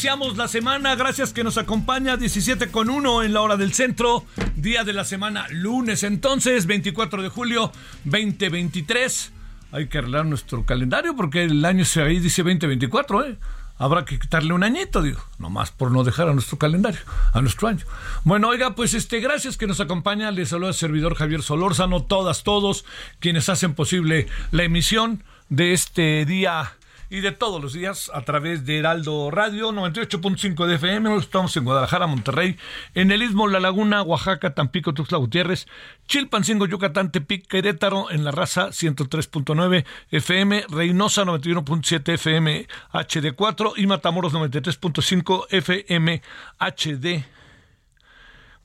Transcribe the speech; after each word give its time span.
Iniciamos 0.00 0.38
la 0.38 0.48
semana, 0.48 0.94
gracias 0.94 1.34
que 1.34 1.44
nos 1.44 1.58
acompaña 1.58 2.16
17 2.16 2.70
con 2.70 2.88
1 2.88 3.22
en 3.22 3.34
la 3.34 3.42
hora 3.42 3.58
del 3.58 3.74
centro, 3.74 4.24
día 4.56 4.82
de 4.82 4.94
la 4.94 5.04
semana 5.04 5.46
lunes 5.50 6.04
entonces, 6.04 6.64
24 6.64 7.20
de 7.20 7.28
julio 7.28 7.70
2023. 8.04 9.30
Hay 9.72 9.88
que 9.88 9.98
arreglar 9.98 10.24
nuestro 10.24 10.64
calendario 10.64 11.14
porque 11.14 11.44
el 11.44 11.62
año 11.66 11.84
se 11.84 12.00
ahí 12.00 12.18
dice 12.18 12.42
2024, 12.42 13.26
¿eh? 13.26 13.38
Habrá 13.76 14.06
que 14.06 14.18
quitarle 14.18 14.54
un 14.54 14.64
añito, 14.64 15.02
digo, 15.02 15.20
nomás 15.38 15.70
por 15.70 15.92
no 15.92 16.02
dejar 16.02 16.30
a 16.30 16.32
nuestro 16.32 16.56
calendario, 16.56 17.00
a 17.34 17.42
nuestro 17.42 17.68
año. 17.68 17.84
Bueno, 18.24 18.48
oiga, 18.48 18.74
pues 18.74 18.94
este, 18.94 19.20
gracias 19.20 19.58
que 19.58 19.66
nos 19.66 19.80
acompaña, 19.80 20.30
les 20.30 20.48
saluda 20.48 20.70
el 20.70 20.74
servidor 20.74 21.14
Javier 21.14 21.42
Solórzano, 21.42 22.04
todas, 22.04 22.42
todos, 22.42 22.86
quienes 23.18 23.50
hacen 23.50 23.74
posible 23.74 24.28
la 24.50 24.62
emisión 24.62 25.24
de 25.50 25.74
este 25.74 26.24
día 26.24 26.72
y 27.10 27.20
de 27.20 27.32
todos 27.32 27.60
los 27.60 27.72
días 27.72 28.10
a 28.14 28.22
través 28.22 28.64
de 28.64 28.78
Heraldo 28.78 29.32
Radio 29.32 29.72
98.5 29.72 30.66
de 30.66 30.76
FM. 30.76 31.16
Estamos 31.16 31.56
en 31.56 31.64
Guadalajara, 31.64 32.06
Monterrey, 32.06 32.56
en 32.94 33.10
el 33.10 33.24
Istmo, 33.24 33.48
La 33.48 33.58
Laguna, 33.58 34.02
Oaxaca, 34.02 34.54
Tampico, 34.54 34.94
Tuxtla 34.94 35.18
Gutiérrez, 35.18 35.66
Chilpancingo, 36.06 36.66
Yucatán, 36.66 37.10
Tepic, 37.10 37.48
Querétaro, 37.48 38.12
en 38.12 38.22
La 38.24 38.30
Raza 38.30 38.68
103.9 38.68 39.84
FM, 40.12 40.66
Reynosa 40.68 41.24
91.7 41.24 42.14
FM 42.14 42.68
HD4 42.92 43.72
y 43.76 43.86
Matamoros 43.88 44.32
93.5 44.32 45.46
FM 45.50 46.22
HD 46.60 47.24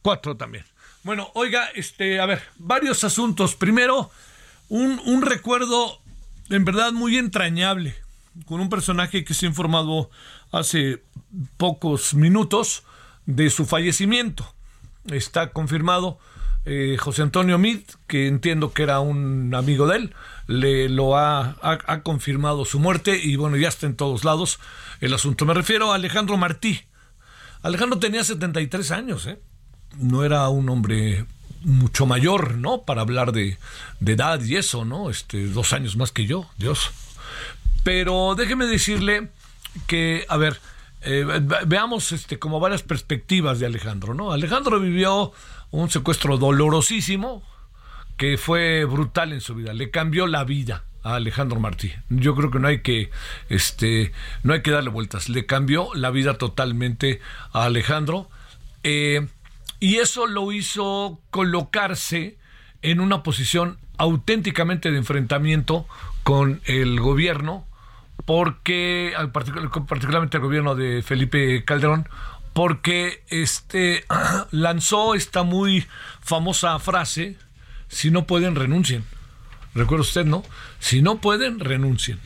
4 0.03 0.37
también. 0.37 0.65
Bueno, 1.01 1.31
oiga, 1.33 1.69
este, 1.73 2.19
a 2.19 2.27
ver, 2.27 2.43
varios 2.57 3.03
asuntos. 3.03 3.55
Primero, 3.55 4.11
un, 4.69 5.01
un 5.05 5.23
recuerdo 5.23 5.99
en 6.51 6.63
verdad 6.63 6.91
muy 6.91 7.17
entrañable 7.17 8.04
con 8.45 8.59
un 8.59 8.69
personaje 8.69 9.23
que 9.23 9.33
se 9.33 9.45
ha 9.45 9.49
informado 9.49 10.09
hace 10.51 11.03
pocos 11.57 12.13
minutos 12.13 12.83
de 13.25 13.49
su 13.49 13.65
fallecimiento. 13.65 14.53
Está 15.05 15.51
confirmado 15.51 16.19
eh, 16.65 16.97
José 16.99 17.21
Antonio 17.21 17.57
Mid, 17.57 17.81
que 18.07 18.27
entiendo 18.27 18.73
que 18.73 18.83
era 18.83 18.99
un 18.99 19.53
amigo 19.53 19.87
de 19.87 19.97
él, 19.97 20.15
le 20.47 20.89
lo 20.89 21.17
ha, 21.17 21.55
ha, 21.61 22.01
confirmado 22.01 22.65
su 22.65 22.79
muerte 22.79 23.19
y 23.21 23.35
bueno, 23.35 23.55
ya 23.55 23.67
está 23.67 23.85
en 23.85 23.95
todos 23.95 24.23
lados 24.23 24.59
el 24.99 25.13
asunto. 25.13 25.45
Me 25.45 25.53
refiero 25.53 25.91
a 25.91 25.95
Alejandro 25.95 26.37
Martí. 26.37 26.81
Alejandro 27.61 27.99
tenía 27.99 28.23
73 28.23 28.91
años, 28.91 29.27
¿eh? 29.27 29.39
no 29.97 30.23
era 30.23 30.49
un 30.49 30.69
hombre 30.69 31.25
mucho 31.63 32.05
mayor, 32.05 32.55
¿no? 32.55 32.83
Para 32.83 33.01
hablar 33.01 33.31
de, 33.31 33.57
de 33.99 34.13
edad 34.13 34.41
y 34.43 34.55
eso, 34.55 34.85
¿no? 34.85 35.09
Este, 35.09 35.47
dos 35.47 35.73
años 35.73 35.95
más 35.97 36.11
que 36.11 36.25
yo, 36.25 36.47
Dios. 36.57 36.91
Pero 37.85 38.33
déjeme 38.33 38.65
decirle 38.65 39.29
que, 39.85 40.25
a 40.27 40.37
ver, 40.37 40.59
eh, 41.01 41.23
veamos 41.67 42.11
este, 42.13 42.39
como 42.39 42.59
varias 42.59 42.81
perspectivas 42.81 43.59
de 43.59 43.67
Alejandro, 43.67 44.15
¿no? 44.15 44.31
Alejandro 44.31 44.79
vivió 44.79 45.31
un 45.69 45.91
secuestro 45.91 46.39
dolorosísimo 46.39 47.43
que 48.17 48.39
fue 48.39 48.85
brutal 48.85 49.33
en 49.33 49.39
su 49.41 49.53
vida, 49.53 49.71
le 49.73 49.91
cambió 49.91 50.25
la 50.25 50.43
vida 50.45 50.83
a 51.03 51.13
Alejandro 51.13 51.59
Martí. 51.59 51.93
Yo 52.09 52.33
creo 52.33 52.49
que 52.49 52.57
no 52.57 52.69
hay 52.69 52.81
que 52.81 53.11
este 53.49 54.11
no 54.41 54.55
hay 54.55 54.63
que 54.63 54.71
darle 54.71 54.89
vueltas, 54.89 55.29
le 55.29 55.45
cambió 55.45 55.89
la 55.93 56.09
vida 56.09 56.39
totalmente 56.39 57.21
a 57.53 57.65
Alejandro 57.65 58.31
eh, 58.81 59.27
y 59.79 59.97
eso 59.97 60.25
lo 60.25 60.51
hizo 60.51 61.19
colocarse 61.29 62.39
en 62.81 62.99
una 62.99 63.21
posición 63.21 63.77
auténticamente 63.99 64.89
de 64.89 64.97
enfrentamiento 64.97 65.85
con 66.23 66.61
el 66.65 66.99
gobierno 66.99 67.67
porque 68.25 69.13
particularmente 69.87 70.37
el 70.37 70.43
gobierno 70.43 70.75
de 70.75 71.03
Felipe 71.03 71.63
Calderón 71.63 72.07
porque 72.53 73.23
este 73.29 74.05
lanzó 74.51 75.15
esta 75.15 75.43
muy 75.43 75.85
famosa 76.21 76.77
frase 76.79 77.37
si 77.87 78.11
no 78.11 78.25
pueden 78.25 78.55
renuncien 78.55 79.03
recuerda 79.73 80.01
usted 80.01 80.25
no 80.25 80.43
si 80.79 81.01
no 81.01 81.21
pueden 81.21 81.59
renuncien 81.59 82.19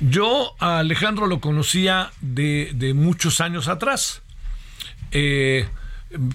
yo 0.00 0.54
a 0.58 0.78
Alejandro 0.78 1.26
lo 1.26 1.40
conocía 1.40 2.10
de, 2.22 2.70
de 2.74 2.94
muchos 2.94 3.42
años 3.42 3.68
atrás. 3.68 4.22
Eh, 5.12 5.68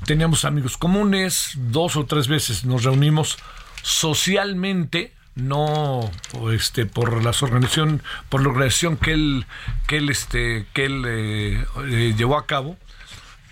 teníamos 0.06 0.46
amigos 0.46 0.78
comunes 0.78 1.54
dos 1.56 1.98
o 1.98 2.06
tres 2.06 2.28
veces 2.28 2.64
nos 2.64 2.84
reunimos 2.84 3.38
socialmente 3.82 5.14
no 5.36 6.10
este 6.54 6.86
por 6.86 7.24
las 7.24 7.44
organización 7.44 8.02
por 8.30 8.42
la 8.42 8.50
organización 8.50 8.98
que 8.98 9.12
él 9.12 9.46
que 9.86 9.98
él 9.98 10.10
este 10.10 10.66
que 10.74 10.86
él 10.86 11.04
eh, 11.06 11.66
eh, 11.88 12.14
llevó 12.18 12.38
a 12.38 12.46
cabo 12.46 12.78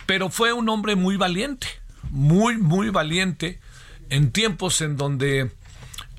pero 0.06 0.30
fue 0.30 0.54
un 0.54 0.70
hombre 0.70 0.96
muy 0.96 1.18
valiente 1.18 1.68
muy 2.10 2.58
muy 2.58 2.90
valiente 2.90 3.60
en 4.10 4.32
tiempos 4.32 4.82
en 4.82 4.96
donde 4.96 5.52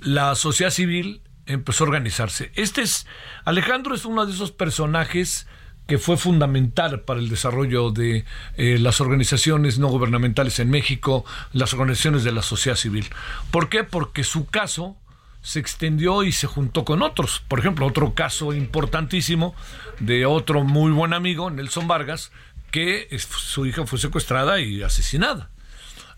la 0.00 0.34
sociedad 0.34 0.70
civil 0.70 1.22
empezó 1.46 1.84
a 1.84 1.88
organizarse 1.88 2.52
este 2.54 2.82
es 2.82 3.06
Alejandro 3.46 3.94
es 3.94 4.04
uno 4.04 4.26
de 4.26 4.32
esos 4.32 4.52
personajes 4.52 5.46
que 5.86 5.98
fue 5.98 6.16
fundamental 6.16 7.02
para 7.02 7.20
el 7.20 7.28
desarrollo 7.28 7.90
de 7.90 8.24
eh, 8.56 8.78
las 8.78 9.00
organizaciones 9.00 9.78
no 9.78 9.88
gubernamentales 9.88 10.58
en 10.58 10.70
México, 10.70 11.26
las 11.52 11.74
organizaciones 11.74 12.24
de 12.24 12.32
la 12.32 12.40
sociedad 12.40 12.78
civil. 12.78 13.06
¿Por 13.50 13.68
qué? 13.68 13.84
Porque 13.84 14.24
su 14.24 14.46
caso 14.46 14.96
se 15.44 15.60
extendió 15.60 16.22
y 16.24 16.32
se 16.32 16.46
juntó 16.46 16.86
con 16.86 17.02
otros. 17.02 17.42
Por 17.46 17.60
ejemplo, 17.60 17.86
otro 17.86 18.14
caso 18.14 18.54
importantísimo 18.54 19.54
de 20.00 20.24
otro 20.24 20.64
muy 20.64 20.90
buen 20.90 21.12
amigo, 21.12 21.50
Nelson 21.50 21.86
Vargas, 21.86 22.32
que 22.70 23.06
su 23.18 23.66
hija 23.66 23.86
fue 23.86 23.98
secuestrada 23.98 24.58
y 24.58 24.82
asesinada. 24.82 25.50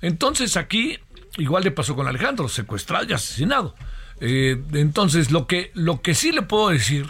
Entonces 0.01 0.57
aquí 0.57 1.01
igual 1.39 1.65
le 1.65 1.73
pasó 1.73 1.97
con 1.97 2.07
Alejandro, 2.07 2.49
secuestrado 2.49 3.05
y 3.05 3.13
asesinado. 3.13 3.75
Eh, 4.21 4.63
entonces 4.75 5.33
lo 5.33 5.49
que, 5.49 5.73
lo 5.75 6.01
que 6.03 6.15
sí 6.15 6.31
le 6.31 6.43
puedo 6.43 6.69
decir 6.69 7.09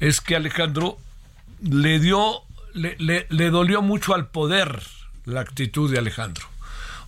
es 0.00 0.20
que 0.20 0.36
Alejandro 0.36 0.98
le 1.62 1.98
dio, 1.98 2.42
le, 2.74 2.94
le, 2.98 3.26
le 3.30 3.48
dolió 3.48 3.80
mucho 3.80 4.14
al 4.14 4.28
poder 4.28 4.82
la 5.24 5.40
actitud 5.40 5.90
de 5.90 5.98
Alejandro, 5.98 6.46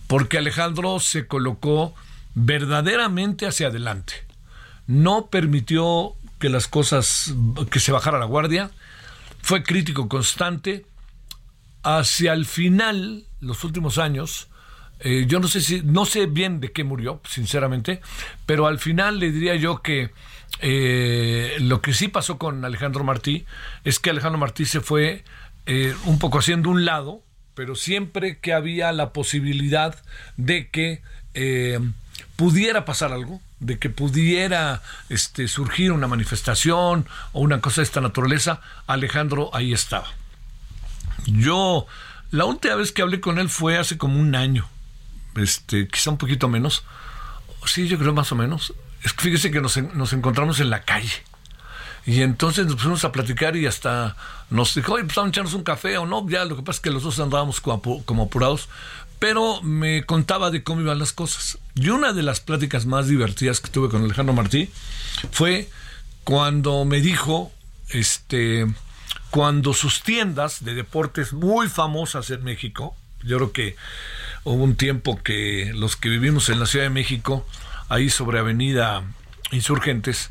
porque 0.07 0.39
Alejandro 0.39 0.99
se 0.99 1.27
colocó 1.27 1.93
verdaderamente 2.33 3.45
hacia 3.45 3.67
adelante 3.67 4.26
no 4.87 5.27
permitió 5.27 6.15
que 6.39 6.49
las 6.49 6.67
cosas, 6.67 7.33
que 7.69 7.79
se 7.79 7.91
bajara 7.91 8.17
la 8.19 8.25
guardia, 8.25 8.71
fue 9.41 9.63
crítico 9.63 10.07
constante. 10.09 10.85
Hacia 11.83 12.33
el 12.33 12.45
final, 12.45 13.25
los 13.39 13.63
últimos 13.63 13.97
años, 13.97 14.47
Eh, 14.99 15.25
yo 15.27 15.39
no 15.39 15.47
sé 15.47 15.61
si, 15.61 15.83
no 15.83 16.05
sé 16.05 16.25
bien 16.25 16.59
de 16.59 16.71
qué 16.71 16.83
murió, 16.83 17.21
sinceramente, 17.23 18.01
pero 18.47 18.65
al 18.65 18.79
final 18.79 19.19
le 19.19 19.31
diría 19.31 19.55
yo 19.55 19.83
que 19.83 20.09
eh, 20.59 21.55
lo 21.59 21.81
que 21.81 21.93
sí 21.93 22.07
pasó 22.07 22.39
con 22.39 22.65
Alejandro 22.65 23.03
Martí 23.03 23.45
es 23.83 23.99
que 23.99 24.09
Alejandro 24.09 24.39
Martí 24.39 24.65
se 24.65 24.81
fue 24.81 25.23
eh, 25.67 25.93
un 26.05 26.17
poco 26.17 26.39
haciendo 26.39 26.71
un 26.71 26.83
lado, 26.83 27.21
pero 27.53 27.75
siempre 27.75 28.39
que 28.39 28.53
había 28.53 28.91
la 28.91 29.13
posibilidad 29.13 29.95
de 30.35 30.69
que 30.69 31.03
pudiera 32.35 32.83
pasar 32.83 33.13
algo, 33.13 33.39
de 33.59 33.79
que 33.79 33.89
pudiera 33.89 34.81
este, 35.09 35.47
surgir 35.47 35.91
una 35.91 36.07
manifestación 36.07 37.07
o 37.33 37.41
una 37.41 37.61
cosa 37.61 37.81
de 37.81 37.85
esta 37.85 38.01
naturaleza, 38.01 38.61
Alejandro 38.85 39.49
ahí 39.53 39.73
estaba. 39.73 40.07
Yo, 41.25 41.87
la 42.31 42.45
última 42.45 42.75
vez 42.75 42.91
que 42.91 43.01
hablé 43.01 43.19
con 43.19 43.39
él 43.39 43.49
fue 43.49 43.77
hace 43.77 43.97
como 43.97 44.19
un 44.19 44.35
año 44.35 44.67
este, 45.37 45.87
quizá 45.87 46.11
un 46.11 46.17
poquito 46.17 46.49
menos. 46.49 46.83
Sí, 47.65 47.87
yo 47.87 47.97
creo 47.97 48.13
más 48.13 48.31
o 48.31 48.35
menos. 48.35 48.73
Es 49.03 49.13
que 49.13 49.23
fíjese 49.23 49.51
que 49.51 49.61
nos, 49.61 49.77
nos 49.77 50.13
encontramos 50.13 50.59
en 50.59 50.69
la 50.69 50.83
calle. 50.83 51.23
Y 52.05 52.21
entonces 52.21 52.65
nos 52.65 52.75
pusimos 52.75 53.03
a 53.03 53.11
platicar 53.11 53.55
y 53.57 53.65
hasta 53.65 54.15
nos 54.49 54.73
dijo, 54.75 54.93
oye, 54.93 55.03
pues 55.03 55.15
vamos 55.15 55.27
a 55.27 55.31
echarnos 55.31 55.53
un 55.53 55.63
café 55.63 55.97
o 55.97 56.05
no. 56.05 56.27
Ya 56.29 56.45
lo 56.45 56.55
que 56.55 56.63
pasa 56.63 56.77
es 56.77 56.81
que 56.81 56.89
los 56.89 57.03
dos 57.03 57.19
andábamos 57.19 57.59
como, 57.61 58.23
apurados. 58.23 58.69
Pero 59.19 59.61
me 59.61 60.03
contaba 60.03 60.51
de 60.51 60.63
cómo 60.63 60.81
iban 60.81 60.99
las 60.99 61.13
cosas. 61.13 61.57
Y 61.75 61.89
una 61.89 62.13
de 62.13 62.23
las 62.23 62.39
pláticas 62.39 62.85
más 62.85 63.07
divertidas 63.07 63.59
que 63.59 63.69
tuve 63.69 63.89
con 63.89 64.03
Alejandro 64.03 64.33
Martí 64.33 64.69
fue 65.31 65.69
cuando 66.23 66.85
me 66.85 67.01
dijo, 67.01 67.51
este, 67.89 68.67
cuando 69.31 69.73
sus 69.73 70.03
tiendas 70.03 70.63
de 70.63 70.75
deportes 70.75 71.33
muy 71.33 71.67
famosas 71.67 72.29
en 72.29 72.43
México, 72.43 72.95
yo 73.23 73.37
creo 73.37 73.51
que 73.51 73.75
Hubo 74.49 74.63
un 74.63 74.77
tiempo 74.77 75.21
que 75.21 75.73
los 75.75 75.97
que 75.97 76.07
vivimos 76.07 76.47
en 76.47 76.61
la 76.61 76.67
Ciudad 76.67 76.85
de 76.85 76.89
México, 76.89 77.45
ahí 77.89 78.09
sobre 78.09 78.39
Avenida 78.39 79.03
Insurgentes, 79.51 80.29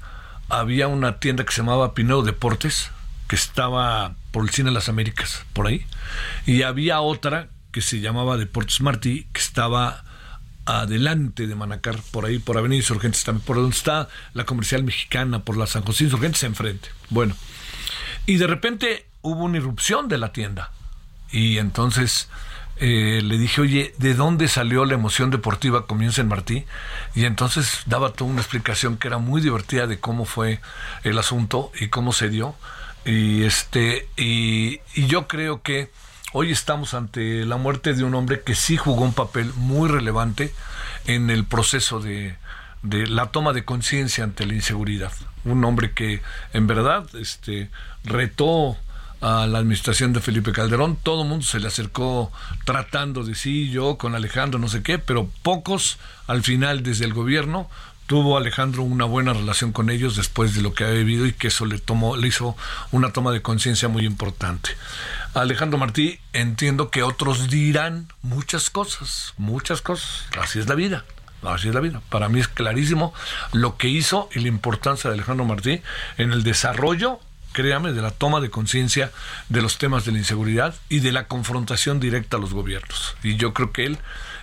había 0.49 0.89
una 0.89 1.21
tienda 1.21 1.45
que 1.45 1.53
se 1.53 1.61
llamaba 1.61 1.93
Pinedo 1.93 2.23
Deportes, 2.23 2.91
que 3.29 3.37
estaba 3.37 4.15
por 4.31 4.45
el 4.45 4.49
Cine 4.49 4.71
de 4.71 4.75
las 4.75 4.89
Américas, 4.89 5.45
por 5.53 5.67
ahí, 5.67 5.85
y 6.47 6.63
había 6.63 7.03
otra 7.03 7.51
que 7.77 7.83
se 7.83 8.01
llamaba 8.01 8.39
Deportes 8.39 8.81
Martí, 8.81 9.27
que 9.35 9.41
estaba 9.43 10.03
adelante 10.65 11.47
de 11.47 11.55
Manacar, 11.55 12.01
por 12.11 12.25
ahí, 12.25 12.39
por 12.39 12.57
Avenida 12.57 12.79
Insurgentes, 12.79 13.23
también 13.23 13.45
por 13.45 13.57
donde 13.57 13.77
está 13.77 14.09
la 14.33 14.47
comercial 14.47 14.83
mexicana, 14.83 15.41
por 15.41 15.59
la 15.59 15.67
San 15.67 15.83
José 15.83 16.05
Insurgentes, 16.05 16.43
enfrente. 16.45 16.89
Bueno, 17.11 17.37
y 18.25 18.37
de 18.37 18.47
repente 18.47 19.05
hubo 19.21 19.45
una 19.45 19.59
irrupción 19.59 20.09
de 20.09 20.17
la 20.17 20.33
tienda, 20.33 20.73
y 21.31 21.59
entonces 21.59 22.31
eh, 22.77 23.21
le 23.23 23.37
dije, 23.37 23.61
oye, 23.61 23.95
¿de 23.99 24.15
dónde 24.15 24.49
salió 24.49 24.87
la 24.87 24.95
emoción 24.95 25.29
deportiva 25.29 25.87
comienza 25.87 26.23
en 26.23 26.29
Martí? 26.29 26.65
Y 27.15 27.27
entonces 27.27 27.83
daba 27.85 28.15
toda 28.15 28.31
una 28.31 28.41
explicación 28.41 28.97
que 28.97 29.09
era 29.09 29.19
muy 29.19 29.43
divertida 29.43 29.87
de 29.87 30.01
cómo 30.01 30.25
fue 30.25 30.61
el 31.05 31.19
asunto 31.19 31.73
y 31.79 31.89
cómo 31.89 32.15
se 32.15 32.31
dio. 32.31 32.55
Y, 33.05 33.43
este, 33.43 34.09
y, 34.17 34.81
yo 34.95 35.29
creo 35.29 35.61
que 35.61 35.91
hoy 36.39 36.51
estamos 36.51 36.93
ante 36.93 37.47
la 37.47 37.57
muerte 37.57 37.95
de 37.95 38.05
un 38.05 38.15
hombre 38.15 38.43
que 38.43 38.55
sí 38.55 38.77
jugó 38.77 39.05
un 39.05 39.15
papel 39.15 39.55
muy 39.55 39.89
relevante 39.89 40.53
en 41.07 41.31
el 41.31 41.47
proceso 41.47 41.99
de, 41.99 42.37
la 42.83 43.29
toma 43.29 43.55
de 43.55 43.65
conciencia 43.65 44.23
ante 44.23 44.45
la 44.45 44.53
inseguridad. 44.53 45.13
Un 45.47 45.65
hombre 45.65 45.93
que 45.93 46.21
en 46.53 46.67
verdad 46.67 47.07
este, 47.15 47.71
retó 48.05 48.77
a 49.23 49.47
la 49.47 49.61
administración 49.61 50.13
de 50.13 50.21
Felipe 50.21 50.53
Calderón, 50.53 50.99
todo 51.03 51.23
el 51.23 51.29
mundo 51.31 51.47
se 51.47 51.59
le 51.59 51.69
acercó 51.69 52.31
tratando 52.67 53.25
de 53.25 53.35
sí, 53.35 53.71
yo 53.71 53.97
con 53.97 54.15
Alejandro, 54.15 54.59
no 54.59 54.69
sé 54.69 54.83
qué, 54.83 54.99
pero 54.99 55.31
pocos 55.41 55.97
al 56.27 56.43
final 56.43 56.83
desde 56.83 57.07
el 57.07 57.15
gobierno 57.15 57.71
tuvo 58.07 58.37
Alejandro 58.37 58.83
una 58.83 59.05
buena 59.05 59.33
relación 59.33 59.73
con 59.73 59.91
ellos 59.91 60.17
después 60.17 60.55
de 60.55 60.63
lo 60.63 60.75
que 60.75 60.85
ha 60.85 60.91
vivido 60.91 61.27
y 61.27 61.33
que 61.33 61.49
eso 61.49 61.67
le 61.67 61.79
tomó, 61.79 62.17
le 62.17 62.29
hizo 62.29 62.57
una 62.93 63.13
toma 63.13 63.33
de 63.33 63.43
conciencia 63.43 63.89
muy 63.89 64.07
importante. 64.07 64.71
Alejandro 65.35 65.79
Martí, 65.79 66.19
entiendo 66.33 66.91
que 66.91 67.03
otros 67.03 67.51
dirán 67.51 68.09
muchas 68.23 68.71
cosas, 68.71 69.35
muchas 69.37 69.83
cosas. 69.83 70.25
Así 70.41 70.59
es 70.59 70.69
la 70.69 70.75
vida. 70.75 71.05
Así 71.43 71.69
es 71.69 71.75
la 71.75 71.81
vida. 71.81 72.01
Para 72.09 72.29
mí 72.29 72.41
es 72.41 72.49
clarísimo 72.49 73.13
lo 73.53 73.77
que 73.77 73.89
hizo 73.89 74.29
y 74.35 74.41
la 74.41 74.49
importancia 74.49 75.11
de 75.11 75.15
Alejandro 75.15 75.45
Martí 75.45 75.83
en 76.17 76.33
el 76.33 76.43
desarrollo 76.43 77.21
créame, 77.57 77.95
de 77.95 78.03
la 78.03 78.11
toma 78.11 78.41
de 78.41 78.51
conciencia 78.51 79.11
de 79.49 79.63
los 79.63 79.79
temas 79.79 80.05
de 80.05 80.13
la 80.13 80.19
inseguridad 80.19 80.75
y 80.91 81.01
de 81.01 81.11
la 81.11 81.27
confrontación 81.27 82.01
directa 82.01 82.37
a 82.37 82.41
los 82.41 82.53
gobiernos. 82.53 83.17
Y 83.23 83.37
yo 83.37 83.55
creo 83.55 83.73
que 83.73 83.87
él 83.87 83.99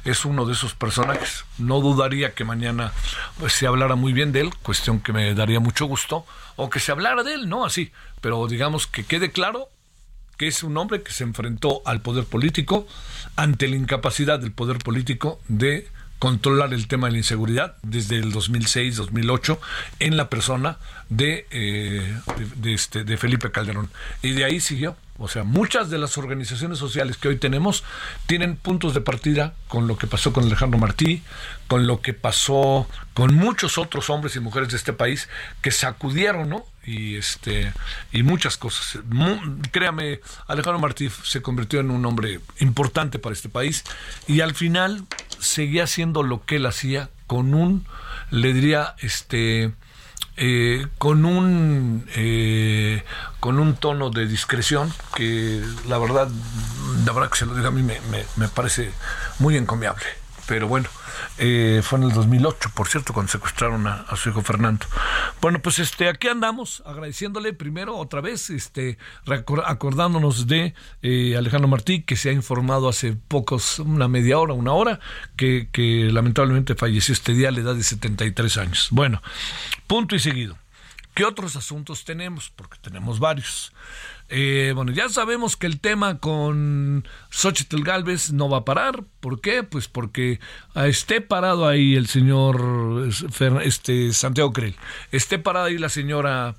es 0.06 0.26
uno 0.26 0.46
de 0.46 0.54
esos 0.54 0.74
personajes. 0.74 1.46
No 1.58 1.80
dudaría 1.80 2.34
que 2.34 2.44
mañana 2.44 2.92
pues, 3.40 3.54
se 3.54 3.68
hablara 3.68 3.96
muy 3.96 4.14
bien 4.14 4.32
de 4.32 4.42
él, 4.42 4.50
cuestión 4.62 5.00
que 5.00 5.14
me 5.14 5.34
daría 5.34 5.60
mucho 5.60 5.86
gusto, 5.86 6.26
o 6.56 6.70
que 6.70 6.80
se 6.80 6.92
hablara 6.92 7.24
de 7.24 7.34
él, 7.34 7.50
no 7.50 7.66
así, 7.66 7.92
pero 8.22 8.48
digamos 8.48 8.88
que 8.88 9.06
quede 9.06 9.32
claro 9.32 9.70
que 10.38 10.48
es 10.48 10.64
un 10.64 10.78
hombre 10.78 11.04
que 11.04 11.12
se 11.12 11.24
enfrentó 11.24 11.82
al 11.86 12.02
poder 12.02 12.26
político 12.26 12.88
ante 13.36 13.68
la 13.68 13.76
incapacidad 13.76 14.40
del 14.40 14.52
poder 14.52 14.80
político 14.80 15.40
de 15.48 15.88
controlar 16.24 16.74
el 16.74 16.88
tema 16.88 17.08
de 17.08 17.12
la 17.12 17.18
inseguridad 17.18 17.76
desde 17.82 18.16
el 18.18 18.34
2006-2008 18.34 19.60
en 20.00 20.16
la 20.16 20.30
persona 20.30 20.78
eh, 21.20 22.18
de, 22.56 22.74
este, 22.74 23.04
de 23.04 23.18
Felipe 23.18 23.52
Calderón. 23.52 23.90
Y 24.22 24.32
de 24.32 24.46
ahí 24.46 24.62
siguió. 24.62 24.96
O 25.20 25.28
sea, 25.28 25.44
muchas 25.44 25.92
de 25.92 26.00
las 26.00 26.18
organizaciones 26.18 26.80
sociales 26.80 27.18
que 27.18 27.28
hoy 27.28 27.38
tenemos 27.38 27.84
tienen 28.26 28.56
puntos 28.56 28.96
de 28.96 29.02
partida 29.02 29.54
con 29.68 29.88
lo 29.88 29.96
que 29.96 30.08
pasó 30.08 30.34
con 30.34 30.46
Alejandro 30.46 30.80
Martí, 30.80 31.22
con 31.68 31.86
lo 31.86 32.02
que 32.02 32.14
pasó 32.14 32.88
con 33.14 33.36
muchos 33.36 33.78
otros 33.78 34.10
hombres 34.10 34.36
y 34.36 34.40
mujeres 34.40 34.70
de 34.70 34.78
este 34.78 34.92
país 34.92 35.30
que 35.62 35.70
sacudieron, 35.70 36.50
¿no? 36.50 36.66
Y 36.84 37.16
este 37.16 37.74
y 38.12 38.24
muchas 38.24 38.58
cosas. 38.58 39.04
créame, 39.72 40.20
Alejandro 40.48 40.80
Martí 40.80 41.10
se 41.24 41.44
convirtió 41.44 41.80
en 41.80 41.92
un 41.92 42.04
hombre 42.06 42.40
importante 42.60 43.20
para 43.20 43.34
este 43.34 43.50
país 43.50 43.84
y 44.28 44.42
al 44.42 44.56
final 44.56 45.04
seguía 45.40 45.84
haciendo 45.84 46.24
lo 46.24 46.44
que 46.44 46.56
él 46.56 46.66
hacía 46.66 47.10
con 47.28 47.54
un, 47.54 47.86
le 48.32 48.52
diría, 48.52 48.96
este 49.00 49.74
eh, 50.38 50.88
con 50.98 51.26
un 51.26 52.06
eh, 52.16 53.04
con 53.40 53.60
un 53.60 53.76
tono 53.76 54.10
de 54.10 54.26
discreción 54.26 54.92
que 55.16 55.64
la 55.88 55.98
verdad 55.98 56.28
la 57.06 57.12
verdad 57.12 57.30
que 57.30 57.38
se 57.38 57.46
lo 57.46 57.56
diga 57.56 57.68
a 57.68 57.72
mí 57.72 57.84
me, 57.84 58.00
me 58.36 58.48
parece 58.48 58.92
muy 59.40 59.58
encomiable 59.58 60.23
pero 60.48 60.68
bueno 60.68 60.90
eh, 61.38 61.82
fue 61.84 62.00
en 62.00 62.06
el 62.06 62.14
2008, 62.14 62.72
por 62.74 62.88
cierto, 62.88 63.14
cuando 63.14 63.32
secuestraron 63.32 63.88
a, 63.88 64.06
su 64.16 64.30
hijo 64.30 64.42
Fernando. 64.42 64.86
Bueno, 65.42 65.60
pues 65.60 65.80
este, 65.80 66.08
aquí 66.08 66.28
andamos 66.28 66.84
agradeciéndole 66.86 67.54
primero 67.54 67.98
otra 67.98 68.22
vez, 68.22 68.50
este, 68.50 68.98
acordándonos 69.66 70.48
de 70.48 70.74
eh, 71.02 71.36
Alejandro 71.38 71.68
Martí, 71.68 72.04
que 72.04 72.16
se 72.16 72.30
ha 72.30 72.34
informado 72.34 72.88
hace 72.88 73.14
pocos, 73.14 73.80
una 73.80 74.08
media 74.08 74.38
hora, 74.38 74.54
una 74.54 74.74
hora, 74.74 75.00
que, 75.36 75.70
que 75.72 76.10
lamentablemente 76.12 76.76
falleció 76.76 77.14
este 77.14 77.34
día 77.34 77.50
a 77.50 77.52
la 77.52 77.60
edad 77.60 77.76
de 77.76 77.84
73 77.84 78.58
años. 78.58 78.88
Bueno, 78.92 79.22
punto 79.88 80.16
y 80.16 80.20
seguido. 80.20 80.58
¿Qué 81.14 81.26
otros 81.26 81.56
asuntos 81.56 82.06
tenemos? 82.06 82.50
Porque 82.50 82.78
tenemos 82.82 83.20
varios. 83.20 83.72
Eh, 84.30 84.72
bueno, 84.76 84.92
ya 84.92 85.10
sabemos 85.10 85.58
que 85.58 85.68
el 85.68 85.80
tema 85.80 86.18
con 86.18 87.08
Xochitl 87.30 87.84
Galvez 87.84 88.32
no 88.32 88.50
va 88.50 88.60
a 88.60 88.66
parar. 88.66 89.04
¿Por 89.20 89.42
qué? 89.42 89.64
Pues 89.64 89.88
porque 89.88 90.40
esté 90.76 91.22
parado 91.22 91.68
ahí 91.68 91.96
el 91.96 92.08
señor 92.08 93.10
este, 93.64 94.14
Santiago 94.14 94.52
Creel, 94.52 94.76
esté 95.12 95.40
parada 95.40 95.68
ahí 95.68 95.78
la 95.78 95.90
señora 95.90 96.56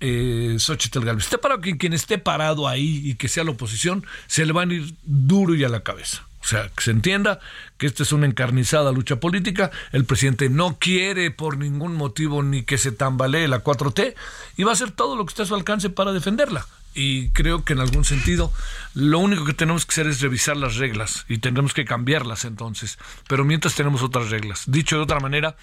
eh, 0.00 0.56
Xochitl 0.58 1.04
Galvez, 1.04 1.24
esté 1.24 1.38
parado 1.38 1.60
quien, 1.60 1.78
quien 1.78 1.92
esté 1.92 2.18
parado 2.18 2.68
ahí 2.68 3.00
y 3.04 3.14
que 3.14 3.28
sea 3.28 3.44
la 3.44 3.52
oposición, 3.52 4.04
se 4.26 4.44
le 4.44 4.52
van 4.52 4.70
a 4.70 4.74
ir 4.74 4.94
duro 5.04 5.54
y 5.54 5.64
a 5.64 5.68
la 5.68 5.80
cabeza. 5.80 6.26
O 6.42 6.46
sea, 6.46 6.68
que 6.76 6.84
se 6.84 6.90
entienda 6.90 7.40
que 7.78 7.86
esta 7.86 8.02
es 8.02 8.12
una 8.12 8.26
encarnizada 8.26 8.92
lucha 8.92 9.16
política. 9.16 9.70
El 9.92 10.04
presidente 10.04 10.50
no 10.50 10.78
quiere 10.78 11.30
por 11.30 11.56
ningún 11.56 11.94
motivo 11.94 12.42
ni 12.42 12.64
que 12.64 12.76
se 12.76 12.92
tambalee 12.92 13.48
la 13.48 13.64
4T 13.64 14.14
y 14.58 14.62
va 14.62 14.72
a 14.72 14.74
hacer 14.74 14.90
todo 14.90 15.16
lo 15.16 15.24
que 15.24 15.30
esté 15.30 15.44
a 15.44 15.46
su 15.46 15.54
alcance 15.54 15.88
para 15.88 16.12
defenderla 16.12 16.66
y 16.94 17.30
creo 17.30 17.64
que 17.64 17.72
en 17.72 17.80
algún 17.80 18.04
sentido 18.04 18.52
lo 18.94 19.18
único 19.18 19.44
que 19.44 19.54
tenemos 19.54 19.84
que 19.84 19.92
hacer 19.92 20.06
es 20.06 20.20
revisar 20.20 20.56
las 20.56 20.76
reglas 20.76 21.24
y 21.28 21.38
tendremos 21.38 21.74
que 21.74 21.84
cambiarlas 21.84 22.44
entonces, 22.44 22.98
pero 23.28 23.44
mientras 23.44 23.74
tenemos 23.74 24.02
otras 24.02 24.30
reglas. 24.30 24.64
Dicho 24.66 24.96
de 24.96 25.02
otra 25.02 25.20
manera, 25.20 25.56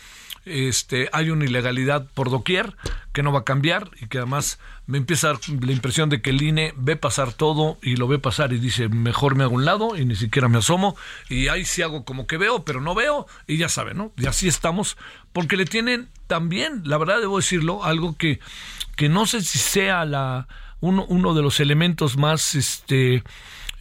este, 0.46 1.08
hay 1.14 1.30
una 1.30 1.46
ilegalidad 1.46 2.08
por 2.14 2.32
doquier 2.32 2.76
que 3.14 3.22
no 3.22 3.32
va 3.32 3.40
a 3.40 3.44
cambiar 3.44 3.92
y 4.02 4.08
que 4.08 4.18
además 4.18 4.60
me 4.88 4.98
empieza 4.98 5.30
a 5.30 5.34
dar 5.34 5.42
la 5.62 5.72
impresión 5.72 6.10
de 6.10 6.22
que 6.22 6.32
el 6.32 6.42
INE 6.42 6.74
ve 6.78 6.96
pasar 6.96 7.32
todo 7.32 7.78
y 7.82 7.96
lo 7.96 8.08
ve 8.08 8.18
pasar 8.18 8.52
y 8.52 8.58
dice 8.58 8.90
mejor 8.90 9.36
me 9.36 9.44
hago 9.44 9.54
un 9.54 9.66
lado 9.66 9.96
y 9.96 10.06
ni 10.06 10.16
siquiera 10.16 10.48
me 10.48 10.58
asomo 10.58 10.96
y 11.30 11.48
ahí 11.48 11.64
sí 11.64 11.84
hago 11.84 12.06
como 12.06 12.26
que 12.26 12.38
veo 12.38 12.66
pero 12.66 12.82
no 12.82 12.96
veo 12.96 13.28
y 13.46 13.58
ya 13.58 13.70
saben, 13.70 13.98
¿no? 13.98 14.12
Y 14.18 14.26
así 14.26 14.48
estamos 14.48 14.98
porque 15.32 15.58
le 15.58 15.66
tienen 15.66 16.10
también, 16.28 16.82
la 16.86 16.98
verdad 16.98 17.20
debo 17.20 17.38
decirlo, 17.38 17.84
algo 17.84 18.18
que, 18.18 18.40
que 18.96 19.10
no 19.10 19.26
sé 19.26 19.42
si 19.42 19.60
sea 19.60 20.06
la 20.06 20.48
uno, 20.82 21.06
uno 21.08 21.34
de 21.34 21.42
los 21.42 21.60
elementos 21.60 22.18
más 22.18 22.56
este, 22.56 23.24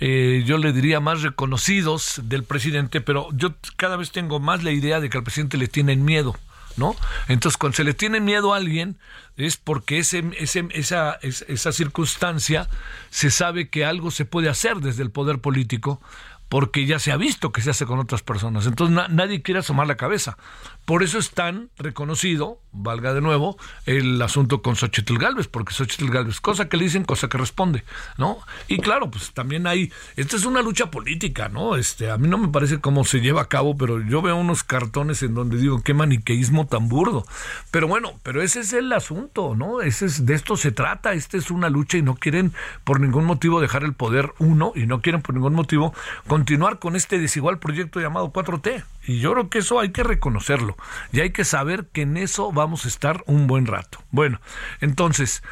eh, 0.00 0.42
yo 0.47 0.57
le 0.57 0.73
diría, 0.73 0.99
más 0.99 1.21
reconocidos 1.21 2.21
del 2.25 2.45
presidente, 2.45 3.02
pero 3.02 3.28
yo 3.33 3.54
cada 3.76 3.97
vez 3.97 4.11
tengo 4.11 4.40
más 4.40 4.62
la 4.62 4.71
idea 4.71 4.99
de 4.99 5.11
que 5.11 5.19
al 5.19 5.25
presidente 5.25 5.59
le 5.59 5.69
tienen 5.69 6.04
miedo. 6.04 6.37
¿No? 6.76 6.95
Entonces, 7.26 7.59
cuando 7.59 7.76
se 7.76 7.85
le 7.85 7.95
tiene 7.95 8.21
miedo 8.21 8.54
a 8.54 8.57
alguien, 8.57 8.97
es 9.37 9.57
porque 9.57 9.99
ese, 9.99 10.25
ese, 10.38 10.66
esa, 10.71 11.19
esa 11.21 11.73
circunstancia 11.73 12.69
se 13.11 13.30
sabe 13.30 13.69
que 13.69 13.85
algo 13.85 14.12
se 14.12 14.25
puede 14.25 14.49
hacer 14.49 14.76
desde 14.76 15.02
el 15.02 15.11
poder 15.11 15.40
político 15.40 16.00
porque 16.49 16.85
ya 16.85 16.99
se 16.99 17.12
ha 17.12 17.16
visto 17.16 17.52
que 17.52 17.62
se 17.62 17.71
hace 17.71 17.87
con 17.87 18.00
otras 18.00 18.23
personas. 18.23 18.66
Entonces 18.66 19.09
nadie 19.11 19.40
quiere 19.40 19.61
asomar 19.61 19.87
la 19.87 19.97
cabeza. 19.97 20.38
Por 20.84 21.02
eso 21.02 21.18
es 21.18 21.30
tan 21.30 21.70
reconocido, 21.78 22.60
valga 22.72 23.14
de 23.14 23.20
nuevo, 23.20 23.56
el 23.87 24.20
asunto 24.22 24.60
con 24.62 24.76
Xochitl 24.76 25.18
Galvez, 25.18 25.46
porque 25.46 25.72
Xochitl 25.72 26.10
Galvez, 26.10 26.40
cosa 26.40 26.68
que 26.68 26.76
le 26.76 26.84
dicen, 26.84 27.04
cosa 27.04 27.28
que 27.28 27.38
responde, 27.38 27.84
¿no? 28.18 28.38
Y 28.66 28.78
claro, 28.78 29.10
pues 29.10 29.32
también 29.32 29.66
hay, 29.66 29.92
esta 30.16 30.37
es 30.37 30.44
una 30.44 30.62
lucha 30.62 30.90
política, 30.90 31.49
¿no? 31.49 31.76
Este, 31.76 32.10
a 32.10 32.18
mí 32.18 32.28
no 32.28 32.38
me 32.38 32.49
parece 32.49 32.80
cómo 32.80 33.04
se 33.04 33.20
lleva 33.20 33.42
a 33.42 33.49
cabo, 33.49 33.76
pero 33.76 34.00
yo 34.00 34.20
veo 34.22 34.37
unos 34.37 34.64
cartones 34.64 35.22
en 35.22 35.34
donde 35.34 35.58
digo, 35.58 35.82
qué 35.82 35.94
maniqueísmo 35.94 36.66
tan 36.66 36.88
burdo. 36.88 37.25
Pero 37.70 37.87
bueno, 37.87 38.18
pero 38.22 38.42
ese 38.42 38.60
es 38.60 38.72
el 38.72 38.92
asunto, 38.92 39.54
¿no? 39.54 39.80
Ese 39.82 40.06
es, 40.06 40.26
de 40.26 40.34
esto 40.34 40.56
se 40.56 40.72
trata, 40.72 41.12
esta 41.12 41.37
es 41.37 41.50
una 41.50 41.70
lucha 41.70 41.99
y 41.99 42.02
no 42.02 42.16
quieren 42.16 42.52
por 42.84 43.00
ningún 43.00 43.25
motivo 43.25 43.60
dejar 43.60 43.84
el 43.84 43.94
poder 43.94 44.32
uno 44.38 44.72
y 44.75 44.87
no 44.87 45.00
quieren 45.00 45.22
por 45.22 45.34
ningún 45.34 45.54
motivo 45.54 45.94
continuar 46.26 46.78
con 46.78 46.96
este 46.96 47.18
desigual 47.18 47.58
proyecto 47.58 48.00
llamado 48.00 48.32
4T. 48.32 48.84
Y 49.07 49.21
yo 49.21 49.33
creo 49.33 49.50
que 49.50 49.59
eso 49.59 49.80
hay 49.80 49.90
que 49.90 50.02
reconocerlo. 50.02 50.76
Y 51.12 51.21
hay 51.21 51.30
que 51.30 51.45
saber 51.45 51.88
que 51.92 52.02
en 52.02 52.16
eso 52.16 52.52
vamos 52.52 52.85
a 52.85 52.88
estar 52.88 53.23
un 53.26 53.47
buen 53.47 53.66
rato. 53.66 54.02
Bueno, 54.11 54.40
entonces, 54.80 55.42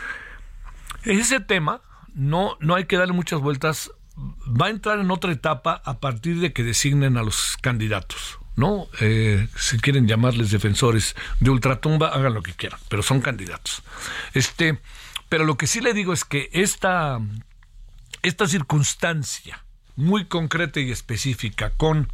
ese 1.04 1.40
tema 1.40 1.82
no, 2.14 2.56
no 2.60 2.74
hay 2.74 2.84
que 2.84 2.96
darle 2.96 3.14
muchas 3.14 3.40
vueltas. 3.40 3.90
Va 4.16 4.66
a 4.66 4.70
entrar 4.70 4.98
en 4.98 5.10
otra 5.10 5.32
etapa 5.32 5.80
a 5.84 6.00
partir 6.00 6.40
de 6.40 6.52
que 6.52 6.62
designen 6.62 7.16
a 7.16 7.22
los 7.22 7.56
candidatos. 7.60 8.38
¿no? 8.58 8.88
Eh, 9.00 9.46
si 9.56 9.78
quieren 9.78 10.08
llamarles 10.08 10.50
defensores 10.50 11.14
de 11.38 11.50
ultratumba, 11.50 12.08
hagan 12.08 12.34
lo 12.34 12.42
que 12.42 12.54
quieran, 12.54 12.80
pero 12.88 13.04
son 13.04 13.20
candidatos. 13.20 13.84
Este, 14.34 14.80
pero 15.28 15.44
lo 15.44 15.56
que 15.56 15.68
sí 15.68 15.80
le 15.80 15.94
digo 15.94 16.12
es 16.12 16.24
que 16.24 16.50
esta, 16.52 17.20
esta 18.22 18.48
circunstancia 18.48 19.64
muy 19.98 20.24
concreta 20.24 20.80
y 20.80 20.90
específica 20.90 21.70
con 21.76 22.08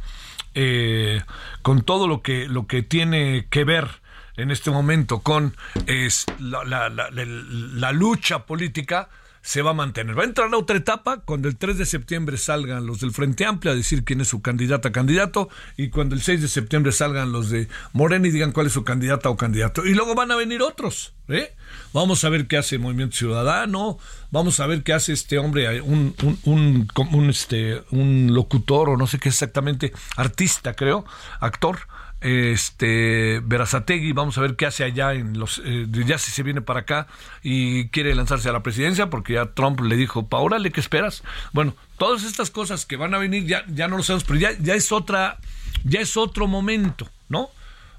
eh, 0.57 1.21
con 1.61 1.83
todo 1.83 2.07
lo 2.07 2.21
que, 2.21 2.47
lo 2.47 2.65
que 2.65 2.81
tiene 2.81 3.45
que 3.49 3.65
ver 3.65 3.89
en 4.37 4.51
este 4.51 4.71
momento 4.71 5.19
con 5.19 5.55
es, 5.85 6.25
la, 6.39 6.63
la, 6.63 6.89
la, 6.89 7.91
lucha 7.91 8.45
política, 8.45 9.09
se 9.45 9.61
va 9.61 9.71
a 9.71 9.73
mantener. 9.75 10.17
Va 10.17 10.23
a 10.23 10.25
entrar 10.25 10.51
a 10.51 10.57
otra 10.57 10.75
etapa 10.75 11.19
cuando 11.19 11.47
el 11.47 11.55
3 11.55 11.77
de 11.77 11.85
septiembre 11.85 12.35
salgan 12.35 12.87
los 12.87 13.01
del 13.01 13.11
Frente 13.11 13.45
Amplio 13.45 13.71
a 13.71 13.75
decir 13.75 14.03
quién 14.03 14.19
es 14.21 14.27
su 14.27 14.41
candidata 14.41 14.91
candidato 14.91 15.49
y 15.77 15.89
cuando 15.89 16.15
el 16.15 16.21
6 16.21 16.41
de 16.41 16.47
septiembre 16.47 16.91
salgan 16.91 17.31
los 17.31 17.51
de 17.51 17.67
Morena 17.93 18.27
y 18.27 18.31
digan 18.31 18.51
cuál 18.51 18.65
es 18.65 18.73
su 18.73 18.83
candidata 18.83 19.29
o 19.29 19.37
candidato. 19.37 19.85
Y 19.85 19.93
luego 19.93 20.15
van 20.15 20.31
a 20.31 20.35
venir 20.35 20.63
otros. 20.63 21.13
¿eh? 21.27 21.53
Vamos 21.93 22.23
a 22.23 22.29
ver 22.29 22.47
qué 22.47 22.57
hace 22.57 22.79
Movimiento 22.79 23.17
Ciudadano, 23.17 23.99
vamos 24.31 24.59
a 24.59 24.65
ver 24.65 24.81
qué 24.81 24.93
hace 24.93 25.13
este 25.13 25.37
hombre, 25.37 25.79
un, 25.79 26.15
un, 26.43 26.87
un, 26.95 27.29
este, 27.29 27.83
un 27.91 28.33
locutor 28.33 28.89
o 28.89 28.97
no 28.97 29.05
sé 29.05 29.19
qué 29.19 29.29
exactamente, 29.29 29.93
artista 30.17 30.73
creo, 30.73 31.05
actor 31.39 31.81
este 32.25 33.39
Verazategui, 33.43 34.11
vamos 34.11 34.37
a 34.37 34.41
ver 34.41 34.55
qué 34.55 34.65
hace 34.65 34.83
allá 34.83 35.13
en 35.13 35.37
los 35.37 35.61
eh, 35.63 35.85
ya 35.89 36.17
si 36.17 36.31
se 36.31 36.41
viene 36.41 36.61
para 36.61 36.81
acá 36.81 37.07
y 37.43 37.89
quiere 37.89 38.15
lanzarse 38.15 38.49
a 38.49 38.51
la 38.51 38.63
presidencia 38.63 39.11
porque 39.11 39.33
ya 39.33 39.53
Trump 39.53 39.79
le 39.81 39.95
dijo, 39.95 40.27
"Pa, 40.27 40.37
órale, 40.37 40.71
¿qué 40.71 40.79
esperas?" 40.79 41.23
Bueno, 41.53 41.75
todas 41.97 42.23
estas 42.23 42.49
cosas 42.49 42.85
que 42.85 42.97
van 42.97 43.13
a 43.13 43.19
venir 43.19 43.45
ya 43.45 43.63
ya 43.67 43.87
no 43.87 43.97
lo 43.97 44.03
sabemos, 44.03 44.23
pero 44.23 44.39
ya 44.39 44.51
ya 44.59 44.73
es 44.73 44.91
otra 44.91 45.37
ya 45.83 45.99
es 45.99 46.17
otro 46.17 46.47
momento, 46.47 47.07
¿no? 47.29 47.49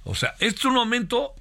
O 0.05 0.15
sea, 0.15 0.35
este 0.41 0.59
es 0.59 0.65
un 0.65 0.75
momento 0.75 1.35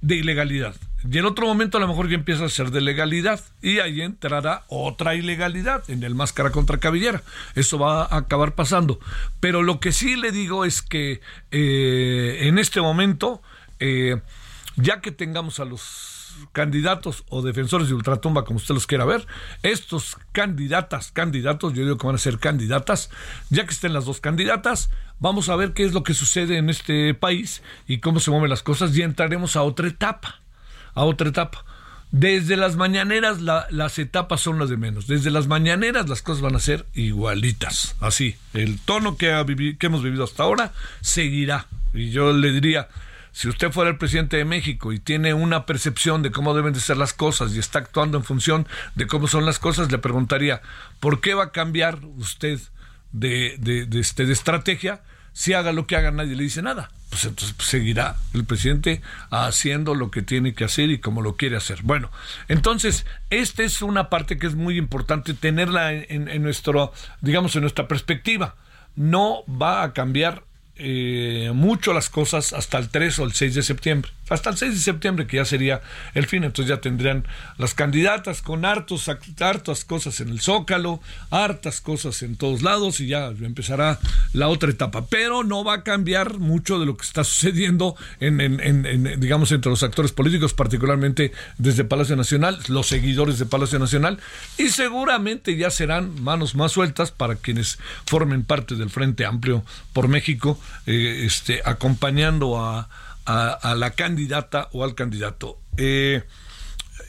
de 0.00 0.16
ilegalidad. 0.16 0.74
Y 1.08 1.18
en 1.18 1.24
otro 1.24 1.46
momento 1.46 1.78
a 1.78 1.80
lo 1.80 1.88
mejor 1.88 2.08
ya 2.08 2.14
empieza 2.16 2.44
a 2.44 2.48
ser 2.48 2.70
de 2.70 2.80
legalidad 2.80 3.40
y 3.62 3.78
ahí 3.78 4.02
entrará 4.02 4.64
otra 4.68 5.14
ilegalidad 5.14 5.88
en 5.88 6.02
el 6.02 6.14
máscara 6.14 6.50
contra 6.50 6.78
cabellera. 6.78 7.22
Eso 7.54 7.78
va 7.78 8.04
a 8.04 8.16
acabar 8.18 8.54
pasando. 8.54 9.00
Pero 9.40 9.62
lo 9.62 9.80
que 9.80 9.92
sí 9.92 10.16
le 10.16 10.30
digo 10.30 10.64
es 10.64 10.82
que 10.82 11.20
eh, 11.50 12.38
en 12.42 12.58
este 12.58 12.80
momento, 12.82 13.40
eh, 13.78 14.20
ya 14.76 15.00
que 15.00 15.10
tengamos 15.10 15.58
a 15.58 15.64
los 15.64 16.18
candidatos 16.52 17.24
o 17.28 17.42
defensores 17.42 17.88
de 17.88 17.94
ultratumba, 17.94 18.44
como 18.44 18.58
usted 18.58 18.74
los 18.74 18.86
quiera 18.86 19.04
ver, 19.04 19.26
estos 19.62 20.16
candidatas, 20.32 21.12
candidatos, 21.12 21.72
yo 21.72 21.82
digo 21.82 21.96
que 21.96 22.06
van 22.06 22.16
a 22.16 22.18
ser 22.18 22.38
candidatas, 22.38 23.10
ya 23.48 23.64
que 23.64 23.72
estén 23.72 23.92
las 23.92 24.04
dos 24.04 24.20
candidatas, 24.20 24.90
vamos 25.18 25.48
a 25.48 25.56
ver 25.56 25.72
qué 25.72 25.84
es 25.84 25.92
lo 25.92 26.02
que 26.02 26.14
sucede 26.14 26.58
en 26.58 26.70
este 26.70 27.14
país 27.14 27.62
y 27.86 27.98
cómo 27.98 28.20
se 28.20 28.30
mueven 28.30 28.50
las 28.50 28.62
cosas 28.62 28.96
y 28.96 29.02
entraremos 29.02 29.56
a 29.56 29.62
otra 29.62 29.88
etapa 29.88 30.40
a 30.94 31.04
otra 31.04 31.28
etapa. 31.28 31.64
Desde 32.12 32.56
las 32.56 32.74
mañaneras 32.74 33.40
las 33.40 33.98
etapas 33.98 34.40
son 34.40 34.58
las 34.58 34.68
de 34.68 34.76
menos. 34.76 35.06
Desde 35.06 35.30
las 35.30 35.46
mañaneras 35.46 36.08
las 36.08 36.22
cosas 36.22 36.42
van 36.42 36.56
a 36.56 36.60
ser 36.60 36.86
igualitas. 36.94 37.94
Así, 38.00 38.36
el 38.52 38.80
tono 38.80 39.16
que, 39.16 39.76
que 39.78 39.86
hemos 39.86 40.02
vivido 40.02 40.24
hasta 40.24 40.42
ahora 40.42 40.72
seguirá. 41.00 41.66
Y 41.94 42.10
yo 42.10 42.32
le 42.32 42.50
diría, 42.50 42.88
si 43.32 43.48
usted 43.48 43.70
fuera 43.70 43.90
el 43.90 43.98
presidente 43.98 44.36
de 44.36 44.44
México 44.44 44.92
y 44.92 44.98
tiene 44.98 45.34
una 45.34 45.66
percepción 45.66 46.22
de 46.22 46.32
cómo 46.32 46.54
deben 46.54 46.72
de 46.72 46.80
ser 46.80 46.96
las 46.96 47.12
cosas 47.12 47.54
y 47.54 47.60
está 47.60 47.78
actuando 47.78 48.18
en 48.18 48.24
función 48.24 48.66
de 48.96 49.06
cómo 49.06 49.28
son 49.28 49.46
las 49.46 49.58
cosas, 49.58 49.92
le 49.92 49.98
preguntaría, 49.98 50.62
¿por 50.98 51.20
qué 51.20 51.34
va 51.34 51.44
a 51.44 51.52
cambiar 51.52 52.00
usted 52.16 52.58
de, 53.12 53.56
de, 53.58 54.00
este, 54.00 54.26
de 54.26 54.32
estrategia 54.32 55.02
si 55.32 55.52
haga 55.52 55.72
lo 55.72 55.86
que 55.86 55.96
haga 55.96 56.10
nadie 56.10 56.36
le 56.36 56.44
dice 56.44 56.62
nada? 56.62 56.90
pues 57.10 57.24
entonces 57.24 57.54
pues, 57.56 57.68
seguirá 57.68 58.16
el 58.32 58.44
presidente 58.44 59.02
haciendo 59.30 59.94
lo 59.94 60.10
que 60.10 60.22
tiene 60.22 60.54
que 60.54 60.64
hacer 60.64 60.90
y 60.90 60.98
como 60.98 61.20
lo 61.20 61.36
quiere 61.36 61.56
hacer. 61.56 61.80
Bueno, 61.82 62.10
entonces, 62.48 63.04
esta 63.30 63.64
es 63.64 63.82
una 63.82 64.08
parte 64.08 64.38
que 64.38 64.46
es 64.46 64.54
muy 64.54 64.78
importante 64.78 65.34
tenerla 65.34 65.92
en, 65.92 66.42
nuestro, 66.42 66.92
digamos, 67.20 67.54
en 67.56 67.62
nuestra 67.62 67.88
perspectiva. 67.88 68.54
No 68.94 69.42
va 69.48 69.82
a 69.82 69.92
cambiar 69.92 70.44
eh, 70.76 71.50
mucho 71.52 71.92
las 71.92 72.08
cosas 72.08 72.52
hasta 72.52 72.78
el 72.78 72.88
3 72.88 73.18
o 73.18 73.24
el 73.24 73.32
6 73.32 73.56
de 73.56 73.62
septiembre. 73.62 74.12
Hasta 74.30 74.48
el 74.50 74.56
6 74.56 74.72
de 74.72 74.80
septiembre, 74.80 75.26
que 75.26 75.36
ya 75.36 75.44
sería 75.44 75.82
el 76.14 76.26
fin. 76.26 76.44
Entonces 76.44 76.70
ya 76.70 76.80
tendrían 76.80 77.26
las 77.58 77.74
candidatas 77.74 78.40
con 78.40 78.64
hartos, 78.64 79.10
hartas 79.40 79.84
cosas 79.84 80.20
en 80.20 80.30
el 80.30 80.40
Zócalo, 80.40 81.00
hartas 81.30 81.80
cosas 81.80 82.22
en 82.22 82.36
todos 82.36 82.62
lados 82.62 83.00
y 83.00 83.08
ya 83.08 83.26
empezará 83.26 83.98
la 84.32 84.48
otra 84.48 84.70
etapa. 84.70 85.06
Pero 85.06 85.44
no 85.44 85.64
va 85.64 85.74
a 85.74 85.82
cambiar 85.82 86.38
mucho 86.38 86.78
de 86.78 86.86
lo 86.86 86.96
que 86.96 87.04
está 87.04 87.24
sucediendo 87.24 87.96
en, 88.20 89.20
digamos, 89.20 89.52
entre 89.52 89.70
los 89.70 89.82
actores 89.82 90.12
políticos, 90.12 90.54
particularmente 90.54 91.32
desde 91.58 91.84
Palacio 91.84 92.16
Nacional, 92.16 92.58
los 92.68 92.86
seguidores 92.86 93.38
de 93.38 93.46
Palacio 93.46 93.78
Nacional, 93.78 94.18
y 94.56 94.68
seguramente 94.68 95.56
ya 95.56 95.70
serán 95.70 96.22
manos 96.22 96.54
más 96.54 96.72
sueltas 96.72 97.10
para 97.10 97.34
quienes 97.34 97.78
formen 98.06 98.44
parte 98.44 98.76
del 98.76 98.90
Frente 98.90 99.24
Amplio 99.24 99.64
por 99.92 100.08
México 100.08 100.58
eh, 100.86 101.24
este, 101.26 101.60
acompañando 101.64 102.60
a, 102.60 102.88
a, 103.30 103.74
la 103.74 103.90
candidata 103.90 104.68
o 104.72 104.84
al 104.84 104.94
candidato. 104.94 105.58
Eh, 105.76 106.24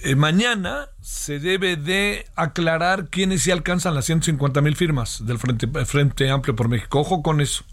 eh, 0.03 0.15
mañana 0.15 0.89
se 1.01 1.39
debe 1.39 1.75
de 1.75 2.25
aclarar 2.35 3.09
quiénes 3.09 3.43
sí 3.43 3.51
alcanzan 3.51 3.95
las 3.95 4.05
150 4.05 4.61
mil 4.61 4.75
firmas 4.75 5.25
del 5.25 5.37
Frente, 5.37 5.67
Frente 5.85 6.29
Amplio 6.29 6.55
por 6.55 6.69
México. 6.69 6.99
Ojo 6.99 7.21
con 7.21 7.41
eso. 7.41 7.63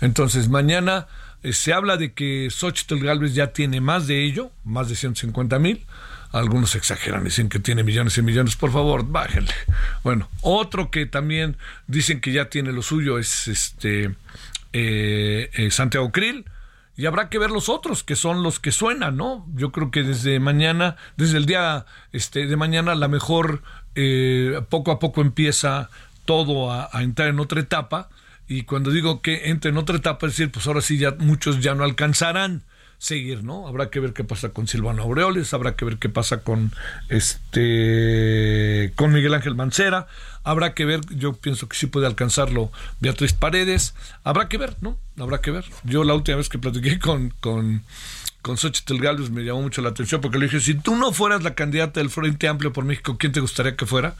Entonces, 0.00 0.48
mañana 0.48 1.06
se 1.52 1.72
habla 1.72 1.96
de 1.96 2.12
que 2.12 2.48
Xochitl 2.50 2.98
Galvez 3.04 3.34
ya 3.34 3.52
tiene 3.52 3.80
más 3.80 4.06
de 4.06 4.24
ello, 4.24 4.50
más 4.64 4.88
de 4.88 4.96
150 4.96 5.58
mil. 5.58 5.84
Algunos 6.32 6.74
exageran, 6.74 7.22
dicen 7.22 7.48
que 7.48 7.60
tiene 7.60 7.84
millones 7.84 8.18
y 8.18 8.22
millones. 8.22 8.56
Por 8.56 8.72
favor, 8.72 9.06
bájenle. 9.06 9.52
Bueno, 10.02 10.28
otro 10.40 10.90
que 10.90 11.06
también 11.06 11.56
dicen 11.86 12.20
que 12.20 12.32
ya 12.32 12.46
tiene 12.46 12.72
lo 12.72 12.82
suyo 12.82 13.18
es 13.18 13.46
este 13.46 14.16
eh, 14.72 15.50
eh, 15.52 15.70
Santiago 15.70 16.10
Krill. 16.10 16.44
Y 16.96 17.06
habrá 17.06 17.28
que 17.28 17.38
ver 17.38 17.50
los 17.50 17.68
otros, 17.68 18.04
que 18.04 18.14
son 18.14 18.42
los 18.42 18.60
que 18.60 18.70
suenan, 18.70 19.16
¿no? 19.16 19.46
Yo 19.54 19.72
creo 19.72 19.90
que 19.90 20.02
desde 20.02 20.38
mañana, 20.38 20.96
desde 21.16 21.38
el 21.38 21.46
día 21.46 21.86
este, 22.12 22.46
de 22.46 22.56
mañana, 22.56 22.94
la 22.94 23.08
mejor 23.08 23.62
eh, 23.96 24.60
poco 24.68 24.92
a 24.92 24.98
poco 25.00 25.20
empieza 25.20 25.90
todo 26.24 26.70
a, 26.70 26.88
a, 26.92 27.02
entrar 27.02 27.28
en 27.28 27.40
otra 27.40 27.60
etapa. 27.60 28.10
Y 28.46 28.62
cuando 28.62 28.90
digo 28.90 29.22
que 29.22 29.50
entre 29.50 29.70
en 29.70 29.78
otra 29.78 29.96
etapa, 29.96 30.26
es 30.26 30.34
decir, 30.34 30.52
pues 30.52 30.66
ahora 30.66 30.82
sí 30.82 30.98
ya 30.98 31.12
muchos 31.18 31.60
ya 31.60 31.74
no 31.74 31.82
alcanzarán 31.82 32.62
seguir, 32.98 33.44
¿no? 33.44 33.66
Habrá 33.66 33.90
que 33.90 34.00
ver 34.00 34.12
qué 34.12 34.24
pasa 34.24 34.50
con 34.50 34.66
Silvano 34.66 35.02
Aureoles, 35.02 35.52
habrá 35.54 35.76
que 35.76 35.84
ver 35.84 35.98
qué 35.98 36.08
pasa 36.08 36.42
con 36.42 36.72
este 37.08 38.92
con 38.96 39.12
Miguel 39.12 39.34
Ángel 39.34 39.54
Mancera, 39.54 40.06
habrá 40.42 40.74
que 40.74 40.84
ver, 40.84 41.00
yo 41.10 41.32
pienso 41.32 41.68
que 41.68 41.76
sí 41.76 41.86
puede 41.86 42.06
alcanzarlo 42.06 42.70
Beatriz 43.00 43.32
Paredes, 43.32 43.94
habrá 44.24 44.48
que 44.48 44.58
ver, 44.58 44.76
¿no? 44.80 44.98
Habrá 45.18 45.40
que 45.40 45.50
ver. 45.50 45.64
Yo 45.84 46.04
la 46.04 46.14
última 46.14 46.38
vez 46.38 46.48
que 46.48 46.58
platiqué 46.58 46.98
con 47.00 47.30
con 47.40 47.82
con 48.42 48.58
Xochitl 48.58 48.98
Galvez 48.98 49.30
me 49.30 49.42
llamó 49.42 49.62
mucho 49.62 49.80
la 49.80 49.88
atención 49.88 50.20
porque 50.20 50.38
le 50.38 50.44
dije, 50.44 50.60
si 50.60 50.74
tú 50.74 50.96
no 50.96 51.12
fueras 51.12 51.42
la 51.42 51.54
candidata 51.54 52.00
del 52.00 52.10
Frente 52.10 52.46
Amplio 52.46 52.74
por 52.74 52.84
México, 52.84 53.16
¿quién 53.18 53.32
te 53.32 53.40
gustaría 53.40 53.74
que 53.74 53.86
fuera? 53.86 54.16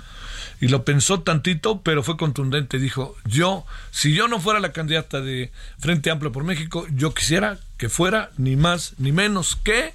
Y 0.60 0.68
lo 0.68 0.84
pensó 0.84 1.20
tantito, 1.20 1.82
pero 1.82 2.02
fue 2.02 2.16
contundente. 2.16 2.78
Dijo, 2.78 3.16
yo, 3.24 3.66
si 3.90 4.14
yo 4.14 4.28
no 4.28 4.40
fuera 4.40 4.60
la 4.60 4.72
candidata 4.72 5.20
de 5.20 5.52
Frente 5.78 6.10
Amplio 6.10 6.32
por 6.32 6.44
México, 6.44 6.86
yo 6.94 7.12
quisiera 7.12 7.58
que 7.76 7.88
fuera 7.88 8.30
ni 8.36 8.56
más 8.56 8.94
ni 8.98 9.12
menos 9.12 9.56
que 9.56 9.94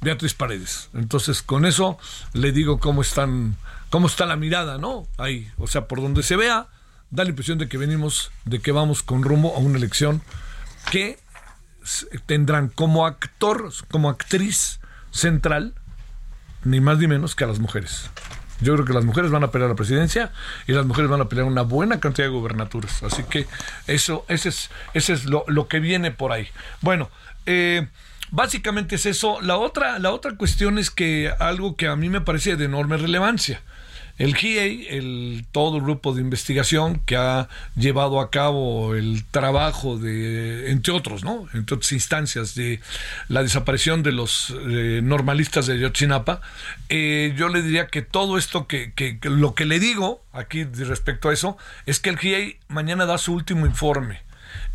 Beatriz 0.00 0.34
Paredes. 0.34 0.90
Entonces, 0.94 1.42
con 1.42 1.64
eso 1.64 1.98
le 2.32 2.52
digo 2.52 2.78
cómo 2.78 3.02
están, 3.02 3.56
cómo 3.90 4.06
está 4.06 4.26
la 4.26 4.36
mirada, 4.36 4.78
¿no? 4.78 5.06
Ahí, 5.18 5.50
o 5.58 5.66
sea, 5.66 5.88
por 5.88 6.00
donde 6.00 6.22
se 6.22 6.36
vea, 6.36 6.68
da 7.10 7.24
la 7.24 7.30
impresión 7.30 7.58
de 7.58 7.68
que 7.68 7.78
venimos, 7.78 8.30
de 8.44 8.60
que 8.60 8.72
vamos 8.72 9.02
con 9.02 9.22
rumbo 9.22 9.56
a 9.56 9.58
una 9.58 9.78
elección 9.78 10.22
que 10.90 11.18
tendrán 12.26 12.68
como 12.68 13.06
actor, 13.06 13.72
como 13.90 14.08
actriz 14.10 14.80
central, 15.10 15.74
ni 16.64 16.80
más 16.80 16.98
ni 16.98 17.06
menos 17.06 17.34
que 17.34 17.44
a 17.44 17.46
las 17.46 17.58
mujeres. 17.58 18.10
Yo 18.60 18.74
creo 18.74 18.84
que 18.84 18.92
las 18.92 19.04
mujeres 19.04 19.30
van 19.30 19.44
a 19.44 19.50
pelear 19.50 19.70
la 19.70 19.76
presidencia 19.76 20.30
y 20.66 20.72
las 20.72 20.86
mujeres 20.86 21.10
van 21.10 21.20
a 21.20 21.28
pelear 21.28 21.46
una 21.46 21.62
buena 21.62 22.00
cantidad 22.00 22.28
de 22.28 22.32
gubernaturas. 22.32 23.02
Así 23.02 23.24
que 23.24 23.46
eso, 23.86 24.24
ese 24.28 24.48
es, 24.50 24.70
ese 24.94 25.12
es 25.12 25.24
lo, 25.24 25.44
lo 25.48 25.68
que 25.68 25.80
viene 25.80 26.10
por 26.10 26.32
ahí. 26.32 26.48
Bueno, 26.80 27.10
eh, 27.46 27.88
básicamente 28.30 28.96
es 28.96 29.06
eso. 29.06 29.40
La 29.40 29.56
otra, 29.56 29.98
la 29.98 30.12
otra 30.12 30.36
cuestión 30.36 30.78
es 30.78 30.90
que 30.90 31.32
algo 31.38 31.76
que 31.76 31.88
a 31.88 31.96
mí 31.96 32.08
me 32.08 32.20
parece 32.20 32.56
de 32.56 32.64
enorme 32.66 32.96
relevancia. 32.96 33.60
El 34.16 34.36
GIEI, 34.36 34.86
el 34.90 35.44
todo 35.50 35.78
el 35.78 35.82
grupo 35.82 36.14
de 36.14 36.20
investigación 36.20 37.00
que 37.04 37.16
ha 37.16 37.48
llevado 37.74 38.20
a 38.20 38.30
cabo 38.30 38.94
el 38.94 39.24
trabajo 39.24 39.98
de, 39.98 40.70
entre 40.70 40.92
otros, 40.92 41.24
¿no? 41.24 41.48
Entre 41.52 41.74
otras 41.74 41.90
instancias 41.90 42.54
de 42.54 42.80
la 43.28 43.42
desaparición 43.42 44.04
de 44.04 44.12
los 44.12 44.54
eh, 44.68 45.00
normalistas 45.02 45.66
de 45.66 45.80
Yotzinapa, 45.80 46.42
eh, 46.90 47.34
yo 47.36 47.48
le 47.48 47.62
diría 47.62 47.88
que 47.88 48.02
todo 48.02 48.38
esto 48.38 48.68
que, 48.68 48.92
que, 48.92 49.18
lo 49.22 49.56
que 49.56 49.64
le 49.64 49.80
digo 49.80 50.22
aquí 50.32 50.62
respecto 50.62 51.28
a 51.28 51.32
eso 51.32 51.56
es 51.86 51.98
que 51.98 52.10
el 52.10 52.18
GIEI 52.18 52.58
mañana 52.68 53.06
da 53.06 53.18
su 53.18 53.34
último 53.34 53.66
informe. 53.66 54.22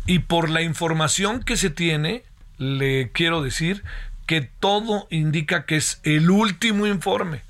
Y 0.06 0.18
por 0.18 0.50
la 0.50 0.60
información 0.60 1.42
que 1.42 1.56
se 1.56 1.70
tiene 1.70 2.24
le 2.58 3.10
quiero 3.12 3.42
decir 3.42 3.84
que 4.26 4.42
todo 4.42 5.06
indica 5.08 5.64
que 5.64 5.76
es 5.76 6.00
el 6.02 6.30
último 6.30 6.86
informe 6.86 7.42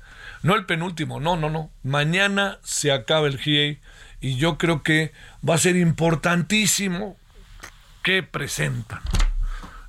no 0.43 0.55
el 0.55 0.65
penúltimo, 0.65 1.19
no, 1.19 1.37
no, 1.37 1.49
no. 1.49 1.69
Mañana 1.83 2.59
se 2.63 2.91
acaba 2.91 3.27
el 3.27 3.37
GIEI 3.37 3.79
y 4.19 4.37
yo 4.37 4.57
creo 4.57 4.83
que 4.83 5.11
va 5.47 5.55
a 5.55 5.59
ser 5.59 5.75
importantísimo 5.75 7.17
que 8.03 8.23
presentan. 8.23 9.01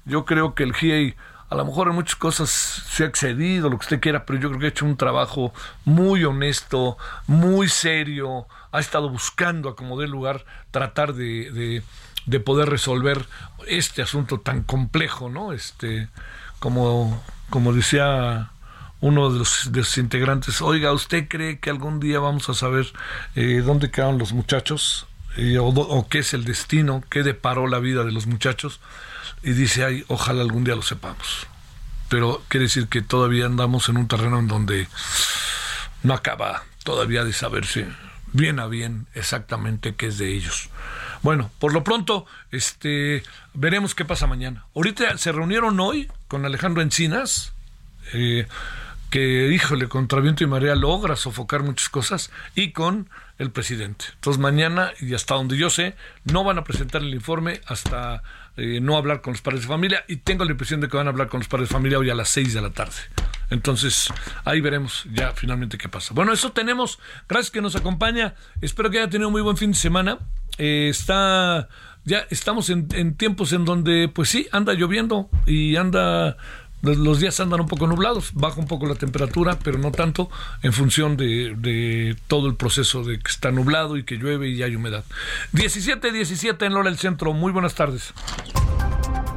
Yo 0.05 0.25
creo 0.25 0.55
que 0.55 0.65
el 0.65 0.75
GIEI 0.75 1.17
a 1.53 1.55
lo 1.55 1.67
mejor 1.67 1.89
en 1.89 1.95
muchas 1.95 2.17
cosas 2.17 2.49
se 2.49 3.05
ha 3.05 3.07
excedido, 3.07 3.69
lo 3.69 3.77
que 3.77 3.85
usted 3.85 4.01
quiera, 4.01 4.25
pero 4.25 4.39
yo 4.39 4.49
creo 4.49 4.61
que 4.61 4.67
ha 4.67 4.71
hecho 4.71 4.87
un 4.87 4.97
trabajo 4.97 5.53
muy 5.85 6.25
honesto, 6.25 6.97
muy 7.27 7.69
serio, 7.69 8.47
ha 8.73 8.81
estado 8.81 9.11
buscando 9.11 9.69
a 9.69 9.77
como 9.77 10.01
lugar 10.01 10.47
tratar 10.71 11.13
de, 11.13 11.51
de, 11.51 11.83
de, 12.25 12.41
poder 12.41 12.71
resolver 12.71 13.27
este 13.67 14.01
asunto 14.01 14.41
tan 14.41 14.63
complejo, 14.63 15.29
¿no? 15.29 15.53
Este, 15.53 16.09
como, 16.59 17.23
como 17.51 17.75
decía 17.75 18.52
uno 19.03 19.33
de 19.33 19.41
los, 19.41 19.99
integrantes, 19.99 20.63
oiga, 20.63 20.93
¿usted 20.93 21.27
cree 21.29 21.59
que 21.59 21.71
algún 21.71 21.99
día 21.99 22.21
vamos 22.21 22.49
a 22.49 22.55
saber 22.55 22.87
eh, 23.35 23.61
dónde 23.65 23.91
quedaron 23.91 24.17
los 24.17 24.33
muchachos? 24.33 25.09
O, 25.59 26.07
qué 26.09 26.21
es 26.21 26.35
el 26.35 26.45
destino, 26.45 27.03
qué 27.11 27.25
deparó 27.25 27.67
la 27.67 27.81
vida 27.81 28.05
de 28.05 28.13
los 28.13 28.27
muchachos? 28.27 28.81
Y 29.43 29.53
dice, 29.53 29.85
ay, 29.85 30.05
ojalá 30.07 30.43
algún 30.43 30.63
día 30.63 30.77
lo 30.77 30.83
sepamos. 30.83 31.49
Pero 32.09 32.45
quiere 32.47 32.67
decir 32.67 32.87
que 32.87 33.03
todavía 33.03 33.47
andamos 33.47 33.89
en 33.89 33.97
un 33.97 34.07
terreno 34.07 34.39
en 34.39 34.47
donde 34.47 34.87
no 36.05 36.15
acaba 36.15 36.63
todavía 36.85 37.25
de 37.25 37.33
saberse 37.33 37.89
bien 38.33 38.61
a 38.61 38.67
bien 38.67 39.09
exactamente 39.15 39.97
qué 39.97 40.07
es 40.07 40.19
de 40.19 40.33
ellos. 40.33 40.71
Bueno, 41.23 41.51
por 41.59 41.73
lo 41.73 41.83
pronto, 41.83 42.25
este, 42.53 43.25
veremos 43.53 43.97
qué 43.97 44.05
pasa 44.05 44.29
mañana. 44.29 44.65
Ahorita 44.77 45.19
se 45.19 45.33
reunieron 45.33 45.81
hoy 45.81 46.09
con 46.29 46.45
Alejandro 46.45 46.83
Encinas, 46.83 47.53
eh, 48.13 48.47
que, 49.13 49.53
híjole, 49.53 49.89
contra 49.89 50.21
viento 50.21 50.43
y 50.43 50.47
marea 50.47 50.75
logra 50.75 51.17
sofocar 51.17 51.63
muchas 51.63 51.91
cosas 51.91 52.31
y 52.55 52.73
con 52.73 53.11
el 53.37 53.51
presidente. 53.51 54.07
Entonces 54.15 54.41
mañana, 54.41 54.91
y 55.01 55.13
hasta 55.13 55.35
donde 55.35 55.59
yo 55.59 55.69
sé, 55.69 55.95
no 56.25 56.45
van 56.45 56.57
a 56.57 56.65
presentar 56.65 57.03
el 57.03 57.13
informe 57.13 57.61
hasta 57.67 58.23
eh, 58.57 58.81
no 58.81 58.97
hablar 58.97 59.21
con 59.21 59.35
los 59.35 59.43
padres 59.43 59.63
de 59.63 59.69
familia 59.69 60.03
y 60.09 60.17
tengo 60.17 60.47
la 60.47 60.53
impresión 60.53 60.81
de 60.81 60.89
que 60.89 60.97
van 60.97 61.09
a 61.09 61.11
hablar 61.11 61.29
con 61.29 61.41
los 61.41 61.49
padres 61.49 61.69
de 61.69 61.75
familia 61.75 61.99
hoy 61.99 62.09
a 62.09 62.15
las 62.15 62.31
6 62.31 62.55
de 62.55 62.63
la 62.63 62.71
tarde. 62.71 62.97
Entonces, 63.51 64.09
ahí 64.47 64.63
veremos 64.63 65.05
ya 65.13 65.33
finalmente 65.33 65.77
qué 65.77 65.91
pasa. 65.91 66.15
Bueno, 66.15 66.33
eso 66.33 66.53
tenemos. 66.53 66.99
Gracias 67.29 67.51
que 67.51 67.61
nos 67.61 67.77
acompaña. 67.77 68.35
Espero 68.63 68.91
que 68.91 68.99
haya 68.99 69.11
tenido 69.11 69.29
un 69.29 69.33
muy 69.33 69.43
buen 69.43 69.59
fin 69.59 69.73
de 69.73 69.77
semana. 69.77 70.21
Eh, 70.57 70.89
está 70.89 71.69
ya 72.05 72.27
estamos 72.31 72.69
en, 72.71 72.89
en, 72.95 73.15
tiempos 73.15 73.53
en 73.53 73.65
donde, 73.65 74.09
pues 74.09 74.29
sí, 74.29 74.49
anda 74.51 74.73
lloviendo 74.73 75.31
y 75.47 75.77
anda 75.77 76.37
los 76.83 77.21
días 77.21 77.39
andan 77.41 77.61
un 77.61 77.69
poco 77.69 77.87
nublados, 77.87 78.31
baja 78.35 78.61
un 78.61 78.67
poco 78.67 78.87
la 78.87 78.97
temperatura, 78.97 79.59
pero 79.63 79.79
no 79.79 79.93
tanto 79.93 80.31
en 80.63 80.73
función 80.73 81.17
de, 81.17 82.17
todo 82.27 82.49
el 82.49 82.57
proceso 82.57 83.05
de 83.05 83.19
que 83.19 83.31
está 83.31 83.51
nublado 83.51 83.97
y 83.97 84.05
que 84.05 84.17
llueve 84.17 84.49
y 84.49 84.63
hay 84.63 84.75
humedad. 84.75 85.05
17, 85.53 86.13
17 86.13 86.65
en 86.67 86.75
Lora 86.75 86.91
del 86.91 86.99
Centro. 86.99 87.33
Muy 87.33 87.53
buenas 87.53 87.75
tardes. 87.75 88.13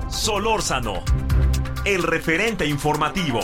Solórzano, 0.10 1.04
el 1.86 2.04
referente 2.04 2.66
informativo. 2.66 3.40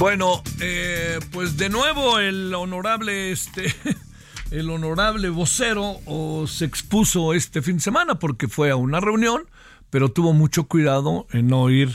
Bueno, 0.00 0.42
eh, 0.62 1.20
pues 1.30 1.58
de 1.58 1.68
nuevo 1.68 2.18
el 2.18 2.54
honorable, 2.54 3.32
este, 3.32 3.66
el 4.50 4.70
honorable 4.70 5.28
vocero 5.28 6.00
se 6.46 6.64
expuso 6.64 7.34
este 7.34 7.60
fin 7.60 7.76
de 7.76 7.82
semana 7.82 8.14
porque 8.14 8.48
fue 8.48 8.70
a 8.70 8.76
una 8.76 9.00
reunión, 9.00 9.42
pero 9.90 10.08
tuvo 10.08 10.32
mucho 10.32 10.64
cuidado 10.64 11.26
en 11.32 11.48
no 11.48 11.68
ir 11.68 11.90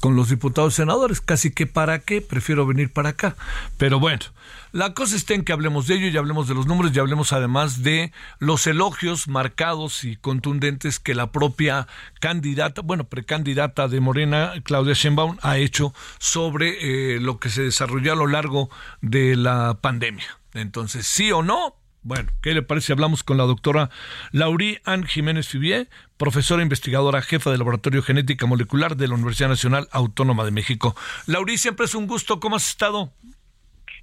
con 0.00 0.16
los 0.16 0.28
diputados 0.28 0.74
y 0.74 0.76
senadores. 0.76 1.20
Casi 1.20 1.50
que 1.50 1.66
para 1.66 2.00
qué, 2.00 2.20
prefiero 2.20 2.66
venir 2.66 2.92
para 2.92 3.10
acá. 3.10 3.36
Pero 3.76 4.00
bueno, 4.00 4.24
la 4.72 4.92
cosa 4.92 5.16
está 5.16 5.34
en 5.34 5.44
que 5.44 5.52
hablemos 5.52 5.86
de 5.86 5.94
ello 5.94 6.08
y 6.08 6.16
hablemos 6.16 6.46
de 6.46 6.54
los 6.54 6.66
números 6.66 6.92
y 6.94 6.98
hablemos 6.98 7.32
además 7.32 7.82
de 7.82 8.12
los 8.38 8.66
elogios 8.66 9.26
marcados 9.26 10.04
y 10.04 10.16
contundentes 10.16 10.98
que 10.98 11.14
la 11.14 11.32
propia 11.32 11.86
candidata, 12.20 12.82
bueno, 12.82 13.04
precandidata 13.04 13.88
de 13.88 14.00
Morena, 14.00 14.52
Claudia 14.64 14.94
Sheinbaum, 14.94 15.38
ha 15.42 15.56
hecho 15.58 15.94
sobre 16.18 17.14
eh, 17.14 17.20
lo 17.20 17.38
que 17.38 17.48
se 17.48 17.62
desarrolló 17.62 18.12
a 18.12 18.16
lo 18.16 18.26
largo 18.26 18.68
de 19.00 19.36
la 19.36 19.78
pandemia. 19.80 20.38
Entonces, 20.54 21.06
sí 21.06 21.32
o 21.32 21.42
no, 21.42 21.74
bueno, 22.08 22.30
¿qué 22.40 22.54
le 22.54 22.62
parece? 22.62 22.94
Hablamos 22.94 23.22
con 23.22 23.36
la 23.36 23.44
doctora 23.44 23.90
Laurie 24.32 24.80
Ann 24.86 25.04
Jiménez 25.04 25.46
Fibier, 25.46 25.88
profesora 26.16 26.62
investigadora, 26.62 27.20
jefa 27.20 27.50
del 27.50 27.58
Laboratorio 27.58 28.02
Genética 28.02 28.46
Molecular 28.46 28.96
de 28.96 29.08
la 29.08 29.14
Universidad 29.14 29.50
Nacional 29.50 29.88
Autónoma 29.92 30.46
de 30.46 30.50
México. 30.50 30.96
Laurie, 31.26 31.58
siempre 31.58 31.84
es 31.84 31.94
un 31.94 32.06
gusto. 32.06 32.40
¿Cómo 32.40 32.56
has 32.56 32.66
estado? 32.66 33.12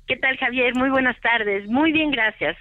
¿Qué 0.06 0.18
tal, 0.18 0.38
Javier? 0.38 0.76
Muy 0.76 0.92
buenas 0.92 1.20
tardes. 1.20 1.68
Muy 1.68 1.92
bien, 1.92 2.12
gracias. 2.12 2.56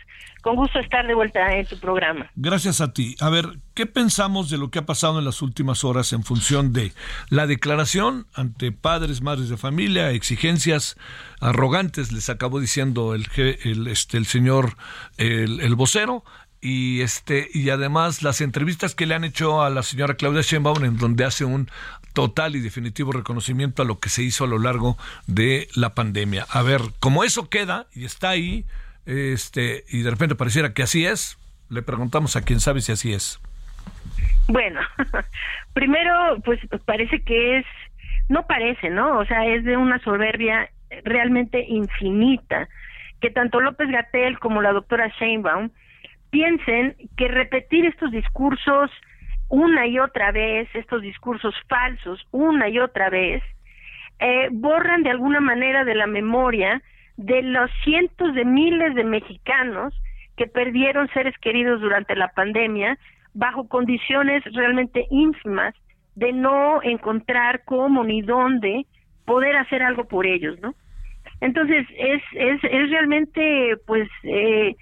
Con 0.45 0.57
gusto 0.57 0.79
estar 0.79 1.07
de 1.07 1.15
vuelta 1.15 1.57
en 1.57 1.65
tu 1.65 1.79
programa. 1.79 2.31
Gracias 2.37 2.83
a 2.83 2.93
ti. 2.93 3.17
A 3.19 3.31
ver, 3.31 3.47
¿qué 3.73 3.87
pensamos 3.87 4.51
de 4.51 4.59
lo 4.59 4.71
que 4.71 4.79
ha 4.79 4.85
pasado 4.85 5.19
en 5.19 5.25
las 5.25 5.41
últimas 5.41 5.85
horas 5.85 6.13
en 6.13 6.23
función 6.23 6.75
de 6.75 6.93
la 7.31 7.47
declaración 7.47 8.27
ante 8.35 8.71
padres, 8.71 9.23
madres 9.23 9.49
de 9.49 9.57
familia, 9.57 10.11
exigencias 10.11 10.99
arrogantes, 11.41 12.13
les 12.13 12.29
acabó 12.29 12.61
diciendo 12.61 13.15
el, 13.15 13.27
el, 13.37 13.87
este, 13.87 14.19
el 14.19 14.27
señor, 14.27 14.77
el, 15.17 15.61
el 15.61 15.75
vocero, 15.77 16.25
y 16.61 17.01
este 17.01 17.49
y 17.53 17.71
además 17.71 18.23
las 18.23 18.41
entrevistas 18.41 18.95
que 18.95 19.07
le 19.07 19.15
han 19.15 19.25
hecho 19.25 19.63
a 19.63 19.69
la 19.69 19.83
señora 19.83 20.15
Claudia 20.15 20.41
Sheinbaum 20.41 20.85
en 20.85 20.97
donde 20.97 21.25
hace 21.25 21.45
un 21.45 21.71
total 22.15 22.57
y 22.57 22.61
definitivo 22.61 23.13
reconocimiento 23.13 23.83
a 23.83 23.85
lo 23.85 23.99
que 23.99 24.09
se 24.09 24.23
hizo 24.23 24.45
a 24.45 24.47
lo 24.47 24.59
largo 24.59 24.97
de 25.27 25.69
la 25.75 25.95
pandemia. 25.95 26.47
A 26.49 26.63
ver, 26.63 26.81
como 27.01 27.25
eso 27.25 27.49
queda 27.51 27.87
y 27.95 28.05
está 28.05 28.31
ahí, 28.31 28.65
este 29.07 29.85
y 29.89 30.03
de 30.03 30.11
repente 30.11 30.35
pareciera 30.35 30.73
que 30.73 30.83
así 30.83 31.07
es, 31.07 31.39
le 31.71 31.83
preguntamos 31.83 32.37
a 32.37 32.43
quién 32.43 32.61
sabe 32.61 32.81
si 32.81 32.93
así 32.93 33.13
es. 33.13 33.41
Bueno, 34.49 34.81
primero 35.75 36.41
pues 36.45 36.61
parece 36.85 37.23
que 37.23 37.59
es 37.59 37.67
no 38.29 38.47
parece, 38.47 38.91
¿no? 38.91 39.19
O 39.19 39.27
sea, 39.27 39.47
es 39.47 39.65
de 39.65 39.77
una 39.77 39.99
soberbia 40.01 40.71
realmente 41.05 41.65
infinita 41.69 42.69
que 43.21 43.31
tanto 43.31 43.61
López 43.61 43.89
Gatel 43.91 44.39
como 44.39 44.63
la 44.63 44.73
doctora 44.73 45.13
Sheinbaum 45.19 45.71
piensen 46.31 46.97
que 47.17 47.29
repetir 47.29 47.87
estos 47.87 48.11
discursos 48.11 48.91
una 49.49 49.87
y 49.87 49.99
otra 49.99 50.33
vez, 50.33 50.69
estos 50.75 51.03
discursos 51.03 51.55
falsos 51.69 52.27
una 52.33 52.69
y 52.69 52.79
otra 52.79 53.11
vez, 53.11 53.43
eh, 54.19 54.49
borran 54.51 55.03
de 55.03 55.11
alguna 55.11 55.41
manera 55.41 55.85
de 55.85 55.95
la 55.95 56.07
memoria 56.07 56.83
de 57.17 57.43
los 57.43 57.71
cientos 57.85 58.35
de 58.35 58.45
miles 58.45 58.95
de 58.95 59.05
mexicanos 59.05 59.95
que 60.37 60.47
perdieron 60.47 61.09
seres 61.09 61.37
queridos 61.39 61.81
durante 61.81 62.17
la 62.17 62.29
pandemia 62.29 62.99
bajo 63.35 63.69
condiciones 63.69 64.43
realmente 64.53 65.07
ínfimas 65.11 65.75
de 66.15 66.33
no 66.33 66.83
encontrar 66.83 67.63
cómo 67.65 68.05
ni 68.05 68.23
dónde 68.23 68.87
poder 69.25 69.57
hacer 69.57 69.83
algo 69.83 70.05
por 70.07 70.27
ellos, 70.27 70.59
¿no? 70.61 70.75
Entonces 71.41 71.87
es 71.97 72.23
es, 72.35 72.63
es 72.65 72.91
realmente 72.91 73.77
pues 73.87 74.09
eh, 74.23 74.77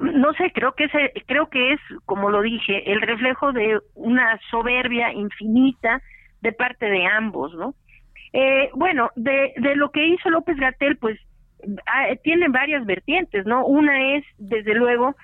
no 0.00 0.32
sé 0.34 0.52
creo 0.52 0.72
que 0.72 0.84
es 0.84 0.92
creo 1.26 1.48
que 1.48 1.72
es 1.72 1.80
como 2.04 2.30
lo 2.30 2.42
dije 2.42 2.90
el 2.90 3.00
reflejo 3.00 3.52
de 3.52 3.78
una 3.94 4.38
soberbia 4.50 5.12
infinita 5.12 6.02
de 6.40 6.52
parte 6.52 6.86
de 6.86 7.06
ambos, 7.06 7.54
¿no? 7.54 7.74
Eh, 8.32 8.68
bueno, 8.74 9.10
de, 9.14 9.54
de 9.56 9.76
lo 9.76 9.90
que 9.90 10.06
hizo 10.06 10.28
López 10.28 10.56
Gatel, 10.56 10.96
pues 10.96 11.18
tiene 12.22 12.48
varias 12.48 12.84
vertientes, 12.86 13.46
¿no? 13.46 13.64
Una 13.64 14.16
es, 14.16 14.24
desde 14.38 14.74
luego, 14.74 15.16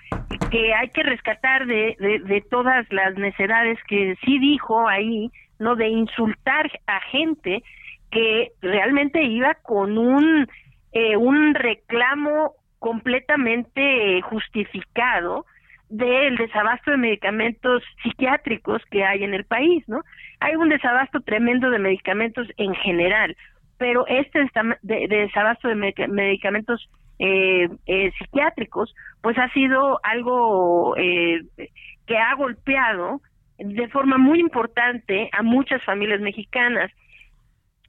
que 0.51 0.75
hay 0.75 0.89
que 0.89 1.03
rescatar 1.03 1.67
de, 1.67 1.97
de, 1.99 2.19
de, 2.21 2.41
todas 2.43 2.87
las 2.93 3.17
necedades 3.17 3.79
que 3.89 4.17
sí 4.25 4.39
dijo 4.39 4.89
ahí, 4.89 5.31
¿no? 5.59 5.77
De 5.77 5.89
insultar 5.89 6.71
a 6.87 7.01
gente 7.01 7.63
que 8.11 8.53
realmente 8.61 9.23
iba 9.23 9.55
con 9.55 9.97
un, 9.99 10.47
eh, 10.93 11.17
un 11.17 11.55
reclamo 11.55 12.55
completamente 12.79 14.21
justificado 14.23 15.47
del 15.89 16.37
desabasto 16.37 16.93
de 16.93 16.97
medicamentos 16.97 17.83
psiquiátricos 18.03 18.83
que 18.91 19.05
hay 19.05 19.25
en 19.25 19.35
el 19.35 19.45
país, 19.45 19.85
¿no? 19.89 20.03
Hay 20.39 20.55
un 20.55 20.69
desabasto 20.69 21.21
tremendo 21.21 21.71
de 21.71 21.79
medicamentos 21.79 22.49
en 22.57 22.75
general, 22.75 23.37
pero 23.81 24.07
este 24.07 24.41
desabasto 24.83 25.67
de 25.67 25.75
medicamentos 26.07 26.87
eh, 27.19 27.67
eh, 27.87 28.13
psiquiátricos, 28.19 28.95
pues 29.23 29.39
ha 29.39 29.51
sido 29.55 29.99
algo 30.03 30.95
eh, 30.99 31.41
que 32.07 32.19
ha 32.19 32.35
golpeado 32.35 33.23
de 33.57 33.89
forma 33.89 34.19
muy 34.19 34.39
importante 34.39 35.31
a 35.33 35.43
muchas 35.43 35.83
familias 35.83 36.21
mexicanas. 36.21 36.91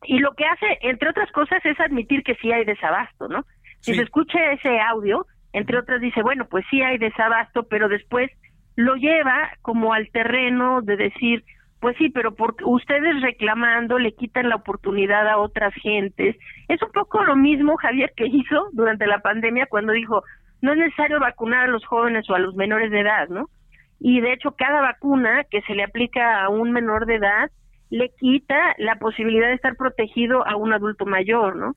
Y 0.05 0.19
lo 0.19 0.33
que 0.33 0.45
hace, 0.45 0.79
entre 0.79 1.09
otras 1.09 1.29
cosas, 1.33 1.59
es 1.65 1.77
admitir 1.81 2.23
que 2.23 2.35
sí 2.35 2.53
hay 2.53 2.63
desabasto, 2.63 3.27
¿no? 3.27 3.43
Si 3.81 3.93
se 3.93 4.03
escucha 4.03 4.53
ese 4.53 4.79
audio, 4.79 5.25
entre 5.51 5.77
otras 5.77 5.99
dice, 5.99 6.21
bueno, 6.21 6.45
pues 6.45 6.63
sí 6.71 6.81
hay 6.81 6.99
desabasto, 6.99 7.63
pero 7.63 7.89
después 7.89 8.31
lo 8.77 8.95
lleva 8.95 9.51
como 9.61 9.93
al 9.93 10.09
terreno 10.11 10.81
de 10.81 10.95
decir, 10.95 11.43
pues 11.81 11.97
sí, 11.97 12.09
pero 12.09 12.35
porque 12.35 12.63
ustedes 12.63 13.21
reclamando 13.21 13.97
le 13.97 14.13
quitan 14.13 14.49
la 14.49 14.55
oportunidad 14.55 15.27
a 15.27 15.39
otras 15.39 15.73
gentes. 15.73 16.37
Es 16.67 16.81
un 16.83 16.91
poco 16.91 17.23
lo 17.23 17.35
mismo, 17.35 17.75
Javier, 17.75 18.13
que 18.15 18.27
hizo 18.27 18.69
durante 18.71 19.07
la 19.07 19.19
pandemia 19.19 19.65
cuando 19.65 19.91
dijo, 19.91 20.23
no 20.61 20.73
es 20.73 20.77
necesario 20.77 21.19
vacunar 21.19 21.63
a 21.63 21.71
los 21.71 21.83
jóvenes 21.85 22.29
o 22.29 22.35
a 22.35 22.39
los 22.39 22.53
menores 22.53 22.91
de 22.91 22.99
edad, 22.99 23.27
¿no? 23.29 23.49
Y 23.99 24.21
de 24.21 24.31
hecho, 24.31 24.51
cada 24.51 24.79
vacuna 24.79 25.43
que 25.49 25.61
se 25.63 25.73
le 25.73 25.83
aplica 25.83 26.43
a 26.43 26.49
un 26.49 26.71
menor 26.71 27.07
de 27.07 27.15
edad 27.15 27.49
le 27.89 28.09
quita 28.09 28.75
la 28.77 28.97
posibilidad 28.97 29.47
de 29.47 29.55
estar 29.55 29.75
protegido 29.75 30.47
a 30.47 30.55
un 30.57 30.73
adulto 30.73 31.07
mayor, 31.07 31.55
¿no? 31.55 31.75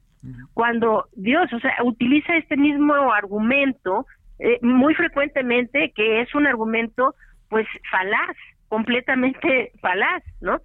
Cuando 0.53 1.07
Dios, 1.17 1.51
o 1.53 1.61
sea, 1.61 1.77
utiliza 1.83 2.37
este 2.37 2.57
mismo 2.57 2.95
argumento 3.13 4.07
eh, 4.39 4.59
muy 4.63 4.95
frecuentemente, 4.95 5.93
que 5.95 6.21
es 6.21 6.35
un 6.35 6.47
argumento, 6.47 7.15
pues, 7.49 7.67
falaz, 7.91 8.37
completamente 8.69 9.73
falaz, 9.81 10.23
¿no? 10.41 10.61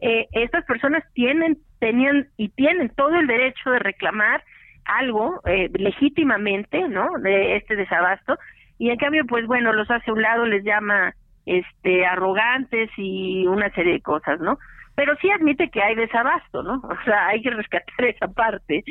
Eh, 0.00 0.26
estas 0.32 0.64
personas 0.64 1.04
tienen, 1.14 1.58
tenían 1.78 2.28
y 2.36 2.48
tienen 2.50 2.90
todo 2.90 3.14
el 3.14 3.26
derecho 3.26 3.70
de 3.70 3.78
reclamar 3.78 4.42
algo 4.84 5.40
eh, 5.46 5.70
legítimamente, 5.72 6.88
¿no? 6.88 7.08
De 7.20 7.56
este 7.56 7.76
desabasto 7.76 8.38
y 8.78 8.90
en 8.90 8.96
cambio, 8.96 9.24
pues 9.26 9.46
bueno, 9.46 9.72
los 9.72 9.90
hace 9.90 10.10
un 10.10 10.20
lado, 10.20 10.46
les 10.46 10.64
llama 10.64 11.14
este 11.46 12.04
arrogantes 12.06 12.90
y 12.96 13.46
una 13.46 13.70
serie 13.70 13.94
de 13.94 14.00
cosas, 14.00 14.40
¿no? 14.40 14.58
pero 14.94 15.16
sí 15.20 15.30
admite 15.30 15.70
que 15.70 15.82
hay 15.82 15.94
desabasto, 15.94 16.62
¿no? 16.62 16.74
O 16.88 17.04
sea, 17.04 17.28
hay 17.28 17.42
que 17.42 17.50
rescatar 17.50 18.04
esa 18.04 18.28
parte. 18.28 18.84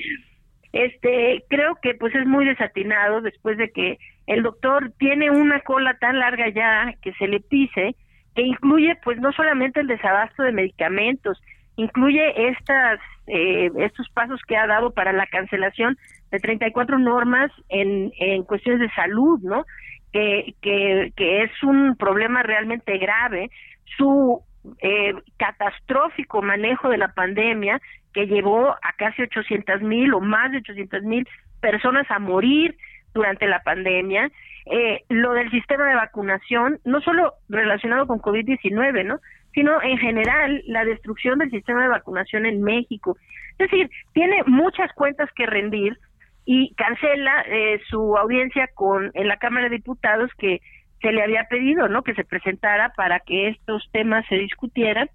Este, 0.72 1.44
creo 1.50 1.76
que 1.82 1.94
pues 1.94 2.16
es 2.16 2.26
muy 2.26 2.46
desatinado 2.46 3.22
después 3.22 3.58
de 3.58 3.72
que 3.72 4.00
el 4.26 4.42
doctor 4.42 4.92
tiene 4.98 5.30
una 5.30 5.60
cola 5.62 5.98
tan 6.00 6.18
larga 6.18 6.50
ya 6.50 6.96
que 7.02 7.14
se 7.14 7.28
le 7.28 7.42
pise, 7.42 7.96
que 8.36 8.42
incluye 8.42 8.96
pues 9.04 9.20
no 9.20 9.32
solamente 9.32 9.80
el 9.80 9.88
desabasto 9.88 10.44
de 10.44 10.52
medicamentos, 10.52 11.42
incluye 11.76 12.50
estas 12.50 13.00
eh, 13.28 13.72
estos 13.78 14.10
pasos 14.10 14.42
que 14.48 14.58
ha 14.58 14.68
dado 14.68 14.92
para 14.92 15.14
la 15.14 15.26
cancelación 15.28 15.98
de 16.32 16.40
34 16.40 17.00
normas 17.00 17.52
en, 17.70 18.12
en 18.20 18.44
cuestiones 18.44 18.82
de 18.82 18.90
salud, 18.94 19.40
¿no? 19.42 19.66
Que, 20.12 20.54
que, 20.62 21.44
es 21.44 21.52
un 21.64 21.96
problema 21.96 22.44
realmente 22.44 22.98
grave. 22.98 23.50
Su 23.98 24.42
eh, 24.80 25.14
catastrófico 25.38 26.42
manejo 26.42 26.90
de 26.90 26.98
la 26.98 27.14
pandemia 27.14 27.82
que 28.14 28.28
llevó 28.28 28.70
a 28.70 28.94
casi 28.98 29.24
800 29.24 29.82
mil 29.82 30.14
o 30.14 30.20
más 30.20 30.52
de 30.52 30.58
800 30.58 31.04
mil 31.04 31.28
personas 31.62 32.06
a 32.12 32.20
morir 32.20 32.76
durante 33.14 33.48
la 33.48 33.62
pandemia, 33.64 34.32
eh, 34.66 35.04
lo 35.10 35.34
del 35.34 35.50
sistema 35.52 35.88
de 35.88 35.96
vacunación, 35.96 36.80
no 36.86 37.02
solo 37.02 37.34
relacionado 37.50 38.08
con 38.08 38.20
COVID-19, 38.20 39.06
¿no? 39.06 39.20
sino 39.54 39.82
en 39.82 39.98
general 39.98 40.64
la 40.66 40.84
destrucción 40.84 41.40
del 41.40 41.52
sistema 41.52 41.84
de 41.84 41.90
vacunación 41.90 42.46
en 42.46 42.62
México. 42.64 43.18
Es 43.52 43.70
decir, 43.70 43.90
tiene 44.14 44.44
muchas 44.48 44.92
cuentas 44.94 45.30
que 45.36 45.46
rendir 45.46 45.98
y 46.46 46.74
cancela 46.76 47.46
eh, 47.48 47.80
su 47.90 48.18
audiencia 48.18 48.68
con 48.74 49.12
en 49.14 49.28
la 49.28 49.38
Cámara 49.38 49.70
de 49.70 49.78
Diputados 49.78 50.32
que 50.38 50.62
se 51.02 51.12
le 51.12 51.22
había 51.22 51.46
pedido, 51.50 51.88
¿no? 51.88 52.04
Que 52.04 52.16
se 52.16 52.24
presentara 52.24 52.90
para 52.96 53.20
que 53.20 53.50
estos 53.50 53.88
temas 53.92 54.26
se 54.28 54.36
discutieran 54.36 55.10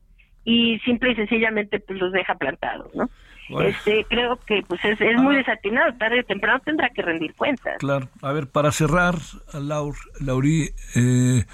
y 0.45 0.79
simple 0.81 1.13
y 1.13 1.17
sencillamente 1.17 1.81
pues 1.81 1.99
los 1.99 2.13
deja 2.13 2.37
plantados, 2.37 2.95
¿no? 2.95 3.11
Este, 3.49 4.05
creo 4.09 4.39
que 4.47 4.63
pues 4.67 4.81
es, 4.85 5.01
muy 5.17 5.37
desatinado, 5.37 5.95
tarde 5.95 6.21
o 6.21 6.25
temprano 6.25 6.61
tendrá 6.65 6.91
que 6.91 7.03
rendir 7.03 7.35
cuentas. 7.35 7.77
Claro. 7.79 8.09
A 8.23 8.33
ver, 8.33 8.49
para 8.49 8.73
cerrar, 8.73 9.15
Laur, 9.55 9.97
Lauri, 10.21 10.71
eh, 10.95 11.45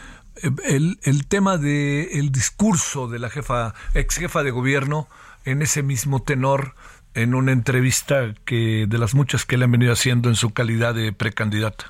el, 0.65 0.99
el 1.05 1.29
tema 1.29 1.57
del 1.57 2.09
el 2.13 2.33
discurso 2.33 3.09
de 3.09 3.19
la 3.19 3.31
jefa, 3.31 3.75
ex 3.95 4.19
jefa 4.19 4.43
de 4.43 4.51
gobierno 4.51 5.09
en 5.45 5.63
ese 5.63 5.83
mismo 5.83 6.23
tenor 6.23 6.75
en 7.15 7.35
una 7.35 7.53
entrevista 7.53 8.35
que 8.45 8.87
de 8.89 8.99
las 8.99 9.15
muchas 9.15 9.45
que 9.45 9.57
le 9.57 9.65
han 9.65 9.73
venido 9.73 9.93
haciendo 9.93 10.29
en 10.29 10.35
su 10.35 10.53
calidad 10.53 10.95
de 10.95 11.13
precandidata. 11.13 11.87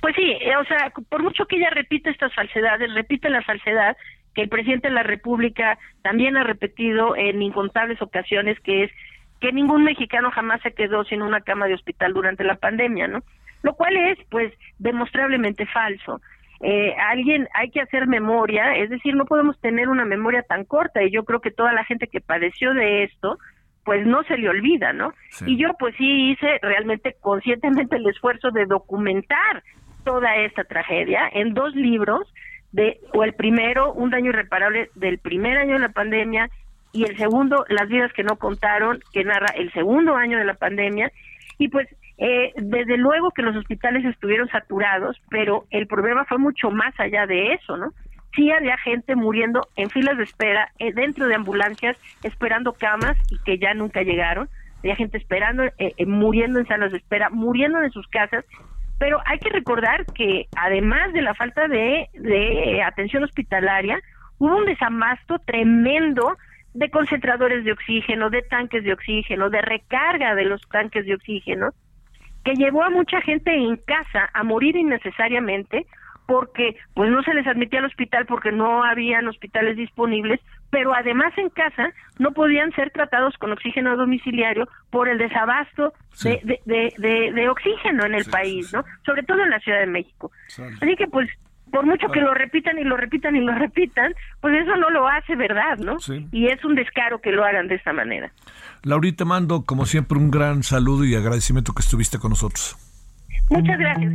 Pues 0.00 0.14
sí, 0.14 0.36
eh, 0.40 0.56
o 0.56 0.64
sea, 0.64 0.92
por 1.08 1.22
mucho 1.22 1.46
que 1.46 1.56
ella 1.56 1.70
repita 1.70 2.10
estas 2.10 2.34
falsedades, 2.34 2.92
repite 2.92 3.30
la 3.30 3.42
falsedad 3.42 3.96
que 4.34 4.42
el 4.42 4.48
presidente 4.48 4.88
de 4.88 4.94
la 4.94 5.02
República 5.02 5.78
también 6.02 6.36
ha 6.36 6.44
repetido 6.44 7.16
en 7.16 7.42
incontables 7.42 8.00
ocasiones, 8.02 8.58
que 8.60 8.84
es 8.84 8.90
que 9.40 9.52
ningún 9.52 9.84
mexicano 9.84 10.30
jamás 10.30 10.60
se 10.62 10.72
quedó 10.72 11.04
sin 11.04 11.22
una 11.22 11.40
cama 11.40 11.66
de 11.66 11.74
hospital 11.74 12.14
durante 12.14 12.44
la 12.44 12.56
pandemia, 12.56 13.08
¿no? 13.08 13.20
Lo 13.62 13.74
cual 13.74 13.96
es, 13.96 14.18
pues, 14.30 14.52
demostrablemente 14.78 15.66
falso. 15.66 16.20
Eh, 16.60 16.94
alguien 17.10 17.48
hay 17.52 17.70
que 17.70 17.80
hacer 17.80 18.06
memoria, 18.06 18.76
es 18.76 18.88
decir, 18.88 19.14
no 19.14 19.26
podemos 19.26 19.60
tener 19.60 19.88
una 19.88 20.04
memoria 20.04 20.42
tan 20.42 20.64
corta 20.64 21.02
y 21.02 21.10
yo 21.10 21.24
creo 21.24 21.40
que 21.40 21.50
toda 21.50 21.72
la 21.72 21.84
gente 21.84 22.06
que 22.06 22.20
padeció 22.20 22.72
de 22.72 23.04
esto, 23.04 23.38
pues 23.84 24.06
no 24.06 24.22
se 24.22 24.38
le 24.38 24.48
olvida, 24.48 24.92
¿no? 24.92 25.12
Y 25.46 25.58
yo 25.58 25.74
pues 25.78 25.94
sí 25.98 26.30
hice 26.30 26.58
realmente 26.62 27.16
conscientemente 27.20 27.96
el 27.96 28.06
esfuerzo 28.08 28.50
de 28.50 28.64
documentar 28.64 29.62
toda 30.04 30.36
esta 30.36 30.64
tragedia 30.64 31.28
en 31.32 31.52
dos 31.52 31.74
libros, 31.74 32.32
de, 32.74 32.98
o 33.12 33.22
el 33.22 33.34
primero, 33.34 33.92
Un 33.92 34.10
daño 34.10 34.30
irreparable 34.30 34.90
del 34.96 35.18
primer 35.18 35.56
año 35.56 35.74
de 35.74 35.78
la 35.78 35.90
pandemia, 35.90 36.50
y 36.92 37.04
el 37.04 37.16
segundo, 37.16 37.64
Las 37.68 37.88
vidas 37.88 38.12
que 38.12 38.24
no 38.24 38.36
contaron, 38.36 39.00
que 39.12 39.24
narra 39.24 39.54
el 39.56 39.72
segundo 39.72 40.16
año 40.16 40.38
de 40.38 40.44
la 40.44 40.54
pandemia, 40.54 41.10
y 41.56 41.68
pues 41.68 41.88
eh, 42.18 42.52
desde 42.56 42.96
luego 42.96 43.30
que 43.30 43.42
los 43.42 43.56
hospitales 43.56 44.04
estuvieron 44.04 44.48
saturados, 44.48 45.20
pero 45.30 45.66
el 45.70 45.86
problema 45.86 46.24
fue 46.24 46.38
mucho 46.38 46.70
más 46.70 46.98
allá 46.98 47.26
de 47.26 47.52
eso, 47.52 47.76
¿no? 47.76 47.92
Sí 48.34 48.50
había 48.50 48.76
gente 48.78 49.14
muriendo 49.14 49.68
en 49.76 49.88
filas 49.90 50.16
de 50.16 50.24
espera, 50.24 50.72
eh, 50.80 50.92
dentro 50.92 51.28
de 51.28 51.36
ambulancias, 51.36 51.96
esperando 52.24 52.72
camas 52.72 53.16
y 53.30 53.38
que 53.44 53.58
ya 53.58 53.72
nunca 53.74 54.02
llegaron. 54.02 54.48
Había 54.80 54.96
gente 54.96 55.18
esperando, 55.18 55.62
eh, 55.78 55.94
muriendo 56.06 56.58
en 56.58 56.66
salas 56.66 56.90
de 56.90 56.98
espera, 56.98 57.30
muriendo 57.30 57.80
en 57.80 57.92
sus 57.92 58.08
casas 58.08 58.44
pero 58.98 59.20
hay 59.26 59.38
que 59.38 59.50
recordar 59.50 60.06
que 60.14 60.46
además 60.56 61.12
de 61.12 61.22
la 61.22 61.34
falta 61.34 61.68
de, 61.68 62.08
de 62.14 62.82
atención 62.82 63.24
hospitalaria, 63.24 64.00
hubo 64.38 64.56
un 64.56 64.66
desamasto 64.66 65.38
tremendo 65.40 66.36
de 66.74 66.90
concentradores 66.90 67.64
de 67.64 67.72
oxígeno, 67.72 68.30
de 68.30 68.42
tanques 68.42 68.84
de 68.84 68.92
oxígeno, 68.92 69.48
de 69.48 69.62
recarga 69.62 70.34
de 70.34 70.44
los 70.44 70.60
tanques 70.68 71.06
de 71.06 71.14
oxígeno, 71.14 71.70
que 72.44 72.54
llevó 72.54 72.82
a 72.82 72.90
mucha 72.90 73.20
gente 73.22 73.54
en 73.54 73.76
casa 73.76 74.28
a 74.32 74.42
morir 74.42 74.76
innecesariamente 74.76 75.86
porque 76.26 76.76
pues 76.94 77.10
no 77.10 77.22
se 77.22 77.34
les 77.34 77.46
admitía 77.46 77.80
al 77.80 77.86
hospital 77.86 78.26
porque 78.26 78.50
no 78.50 78.82
habían 78.82 79.28
hospitales 79.28 79.76
disponibles 79.76 80.40
pero 80.74 80.92
además 80.92 81.32
en 81.36 81.50
casa 81.50 81.92
no 82.18 82.32
podían 82.32 82.72
ser 82.72 82.90
tratados 82.90 83.38
con 83.38 83.52
oxígeno 83.52 83.96
domiciliario 83.96 84.68
por 84.90 85.08
el 85.08 85.18
desabasto 85.18 85.92
de, 86.24 86.60
de, 86.66 87.32
de, 87.32 87.48
oxígeno 87.48 88.04
en 88.04 88.16
el 88.16 88.24
país, 88.24 88.72
¿no? 88.72 88.84
Sobre 89.06 89.22
todo 89.22 89.40
en 89.44 89.50
la 89.50 89.60
Ciudad 89.60 89.78
de 89.78 89.86
México. 89.86 90.32
Así 90.80 90.96
que 90.96 91.06
pues 91.06 91.30
por 91.70 91.86
mucho 91.86 92.08
que 92.08 92.20
lo 92.20 92.34
repitan 92.34 92.76
y 92.80 92.82
lo 92.82 92.96
repitan 92.96 93.36
y 93.36 93.40
lo 93.40 93.54
repitan, 93.58 94.14
pues 94.40 94.52
eso 94.60 94.74
no 94.74 94.90
lo 94.90 95.06
hace 95.06 95.36
verdad, 95.36 95.78
¿no? 95.78 95.96
Y 96.32 96.48
es 96.48 96.64
un 96.64 96.74
descaro 96.74 97.20
que 97.20 97.30
lo 97.30 97.44
hagan 97.44 97.68
de 97.68 97.76
esta 97.76 97.92
manera. 97.92 98.32
Laurita, 98.82 99.24
mando 99.24 99.62
como 99.64 99.86
siempre 99.86 100.18
un 100.18 100.32
gran 100.32 100.64
saludo 100.64 101.04
y 101.04 101.14
agradecimiento 101.14 101.72
que 101.72 101.82
estuviste 101.82 102.18
con 102.18 102.30
nosotros. 102.30 102.76
Muchas 103.48 103.78
gracias. 103.78 104.12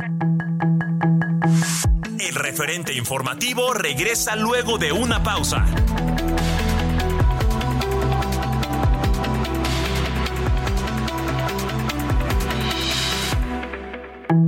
El 2.18 2.34
referente 2.34 2.92
informativo 2.92 3.72
regresa 3.72 4.36
luego 4.36 4.76
de 4.76 4.92
una 4.92 5.22
pausa. 5.22 5.64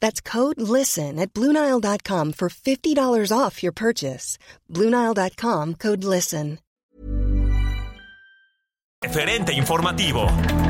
That's 0.00 0.20
code 0.20 0.60
LISTEN 0.60 1.18
at 1.18 1.32
Bluenile.com 1.32 2.32
for 2.32 2.48
$50 2.48 3.32
off 3.36 3.62
your 3.62 3.72
purchase. 3.72 4.38
Bluenile.com 4.72 5.74
code 5.74 6.04
LISTEN. 6.04 6.58
Referente 9.00 9.52
informativo. 9.52 10.67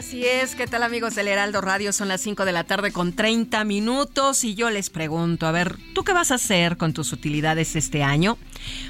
Así 0.00 0.24
es, 0.24 0.54
¿qué 0.54 0.66
tal 0.66 0.82
amigos 0.82 1.14
del 1.14 1.28
Heraldo 1.28 1.60
Radio? 1.60 1.92
Son 1.92 2.08
las 2.08 2.22
5 2.22 2.46
de 2.46 2.52
la 2.52 2.64
tarde 2.64 2.90
con 2.90 3.12
30 3.12 3.64
minutos 3.64 4.44
y 4.44 4.54
yo 4.54 4.70
les 4.70 4.88
pregunto, 4.88 5.46
a 5.46 5.52
ver, 5.52 5.76
¿tú 5.94 6.04
qué 6.04 6.14
vas 6.14 6.30
a 6.30 6.36
hacer 6.36 6.78
con 6.78 6.94
tus 6.94 7.12
utilidades 7.12 7.76
este 7.76 8.02
año? 8.02 8.38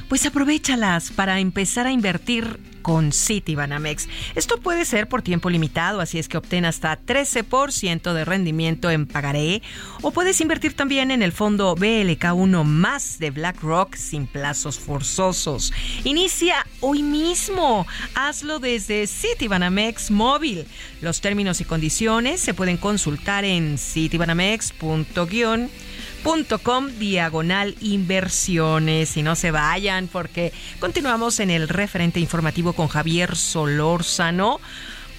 Pues 0.09 0.25
aprovechalas 0.25 1.11
para 1.11 1.41
empezar 1.41 1.89
a 1.89 1.91
invertir 1.91 2.61
con 2.81 3.13
Citibanamex. 3.13 4.09
Esto 4.35 4.59
puede 4.61 4.85
ser 4.85 5.09
por 5.09 5.23
tiempo 5.23 5.51
limitado, 5.51 6.01
así 6.01 6.19
es 6.19 6.29
que 6.29 6.39
obtén 6.39 6.65
hasta 6.65 6.99
13% 7.01 8.13
de 8.13 8.25
rendimiento 8.25 8.91
en 8.91 9.07
pagaré 9.07 9.63
o 10.03 10.11
puedes 10.11 10.41
invertir 10.41 10.75
también 10.75 11.11
en 11.11 11.23
el 11.23 11.33
fondo 11.33 11.75
BLK1 11.77 12.65
más 12.65 13.19
de 13.19 13.31
BlackRock 13.31 13.95
sin 13.95 14.27
plazos 14.27 14.79
forzosos. 14.79 15.73
Inicia 16.05 16.67
hoy 16.81 17.03
mismo. 17.03 17.87
Hazlo 18.15 18.59
desde 18.59 19.07
Citibanamex 19.07 20.11
móvil. 20.11 20.67
Los 21.01 21.21
términos 21.21 21.61
y 21.61 21.65
condiciones 21.65 22.41
se 22.41 22.55
pueden 22.55 22.77
consultar 22.77 23.45
en 23.45 23.79
citibanamex.com 23.79 25.69
com 26.63 26.89
diagonal 26.99 27.75
inversiones. 27.81 29.17
Y 29.17 29.23
no 29.23 29.37
se 29.37 29.51
vayan 29.51 30.09
porque 30.09 30.53
continuamos 30.79 31.41
en 31.41 31.51
el 31.51 31.69
referente 31.69 32.21
informativo 32.21 32.73
con 32.73 32.89
Javier 32.89 33.37
Solórzano. 33.37 34.61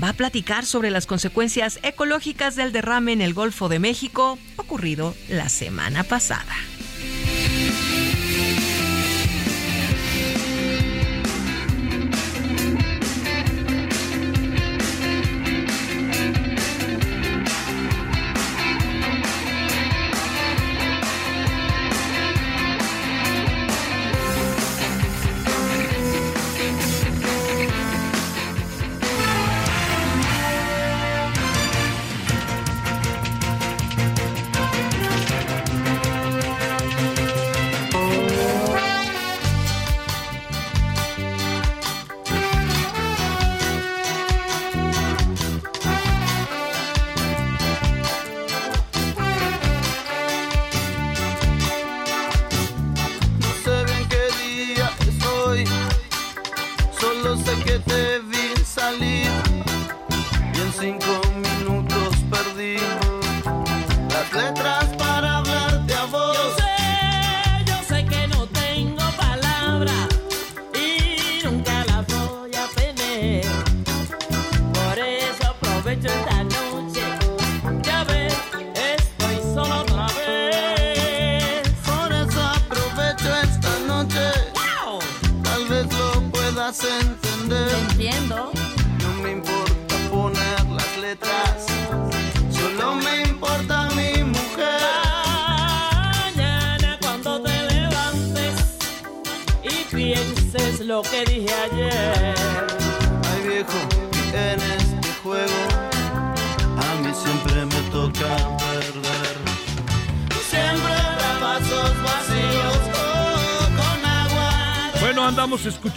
Va 0.02 0.10
a 0.10 0.14
platicar 0.14 0.66
sobre 0.66 0.90
las 0.90 1.06
consecuencias 1.06 1.80
ecológicas 1.84 2.56
del 2.56 2.72
derrame 2.72 3.14
en 3.14 3.22
el 3.22 3.34
Golfo 3.34 3.70
de 3.70 3.80
México 3.80 4.40
ocurrido 4.58 5.16
la 5.30 5.50
semana 5.50 6.04
pasada. 6.04 6.56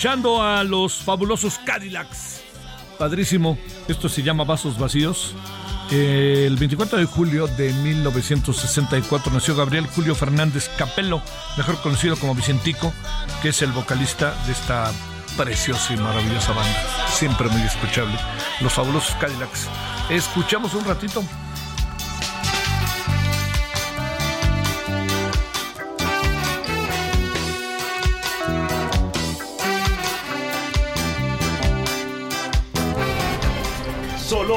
Escuchando 0.05 0.43
a 0.43 0.62
los 0.64 0.97
fabulosos 0.97 1.59
Cadillacs. 1.64 2.43
Padrísimo. 2.99 3.57
Esto 3.88 4.11
se 4.11 4.23
llama 4.23 4.45
Vasos 4.45 4.79
Vacíos. 4.79 5.35
El 5.90 6.57
24 6.57 6.99
de 6.99 7.07
julio 7.07 7.47
de 7.47 7.73
1964 7.73 9.33
nació 9.33 9.57
Gabriel 9.57 9.87
Julio 9.87 10.14
Fernández 10.14 10.69
Capello, 10.77 11.23
mejor 11.57 11.81
conocido 11.81 12.17
como 12.17 12.35
Vicentico, 12.35 12.93
que 13.40 13.49
es 13.49 13.62
el 13.62 13.73
vocalista 13.73 14.35
de 14.45 14.53
esta 14.53 14.93
preciosa 15.38 15.95
y 15.95 15.97
maravillosa 15.97 16.53
banda. 16.53 17.09
Siempre 17.09 17.49
muy 17.49 17.62
escuchable. 17.62 18.19
Los 18.61 18.75
fabulosos 18.75 19.14
Cadillacs. 19.14 19.71
Escuchamos 20.11 20.75
un 20.75 20.85
ratito. 20.85 21.25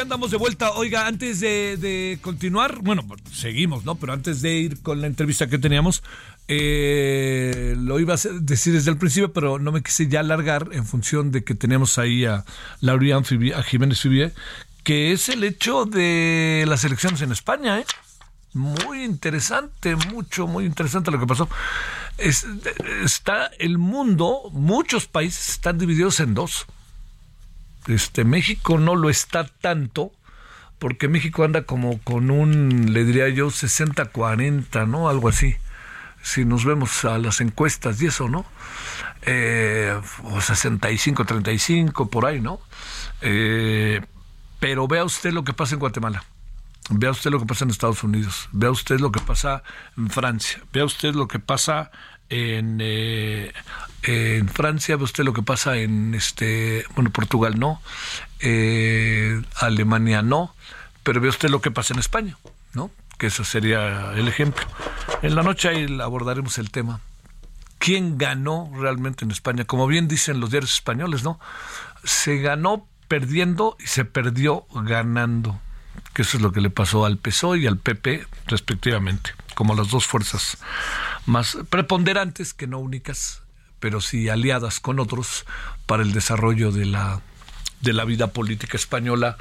Andamos 0.00 0.30
de 0.30 0.38
vuelta. 0.38 0.72
Oiga, 0.72 1.06
antes 1.06 1.40
de, 1.40 2.18
continuar, 2.22 2.78
bueno, 2.80 3.04
seguimos, 3.32 3.84
¿no? 3.84 3.96
Pero 3.96 4.14
antes 4.14 4.40
de 4.40 4.54
ir 4.54 4.82
con 4.82 5.02
la 5.02 5.06
entrevista 5.06 5.48
que 5.48 5.58
teníamos, 5.58 6.02
eh, 6.48 7.74
lo 7.78 8.00
iba 8.00 8.14
a 8.14 8.18
decir 8.40 8.72
desde 8.72 8.90
el 8.90 8.96
principio, 8.96 9.32
pero 9.32 9.58
no 9.58 9.72
me 9.72 9.82
quise 9.82 10.08
ya 10.08 10.20
alargar 10.20 10.70
en 10.72 10.86
función 10.86 11.32
de 11.32 11.44
que 11.44 11.54
tenemos 11.54 11.98
ahí 11.98 12.24
a 12.24 12.44
Laurian 12.80 13.24
a 13.54 13.62
Jiménez 13.62 14.00
Fibier, 14.00 14.32
que 14.84 15.12
es 15.12 15.28
el 15.28 15.44
hecho 15.44 15.84
de 15.84 16.64
las 16.66 16.82
elecciones 16.84 17.20
en 17.20 17.32
España, 17.32 17.80
¿eh? 17.80 17.84
Muy 18.54 19.04
interesante, 19.04 19.96
mucho, 19.96 20.46
muy 20.46 20.64
interesante 20.64 21.10
lo 21.10 21.20
que 21.20 21.26
pasó. 21.26 21.48
está 22.16 23.50
el 23.58 23.76
mundo, 23.76 24.50
muchos 24.52 25.06
países 25.06 25.50
están 25.50 25.76
divididos 25.76 26.20
en 26.20 26.32
dos. 26.32 26.66
Este, 27.86 28.24
México 28.24 28.78
no 28.78 28.96
lo 28.96 29.10
está 29.10 29.44
tanto, 29.44 30.12
porque 30.78 31.08
México 31.08 31.44
anda 31.44 31.64
como 31.64 31.98
con 32.00 32.30
un, 32.30 32.92
le 32.92 33.04
diría 33.04 33.28
yo, 33.28 33.48
60-40, 33.48 34.88
¿no? 34.88 35.08
Algo 35.08 35.28
así. 35.28 35.56
Si 36.22 36.44
nos 36.44 36.64
vemos 36.64 37.04
a 37.04 37.18
las 37.18 37.40
encuestas 37.40 38.00
y 38.02 38.06
eso, 38.06 38.28
¿no? 38.28 38.44
Eh, 39.22 39.98
o 40.22 40.36
65-35, 40.36 42.08
por 42.08 42.26
ahí, 42.26 42.40
¿no? 42.40 42.60
Eh, 43.20 44.00
pero 44.58 44.86
vea 44.86 45.04
usted 45.04 45.32
lo 45.32 45.44
que 45.44 45.52
pasa 45.52 45.74
en 45.74 45.80
Guatemala. 45.80 46.24
Vea 46.90 47.10
usted 47.10 47.30
lo 47.30 47.38
que 47.38 47.46
pasa 47.46 47.64
en 47.64 47.70
Estados 47.70 48.02
Unidos, 48.02 48.48
vea 48.50 48.70
usted 48.70 48.98
lo 48.98 49.12
que 49.12 49.20
pasa 49.20 49.62
en 49.96 50.10
Francia, 50.10 50.60
vea 50.72 50.84
usted 50.84 51.14
lo 51.14 51.28
que 51.28 51.38
pasa 51.38 51.92
en, 52.30 52.78
eh, 52.80 53.52
en 54.02 54.48
Francia, 54.48 54.96
vea 54.96 55.04
usted 55.04 55.24
lo 55.24 55.32
que 55.32 55.42
pasa 55.42 55.76
en 55.76 56.14
este, 56.14 56.84
bueno, 56.94 57.10
Portugal 57.10 57.58
no, 57.58 57.82
eh, 58.38 59.42
Alemania 59.56 60.22
no, 60.22 60.54
pero 61.02 61.20
vea 61.20 61.30
usted 61.30 61.50
lo 61.50 61.60
que 61.60 61.70
pasa 61.70 61.92
en 61.92 62.00
España, 62.00 62.38
¿no? 62.72 62.90
Que 63.18 63.26
eso 63.26 63.44
sería 63.44 64.12
el 64.14 64.28
ejemplo. 64.28 64.64
En 65.22 65.34
la 65.34 65.42
noche 65.42 65.68
ahí 65.68 66.00
abordaremos 66.00 66.56
el 66.58 66.70
tema. 66.70 67.00
¿Quién 67.78 68.16
ganó 68.16 68.70
realmente 68.78 69.24
en 69.24 69.30
España? 69.30 69.64
Como 69.64 69.86
bien 69.86 70.08
dicen 70.08 70.40
los 70.40 70.50
diarios 70.50 70.72
españoles, 70.72 71.22
¿no? 71.22 71.38
Se 72.04 72.38
ganó 72.38 72.86
perdiendo 73.08 73.76
y 73.80 73.86
se 73.86 74.04
perdió 74.04 74.66
ganando 74.72 75.60
que 76.14 76.22
eso 76.22 76.36
es 76.36 76.42
lo 76.42 76.52
que 76.52 76.60
le 76.60 76.70
pasó 76.70 77.04
al 77.04 77.18
PSOE 77.18 77.58
y 77.58 77.66
al 77.66 77.78
PP 77.78 78.26
respectivamente, 78.46 79.32
como 79.54 79.74
las 79.74 79.90
dos 79.90 80.06
fuerzas 80.06 80.58
más 81.26 81.58
preponderantes 81.68 82.54
que 82.54 82.66
no 82.66 82.78
únicas, 82.78 83.42
pero 83.78 84.00
sí 84.00 84.28
aliadas 84.28 84.80
con 84.80 85.00
otros 85.00 85.44
para 85.86 86.02
el 86.02 86.12
desarrollo 86.12 86.72
de 86.72 86.86
la 86.86 87.20
de 87.80 87.94
la 87.94 88.04
vida 88.04 88.26
política 88.26 88.76
española 88.76 89.38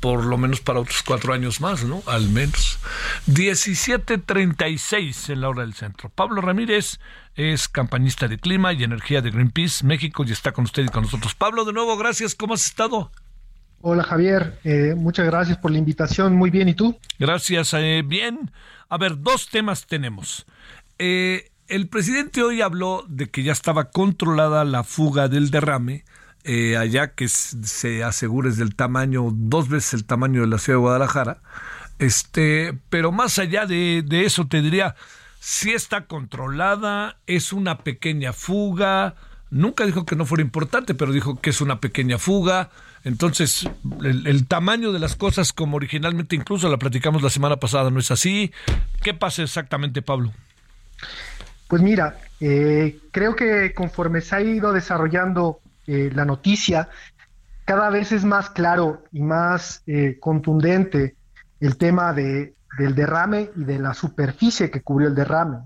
por 0.00 0.24
lo 0.24 0.38
menos 0.38 0.60
para 0.60 0.80
otros 0.80 1.02
cuatro 1.04 1.32
años 1.32 1.60
más, 1.60 1.84
¿no? 1.84 2.02
Al 2.06 2.28
menos. 2.28 2.78
17.36 3.26 5.30
en 5.30 5.40
la 5.40 5.48
hora 5.48 5.62
del 5.62 5.74
centro. 5.74 6.08
Pablo 6.08 6.40
Ramírez 6.40 7.00
es 7.34 7.68
campañista 7.68 8.28
de 8.28 8.38
clima 8.38 8.72
y 8.72 8.84
energía 8.84 9.22
de 9.22 9.30
Greenpeace 9.30 9.84
México 9.84 10.24
y 10.26 10.32
está 10.32 10.52
con 10.52 10.64
usted 10.64 10.84
y 10.84 10.88
con 10.88 11.04
nosotros. 11.04 11.34
Pablo, 11.34 11.64
de 11.64 11.72
nuevo, 11.72 11.96
gracias. 11.96 12.34
¿Cómo 12.34 12.54
has 12.54 12.64
estado? 12.64 13.10
Hola 13.80 14.02
Javier, 14.02 14.58
eh, 14.64 14.94
muchas 14.96 15.26
gracias 15.26 15.56
por 15.58 15.70
la 15.70 15.78
invitación. 15.78 16.34
Muy 16.34 16.50
bien, 16.50 16.68
¿y 16.68 16.74
tú? 16.74 16.98
Gracias, 17.18 17.74
eh, 17.74 18.02
bien. 18.04 18.50
A 18.88 18.98
ver, 18.98 19.20
dos 19.20 19.48
temas 19.48 19.86
tenemos. 19.86 20.46
Eh, 20.98 21.50
el 21.68 21.88
presidente 21.88 22.42
hoy 22.42 22.60
habló 22.60 23.04
de 23.08 23.30
que 23.30 23.42
ya 23.42 23.52
estaba 23.52 23.90
controlada 23.90 24.64
la 24.64 24.84
fuga 24.84 25.28
del 25.28 25.50
derrame, 25.50 26.04
allá 26.78 27.08
que 27.08 27.28
se 27.28 28.02
asegure 28.02 28.50
del 28.52 28.74
tamaño, 28.74 29.28
dos 29.32 29.68
veces 29.68 29.92
el 29.92 30.04
tamaño 30.06 30.40
de 30.40 30.46
la 30.46 30.58
ciudad 30.58 30.78
de 30.78 30.82
Guadalajara. 30.82 31.42
Este, 31.98 32.78
pero 32.88 33.12
más 33.12 33.38
allá 33.38 33.66
de, 33.66 34.02
de 34.06 34.24
eso, 34.24 34.46
te 34.46 34.62
diría, 34.62 34.94
si 35.40 35.72
está 35.72 36.06
controlada, 36.06 37.18
es 37.26 37.52
una 37.52 37.78
pequeña 37.78 38.32
fuga. 38.32 39.14
Nunca 39.50 39.84
dijo 39.84 40.06
que 40.06 40.16
no 40.16 40.24
fuera 40.24 40.42
importante, 40.42 40.94
pero 40.94 41.12
dijo 41.12 41.38
que 41.38 41.50
es 41.50 41.60
una 41.60 41.80
pequeña 41.80 42.16
fuga 42.16 42.70
entonces, 43.04 43.68
el, 44.02 44.46
tamaño 44.46 44.92
de 44.92 44.98
las 44.98 45.16
cosas, 45.16 45.52
como 45.52 45.76
originalmente 45.76 46.36
incluso 46.36 46.68
la 46.68 46.78
platicamos 46.78 47.22
la 47.22 47.30
semana 47.30 47.56
pasada, 47.56 47.90
no 47.90 48.00
es 48.00 48.10
así. 48.10 48.52
¿Qué 49.02 49.14
pasa 49.14 49.42
exactamente, 49.42 50.02
Pablo? 50.02 50.32
Pues 51.68 51.82
mira, 51.82 52.16
eh, 52.40 53.00
creo 53.10 53.36
que 53.36 53.74
conforme 53.74 54.20
se 54.20 54.36
ha 54.36 54.40
ido 54.40 54.72
desarrollando 54.72 55.60
eh, 55.86 56.10
la 56.14 56.24
noticia, 56.24 56.88
cada 57.66 57.90
vez 57.90 58.12
es 58.12 58.24
más 58.24 58.48
claro 58.50 59.04
y 59.12 59.22
más 59.22 59.82
eh, 59.86 60.16
contundente 60.18 61.16
el 61.60 61.76
tema 61.76 62.14
de, 62.14 62.54
del 62.78 62.94
derrame 62.94 63.50
y 63.54 63.64
de 63.64 63.78
la 63.78 63.92
superficie 63.92 64.70
que 64.70 64.80
cubrió 64.80 65.08
el 65.08 65.14
derrame. 65.14 65.58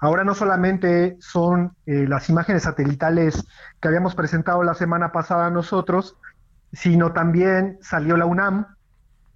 Ahora 0.00 0.22
no 0.22 0.34
solamente 0.34 1.16
son 1.18 1.72
las 1.86 2.28
imágenes 2.28 2.62
satelitales 2.62 3.44
que 3.80 3.88
habíamos 3.88 4.14
presentado 4.14 4.62
la 4.62 4.74
semana 4.74 5.10
pasada 5.10 5.50
nosotros, 5.50 6.14
sino 6.72 7.12
también 7.12 7.78
salió 7.82 8.16
la 8.16 8.24
UNAM 8.24 8.76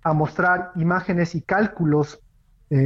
a 0.05 0.13
mostrar 0.13 0.71
imágenes 0.77 1.35
y 1.35 1.43
cálculos 1.43 2.21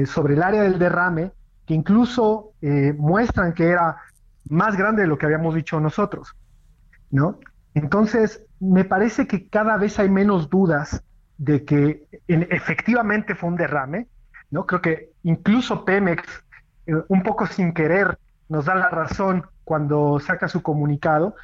sobre 0.07 0.35
el 0.37 0.43
área 0.43 0.63
del 0.63 0.79
derrame 0.79 1.33
que 1.67 1.75
incluso 1.75 2.53
eh, 2.63 2.95
muestran 2.97 3.53
que 3.53 3.69
era 3.69 3.97
más 4.49 4.77
grande 4.77 5.03
de 5.03 5.09
lo 5.09 5.19
que 5.19 5.27
habíamos 5.27 5.55
dicho 5.55 5.81
nosotros, 5.81 6.35
¿no? 7.11 7.41
Entonces, 7.75 8.45
me 8.61 8.85
parece 8.85 9.27
que 9.27 9.49
cada 9.49 9.77
vez 9.77 9.99
hay 9.99 10.09
menos 10.09 10.49
dudas 10.49 11.03
de 11.37 11.65
que 11.65 12.07
efectivamente 12.29 13.35
fue 13.35 13.51
un 13.51 13.57
derrame, 13.57 14.07
¿no? 14.51 14.65
Creo 14.65 14.81
que 14.81 15.11
incluso 15.25 15.85
Pemex, 15.85 16.23
eh, 16.87 16.95
un 17.09 17.23
poco 17.23 17.47
sin 17.47 17.73
querer, 17.73 18.19
nos 18.49 18.65
da 18.65 18.75
la 18.77 18.89
razón 18.89 19.45
cuando 19.65 20.21
saca 20.21 20.49
su 20.49 20.63
comunicado, 20.63 21.35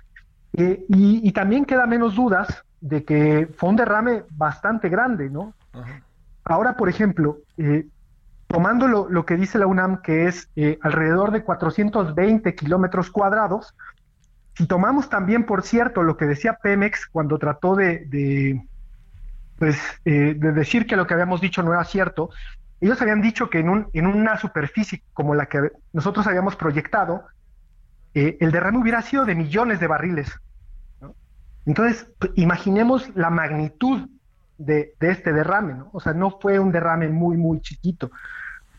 y, 0.55 0.87
y, 0.89 1.33
también 1.33 1.65
queda 1.65 1.87
menos 1.87 2.15
dudas 2.15 2.63
de 2.83 3.05
que 3.05 3.49
fue 3.57 3.71
un 3.71 3.77
derrame 3.77 4.25
bastante 4.33 4.91
grande, 4.91 5.31
¿no? 5.31 5.55
Ahora, 6.45 6.77
por 6.77 6.89
ejemplo, 6.89 7.39
eh, 7.57 7.87
tomando 8.53 8.87
lo, 8.87 9.27
que 9.27 9.37
dice 9.37 9.59
la 9.59 9.67
UNAM, 9.67 10.03
que 10.03 10.27
es 10.27 10.51
eh, 10.57 10.79
alrededor 10.83 11.31
de 11.31 11.43
420 11.43 12.55
kilómetros 12.55 13.11
cuadrados, 13.11 13.75
si 14.55 14.67
tomamos 14.67 15.09
también, 15.09 15.45
por 15.45 15.63
cierto, 15.63 16.03
lo 16.03 16.17
que 16.17 16.27
decía 16.27 16.59
Pemex 16.63 17.07
cuando 17.07 17.39
trató 17.39 17.75
de, 17.75 18.63
pues, 19.59 19.81
eh, 20.05 20.35
de 20.37 20.53
decir 20.53 20.87
que 20.87 20.97
lo 20.97 21.07
que 21.07 21.15
habíamos 21.15 21.41
dicho 21.41 21.63
no 21.63 21.73
era 21.73 21.85
cierto, 21.85 22.31
ellos 22.81 23.01
habían 23.01 23.23
dicho 23.23 23.49
que 23.49 23.61
en, 23.61 23.69
un, 23.69 23.89
en 23.93 24.07
una 24.07 24.37
superficie 24.37 25.03
como 25.15 25.35
la 25.35 25.47
que 25.47 25.71
nosotros 25.93 26.27
habíamos 26.27 26.57
proyectado, 26.57 27.25
el 28.15 28.53
derrame 28.53 28.79
hubiera 28.79 29.01
sido 29.01 29.25
de 29.25 29.35
millones 29.35 29.81
de 29.81 29.87
barriles. 29.87 30.39
Entonces, 31.65 32.07
imaginemos 32.35 33.09
la 33.15 33.31
magnitud 33.31 34.09
de, 34.59 34.95
este 35.01 35.33
derrame, 35.33 35.75
¿no? 35.75 35.91
O 35.93 36.01
sea, 36.01 36.13
no 36.13 36.39
fue 36.41 36.59
un 36.59 36.73
derrame 36.73 37.09
muy, 37.09 37.37
muy 37.37 37.61
chiquito, 37.61 38.11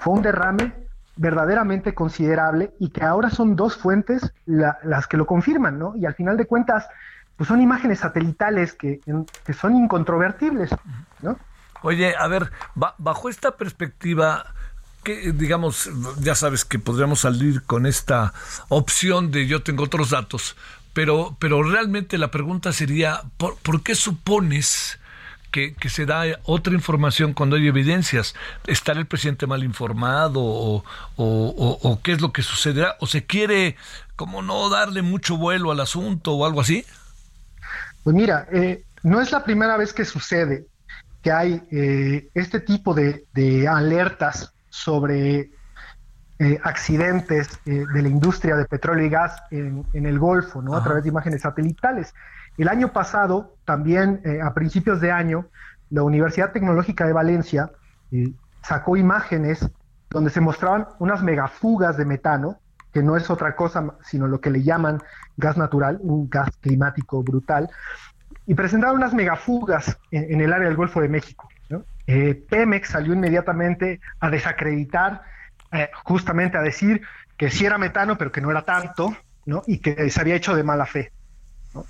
fue 0.03 0.13
un 0.13 0.21
derrame 0.21 0.73
verdaderamente 1.15 1.93
considerable 1.93 2.73
y 2.79 2.89
que 2.89 3.03
ahora 3.03 3.29
son 3.29 3.55
dos 3.55 3.77
fuentes 3.77 4.33
las 4.45 5.07
que 5.07 5.17
lo 5.17 5.25
confirman, 5.25 5.77
¿no? 5.77 5.95
Y 5.95 6.05
al 6.05 6.15
final 6.15 6.37
de 6.37 6.45
cuentas, 6.45 6.87
pues 7.37 7.47
son 7.47 7.61
imágenes 7.61 7.99
satelitales 7.99 8.73
que, 8.73 8.99
que 9.45 9.53
son 9.53 9.75
incontrovertibles, 9.75 10.71
¿no? 11.21 11.37
Oye, 11.83 12.15
a 12.17 12.27
ver, 12.27 12.49
bajo 12.75 13.29
esta 13.29 13.57
perspectiva, 13.57 14.45
que 15.03 15.33
digamos, 15.33 15.89
ya 16.19 16.33
sabes 16.33 16.63
que 16.63 16.79
podríamos 16.79 17.19
salir 17.19 17.63
con 17.63 17.85
esta 17.85 18.33
opción 18.69 19.31
de 19.31 19.47
yo 19.47 19.63
tengo 19.63 19.83
otros 19.83 20.09
datos, 20.09 20.55
pero, 20.93 21.35
pero 21.39 21.61
realmente 21.61 22.17
la 22.17 22.31
pregunta 22.31 22.71
sería, 22.71 23.23
¿por, 23.37 23.83
qué 23.83 23.95
supones 23.95 24.99
que, 25.53 25.89
se 25.89 26.05
da 26.05 26.23
otra 26.43 26.73
información 26.73 27.33
cuando 27.33 27.55
hay 27.55 27.67
evidencias? 27.67 28.33
¿Estará 28.65 28.99
el 28.99 29.05
presidente 29.05 29.47
mal 29.47 29.63
informado 29.63 30.41
o, 30.41 30.83
o, 31.15 31.99
qué 32.03 32.13
es 32.13 32.21
lo 32.21 32.33
que 32.33 32.41
sucederá? 32.41 32.97
¿O 32.99 33.07
se 33.07 33.25
quiere 33.25 33.77
como 34.15 34.41
no 34.41 34.69
darle 34.69 35.03
mucho 35.03 35.37
vuelo 35.37 35.71
al 35.71 35.79
asunto 35.79 36.33
o 36.33 36.45
algo 36.45 36.59
así? 36.59 36.85
Pues 38.03 38.15
mira, 38.15 38.47
eh, 38.51 38.83
no 39.03 39.21
es 39.21 39.31
la 39.31 39.43
primera 39.43 39.77
vez 39.77 39.93
que 39.93 40.03
sucede 40.03 40.65
que 41.21 41.31
hay 41.31 41.61
eh, 41.71 42.27
este 42.33 42.59
tipo 42.59 42.93
de, 42.93 43.25
de 43.33 43.67
alertas 43.67 44.51
sobre 44.69 45.51
eh, 46.39 46.59
accidentes 46.63 47.59
eh, 47.65 47.85
de 47.93 48.01
la 48.01 48.09
industria 48.09 48.55
de 48.55 48.65
petróleo 48.65 49.05
y 49.05 49.09
gas 49.09 49.41
en, 49.51 49.85
el 49.93 50.19
Golfo, 50.19 50.61
¿no? 50.61 50.75
A 50.75 50.83
través 50.83 51.03
de 51.03 51.09
imágenes 51.09 51.41
satelitales. 51.41 52.13
El 52.57 52.67
año 52.67 52.93
pasado, 52.93 53.55
también 53.65 54.21
eh, 54.25 54.39
a 54.41 54.53
principios 54.53 55.01
de 55.01 55.11
año, 55.11 55.47
la 55.89 56.03
Universidad 56.03 56.51
Tecnológica 56.51 57.05
de 57.05 57.13
Valencia 57.13 57.71
sacó 58.61 58.95
imágenes 58.95 59.67
donde 60.09 60.29
se 60.29 60.41
mostraban 60.41 60.87
unas 60.99 61.23
megafugas 61.23 61.97
de 61.97 62.05
metano, 62.05 62.59
que 62.93 63.01
no 63.01 63.17
es 63.17 63.29
otra 63.29 63.55
cosa 63.55 63.95
sino 64.03 64.27
lo 64.27 64.39
que 64.39 64.51
le 64.51 64.61
llaman 64.61 65.01
gas 65.37 65.57
natural, 65.57 65.97
un 66.01 66.29
gas 66.29 66.49
climático 66.61 67.23
brutal, 67.23 67.69
y 68.45 68.53
presentaron 68.53 68.97
unas 68.97 69.13
megafugas 69.13 69.97
en, 70.11 70.39
el 70.39 70.53
área 70.53 70.67
del 70.67 70.77
Golfo 70.77 71.01
de 71.01 71.09
México. 71.09 71.49
Eh, 72.05 72.35
Pemex 72.49 72.89
salió 72.89 73.13
inmediatamente 73.13 74.01
a 74.19 74.29
desacreditar, 74.29 75.21
eh, 75.71 75.89
justamente 76.03 76.57
a 76.57 76.61
decir 76.61 77.01
que 77.37 77.49
sí 77.49 77.65
era 77.65 77.77
metano, 77.77 78.17
pero 78.17 78.31
que 78.31 78.41
no 78.41 78.51
era 78.51 78.63
tanto, 78.63 79.15
¿no? 79.45 79.63
y 79.65 79.79
que 79.79 80.09
se 80.09 80.19
había 80.19 80.35
hecho 80.35 80.53
de 80.55 80.63
mala 80.63 80.85
fe. 80.85 81.12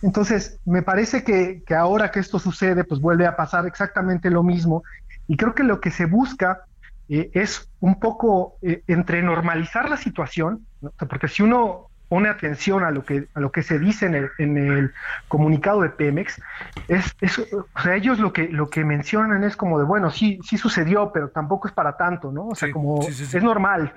Entonces, 0.02 0.60
me 0.66 0.82
parece 0.82 1.24
que, 1.24 1.64
ahora 1.76 2.12
que 2.12 2.20
esto 2.20 2.40
sucede, 2.40 2.84
pues 2.84 3.02
vuelve 3.02 3.26
a 3.26 3.36
pasar 3.36 3.66
exactamente 3.66 4.30
lo 4.30 4.44
mismo, 4.44 4.84
y 5.28 5.38
creo 5.38 5.56
que 5.56 5.64
lo 5.64 5.80
que 5.80 5.92
se 5.92 6.06
busca 6.06 6.62
eh, 7.10 7.30
es 7.34 7.70
un 7.80 8.00
poco 8.00 8.58
entre 8.62 9.22
normalizar 9.22 9.90
la 9.90 9.98
situación, 9.98 10.66
porque 10.98 11.28
si 11.28 11.44
uno 11.44 11.90
pone 12.14 12.30
atención 12.30 12.84
a 12.84 12.92
lo 12.92 13.04
que 13.04 13.28
a 13.34 13.40
lo 13.40 13.52
que 13.52 13.64
se 13.64 13.80
dice 13.80 14.06
en 14.06 14.14
el, 14.14 14.30
en 14.38 14.58
el 14.58 14.94
comunicado 15.28 15.82
de 15.82 15.90
Pemex, 15.90 16.40
es, 16.88 17.16
es, 17.22 17.40
o 17.40 17.82
sea, 17.82 17.96
ellos 17.96 18.20
lo 18.20 18.32
que 18.32 18.50
lo 18.50 18.70
que 18.70 18.86
mencionan 18.86 19.44
es 19.44 19.56
como 19.56 19.80
de 19.80 19.86
bueno, 19.86 20.12
sí 20.12 20.38
sí 20.44 20.60
sucedió, 20.60 21.12
pero 21.12 21.30
tampoco 21.30 21.68
es 21.68 21.74
para 21.74 21.98
tanto, 21.98 22.32
¿no? 22.32 22.50
O 22.50 22.56
sea, 22.56 22.72
como 22.72 23.02
es 23.02 23.44
normal, 23.44 23.94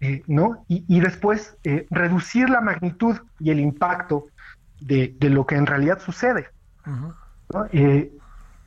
eh, 0.00 0.22
¿no? 0.28 0.64
Y, 0.68 0.84
y 0.86 1.00
después 1.00 1.56
eh, 1.64 1.88
reducir 1.90 2.48
la 2.48 2.60
magnitud 2.60 3.16
y 3.40 3.50
el 3.50 3.58
impacto 3.58 4.26
de, 4.80 5.14
de 5.18 5.30
lo 5.30 5.46
que 5.46 5.56
en 5.56 5.66
realidad 5.66 5.98
sucede. 6.00 6.48
Eh, 7.72 8.12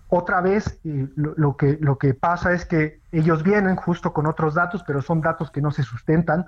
otra 0.10 0.42
vez 0.42 0.80
lo, 0.84 1.34
lo, 1.36 1.58
que 1.58 1.78
lo 1.80 1.98
que 1.98 2.14
pasa 2.14 2.54
es 2.54 2.66
que 2.66 3.00
ellos 3.12 3.44
vienen 3.44 3.76
justo 3.76 4.14
con 4.14 4.28
otros 4.28 4.54
datos, 4.54 4.84
pero 4.86 5.02
son 5.02 5.22
datos 5.22 5.50
que 5.52 5.62
no 5.62 5.72
se 5.72 5.84
sustentan 5.84 6.48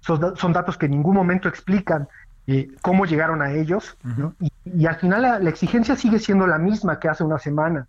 son, 0.00 0.52
datos 0.52 0.76
que 0.76 0.86
en 0.86 0.92
ningún 0.92 1.14
momento 1.14 1.48
explican 1.48 2.08
eh, 2.46 2.68
cómo 2.82 3.04
llegaron 3.04 3.42
a 3.42 3.52
ellos, 3.52 3.96
y, 4.64 4.86
al 4.86 4.96
final 4.96 5.22
la, 5.22 5.50
exigencia 5.50 5.94
sigue 5.94 6.18
siendo 6.18 6.46
la 6.46 6.58
misma 6.58 6.98
que 6.98 7.08
hace 7.08 7.22
una 7.22 7.38
semana. 7.38 7.86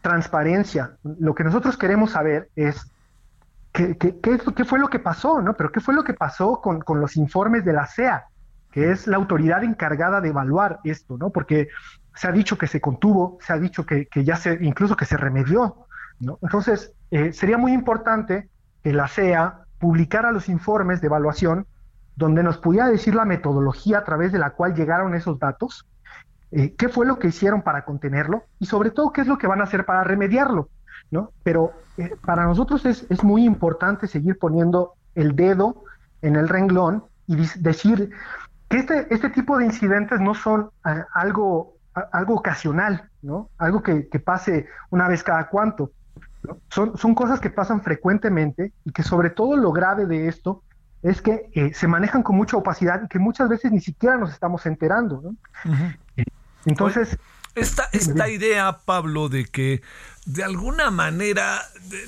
Transparencia. 0.00 0.92
Lo 1.02 1.34
que 1.34 1.44
nosotros 1.44 1.76
queremos 1.76 2.12
saber 2.12 2.48
es 2.56 2.90
qué, 3.72 3.96
qué, 3.96 4.64
fue 4.64 4.78
lo 4.78 4.88
que 4.88 4.98
pasó, 4.98 5.40
¿no? 5.42 5.54
Pero 5.54 5.70
qué 5.70 5.80
fue 5.80 5.94
lo 5.94 6.02
que 6.02 6.14
pasó 6.14 6.60
con, 6.60 6.82
los 7.00 7.16
informes 7.16 7.64
de 7.64 7.72
la 7.72 7.86
CEA, 7.86 8.26
que 8.70 8.90
es 8.90 9.06
la 9.06 9.16
autoridad 9.16 9.64
encargada 9.64 10.20
de 10.20 10.28
evaluar 10.28 10.80
esto, 10.84 11.16
¿no? 11.18 11.30
Porque 11.30 11.68
se 12.14 12.28
ha 12.28 12.32
dicho 12.32 12.58
que 12.58 12.66
se 12.66 12.80
contuvo, 12.80 13.38
se 13.40 13.52
ha 13.52 13.58
dicho 13.58 13.86
que, 13.86 14.08
ya 14.24 14.36
se, 14.36 14.58
incluso 14.60 14.96
que 14.96 15.04
se 15.04 15.16
remedió, 15.16 15.86
¿no? 16.20 16.38
Entonces, 16.42 16.92
eh, 17.10 17.32
sería 17.32 17.58
muy 17.58 17.72
importante 17.72 18.48
que 18.82 18.92
la 18.92 19.08
CEA 19.08 19.60
publicara 19.78 20.32
los 20.32 20.48
informes 20.48 21.00
de 21.00 21.06
evaluación 21.06 21.66
donde 22.16 22.42
nos 22.42 22.58
pudiera 22.58 22.88
decir 22.88 23.14
la 23.14 23.24
metodología 23.24 23.98
a 23.98 24.04
través 24.04 24.32
de 24.32 24.40
la 24.40 24.50
cual 24.50 24.74
llegaron 24.74 25.14
esos 25.14 25.38
datos, 25.38 25.86
eh, 26.50 26.74
qué 26.76 26.88
fue 26.88 27.06
lo 27.06 27.18
que 27.18 27.28
hicieron 27.28 27.62
para 27.62 27.84
contenerlo 27.84 28.42
y 28.58 28.66
sobre 28.66 28.90
todo 28.90 29.12
qué 29.12 29.20
es 29.20 29.28
lo 29.28 29.38
que 29.38 29.46
van 29.46 29.60
a 29.60 29.64
hacer 29.64 29.86
para 29.86 30.02
remediarlo, 30.02 30.68
¿no? 31.12 31.30
Pero 31.44 31.72
eh, 31.96 32.16
para 32.24 32.44
nosotros 32.44 32.84
es, 32.86 33.06
es, 33.08 33.22
muy 33.22 33.44
importante 33.44 34.08
seguir 34.08 34.38
poniendo 34.38 34.94
el 35.14 35.36
dedo 35.36 35.84
en 36.22 36.34
el 36.34 36.48
renglón 36.48 37.04
y 37.28 37.36
decir 37.60 38.10
que 38.68 38.78
este, 38.78 39.06
este 39.10 39.30
tipo 39.30 39.58
de 39.58 39.66
incidentes 39.66 40.20
no 40.20 40.34
son 40.34 40.70
eh, 40.86 41.02
algo, 41.14 41.76
algo 42.12 42.34
ocasional, 42.34 43.08
¿no? 43.22 43.50
Algo 43.58 43.82
que, 43.82 44.08
que 44.08 44.18
pase 44.18 44.66
una 44.90 45.08
vez 45.08 45.22
cada 45.22 45.48
cuanto, 45.48 45.92
son, 46.70 46.96
son 46.96 47.14
cosas 47.14 47.40
que 47.40 47.50
pasan 47.50 47.82
frecuentemente 47.82 48.72
y 48.84 48.92
que 48.92 49.02
sobre 49.02 49.30
todo 49.30 49.56
lo 49.56 49.72
grave 49.72 50.06
de 50.06 50.28
esto 50.28 50.62
es 51.02 51.22
que 51.22 51.50
eh, 51.54 51.72
se 51.74 51.86
manejan 51.86 52.22
con 52.22 52.36
mucha 52.36 52.56
opacidad 52.56 53.02
y 53.04 53.08
que 53.08 53.18
muchas 53.18 53.48
veces 53.48 53.70
ni 53.70 53.80
siquiera 53.80 54.16
nos 54.16 54.32
estamos 54.32 54.66
enterando. 54.66 55.34
Eh, 56.16 56.24
entonces... 56.64 57.16
Esta, 57.54 57.88
esta 57.92 58.28
idea, 58.28 58.78
Pablo, 58.84 59.28
de 59.28 59.44
que 59.44 59.82
de 60.26 60.44
alguna 60.44 60.90
manera, 60.90 61.60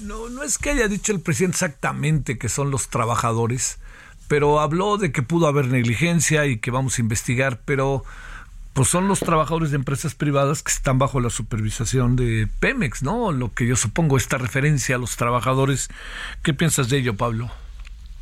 no, 0.03 0.29
no 0.29 0.45
es 0.45 0.59
que 0.59 0.71
haya 0.71 0.87
dicho 0.87 1.13
el 1.13 1.21
presidente 1.21 1.57
exactamente 1.57 2.39
que 2.39 2.49
son 2.49 2.71
los 2.71 2.89
trabajadores, 2.89 3.81
pero 4.31 4.61
habló 4.61 4.97
de 4.97 5.11
que 5.11 5.23
pudo 5.23 5.49
haber 5.49 5.67
negligencia 5.67 6.47
y 6.47 6.59
que 6.59 6.71
vamos 6.71 6.97
a 6.97 7.03
investigar, 7.03 7.59
pero 7.65 8.05
pues 8.75 8.87
son 8.87 9.09
los 9.09 9.19
trabajadores 9.19 9.73
de 9.73 9.77
empresas 9.77 10.15
privadas 10.15 10.63
que 10.63 10.71
están 10.71 11.01
bajo 11.01 11.19
la 11.19 11.31
supervisación 11.31 12.15
de 12.15 12.49
Pemex, 12.61 13.03
¿no? 13.03 13.33
Lo 13.33 13.53
que 13.53 13.67
yo 13.67 13.75
supongo, 13.75 14.17
esta 14.17 14.39
referencia 14.39 14.95
a 14.95 14.99
los 15.01 15.17
trabajadores. 15.17 15.89
¿Qué 16.45 16.55
piensas 16.55 16.89
de 16.89 16.99
ello, 16.99 17.17
Pablo? 17.17 17.51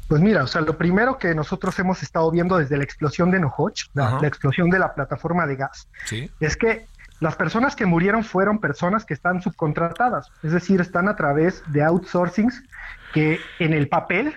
Pues 0.09 0.23
mira, 0.23 0.45
o 0.45 0.47
sea, 0.47 0.63
lo 0.63 0.79
primero 0.79 1.19
que 1.19 1.35
nosotros 1.35 1.79
hemos 1.79 2.03
estado 2.03 2.31
viendo 2.31 2.57
desde 2.57 2.79
la 2.79 2.85
explosión 2.85 3.31
de 3.31 3.41
Nohoch, 3.41 3.91
la, 3.93 4.19
explosión 4.27 4.71
de 4.71 4.79
la 4.79 4.95
plataforma 4.95 5.47
de 5.47 5.57
gas, 5.57 5.89
es 6.41 6.57
que 6.57 6.87
las 7.21 7.37
personas 7.37 7.77
que 7.77 7.85
murieron 7.85 8.25
fueron 8.25 8.61
personas 8.61 9.05
que 9.05 9.13
están 9.13 9.43
subcontratadas, 9.43 10.33
es 10.43 10.53
decir, 10.53 10.81
están 10.81 11.07
a 11.07 11.17
través 11.17 11.63
de 11.67 11.83
outsourcings 11.83 12.63
que 13.13 13.41
en 13.59 13.75
el 13.75 13.89
papel 13.89 14.35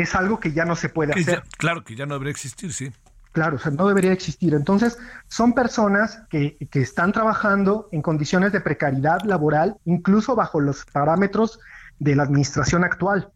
es 0.00 0.14
algo 0.14 0.40
que 0.40 0.52
ya 0.52 0.64
no 0.64 0.76
se 0.76 0.88
puede 0.88 1.12
hacer. 1.12 1.42
claro 1.58 1.84
que 1.84 1.96
ya 1.96 2.06
no 2.06 2.14
debería 2.14 2.32
existir, 2.32 2.72
sí. 2.72 2.92
Claro, 3.32 3.56
o 3.56 3.58
sea, 3.60 3.70
no 3.70 3.86
debería 3.86 4.12
existir. 4.12 4.54
Entonces, 4.54 4.98
son 5.28 5.52
personas 5.52 6.22
que, 6.30 6.56
que, 6.70 6.80
están 6.80 7.12
trabajando 7.12 7.88
en 7.92 8.02
condiciones 8.02 8.50
de 8.52 8.60
precariedad 8.60 9.22
laboral, 9.22 9.76
incluso 9.84 10.34
bajo 10.34 10.60
los 10.60 10.84
parámetros 10.86 11.60
de 12.00 12.16
la 12.16 12.24
administración 12.24 12.82
actual. 12.82 13.30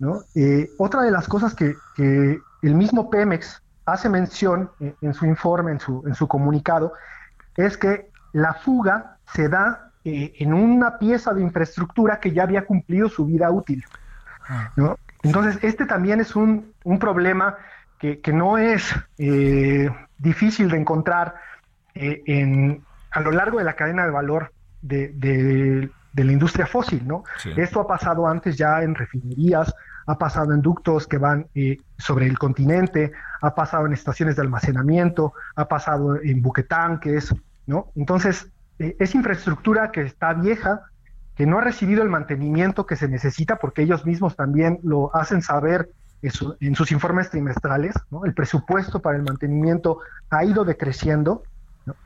¿no? 0.00 0.22
Eh, 0.34 0.70
otra 0.78 1.02
de 1.02 1.12
las 1.12 1.28
cosas 1.28 1.54
que, 1.54 1.74
que, 1.94 2.40
el 2.62 2.74
mismo 2.74 3.08
Pemex 3.08 3.62
hace 3.86 4.08
mención 4.08 4.70
en, 5.00 5.14
su 5.14 5.26
informe, 5.26 5.72
en 5.72 5.80
su, 5.80 6.02
en 6.06 6.14
su 6.14 6.26
comunicado, 6.26 6.92
es 7.56 7.76
que 7.76 8.10
la 8.32 8.54
fuga 8.54 9.18
se 9.32 9.48
da 9.48 9.92
eh, 10.04 10.32
en 10.38 10.52
una 10.52 10.98
pieza 10.98 11.32
de 11.32 11.42
infraestructura 11.42 12.20
que 12.20 12.32
ya 12.32 12.42
había 12.42 12.66
cumplido 12.66 13.08
su 13.08 13.26
vida 13.26 13.50
útil. 13.50 13.84
Ah. 14.48 14.70
¿no? 14.76 14.98
Entonces, 15.22 15.58
este 15.62 15.86
también 15.86 16.20
es 16.20 16.34
un, 16.34 16.72
un 16.84 16.98
problema 16.98 17.56
que, 18.00 18.32
no 18.32 18.56
es 18.56 18.94
eh, 19.18 19.90
difícil 20.18 20.70
de 20.70 20.78
encontrar 20.78 21.34
eh, 21.94 22.22
en, 22.26 22.82
a 23.10 23.20
lo 23.20 23.30
largo 23.30 23.58
de 23.58 23.64
la 23.64 23.74
cadena 23.74 24.04
de 24.04 24.10
valor 24.10 24.52
de, 24.80 25.90
la 26.14 26.32
industria 26.32 26.66
fósil, 26.66 27.06
¿no? 27.06 27.24
Esto 27.56 27.80
ha 27.80 27.86
pasado 27.86 28.26
antes 28.26 28.56
ya 28.56 28.82
en 28.82 28.94
refinerías, 28.94 29.74
ha 30.06 30.16
pasado 30.16 30.54
en 30.54 30.62
ductos 30.62 31.06
que 31.06 31.18
van 31.18 31.46
eh, 31.54 31.76
sobre 31.98 32.26
el 32.26 32.38
continente, 32.38 33.12
ha 33.42 33.54
pasado 33.54 33.86
en 33.86 33.92
estaciones 33.92 34.36
de 34.36 34.42
almacenamiento, 34.42 35.34
ha 35.54 35.68
pasado 35.68 36.20
en 36.22 36.40
buquetanques, 36.40 37.34
¿no? 37.66 37.92
Entonces, 37.94 38.50
es 38.78 39.14
infraestructura 39.14 39.90
que 39.92 40.00
está 40.02 40.32
vieja, 40.32 40.89
que 41.40 41.46
no 41.46 41.56
ha 41.56 41.62
recibido 41.62 42.02
el 42.02 42.10
mantenimiento 42.10 42.84
que 42.84 42.96
se 42.96 43.08
necesita, 43.08 43.56
porque 43.56 43.80
ellos 43.80 44.04
mismos 44.04 44.36
también 44.36 44.78
lo 44.82 45.10
hacen 45.16 45.40
saber 45.40 45.88
en, 46.20 46.74
sus 46.74 46.92
informes 46.92 47.30
trimestrales, 47.30 47.94
el 48.26 48.34
presupuesto 48.34 49.00
para 49.00 49.16
el 49.16 49.22
mantenimiento 49.22 50.00
ha 50.28 50.44
ido 50.44 50.66
decreciendo. 50.66 51.44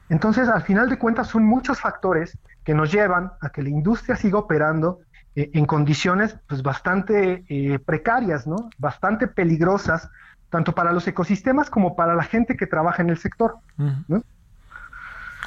Entonces, 0.09 0.49
al 0.49 0.63
final 0.63 0.89
de 0.89 1.01
cuentas, 1.01 1.27
son 1.27 1.43
muchos 1.43 1.81
factores 1.81 2.39
que 2.63 2.75
nos 2.75 2.93
llevan 2.93 3.33
a 3.41 3.49
que 3.49 3.65
la 3.65 3.71
industria 3.71 4.15
siga 4.15 4.39
operando 4.39 5.01
eh, 5.35 5.51
en 5.53 5.67
condiciones 5.67 6.37
pues, 6.47 6.63
bastante 6.63 7.45
eh, 7.49 7.81
precarias, 7.81 8.47
¿no? 8.47 8.71
bastante 8.79 9.27
peligrosas, 9.27 10.11
tanto 10.49 10.77
para 10.77 10.93
los 10.93 11.09
ecosistemas 11.09 11.71
como 11.71 11.97
para 11.97 12.15
la 12.15 12.23
gente 12.23 12.57
que 12.57 12.69
trabaja 12.69 13.03
en 13.03 13.11
el 13.11 13.19
sector. 13.19 13.57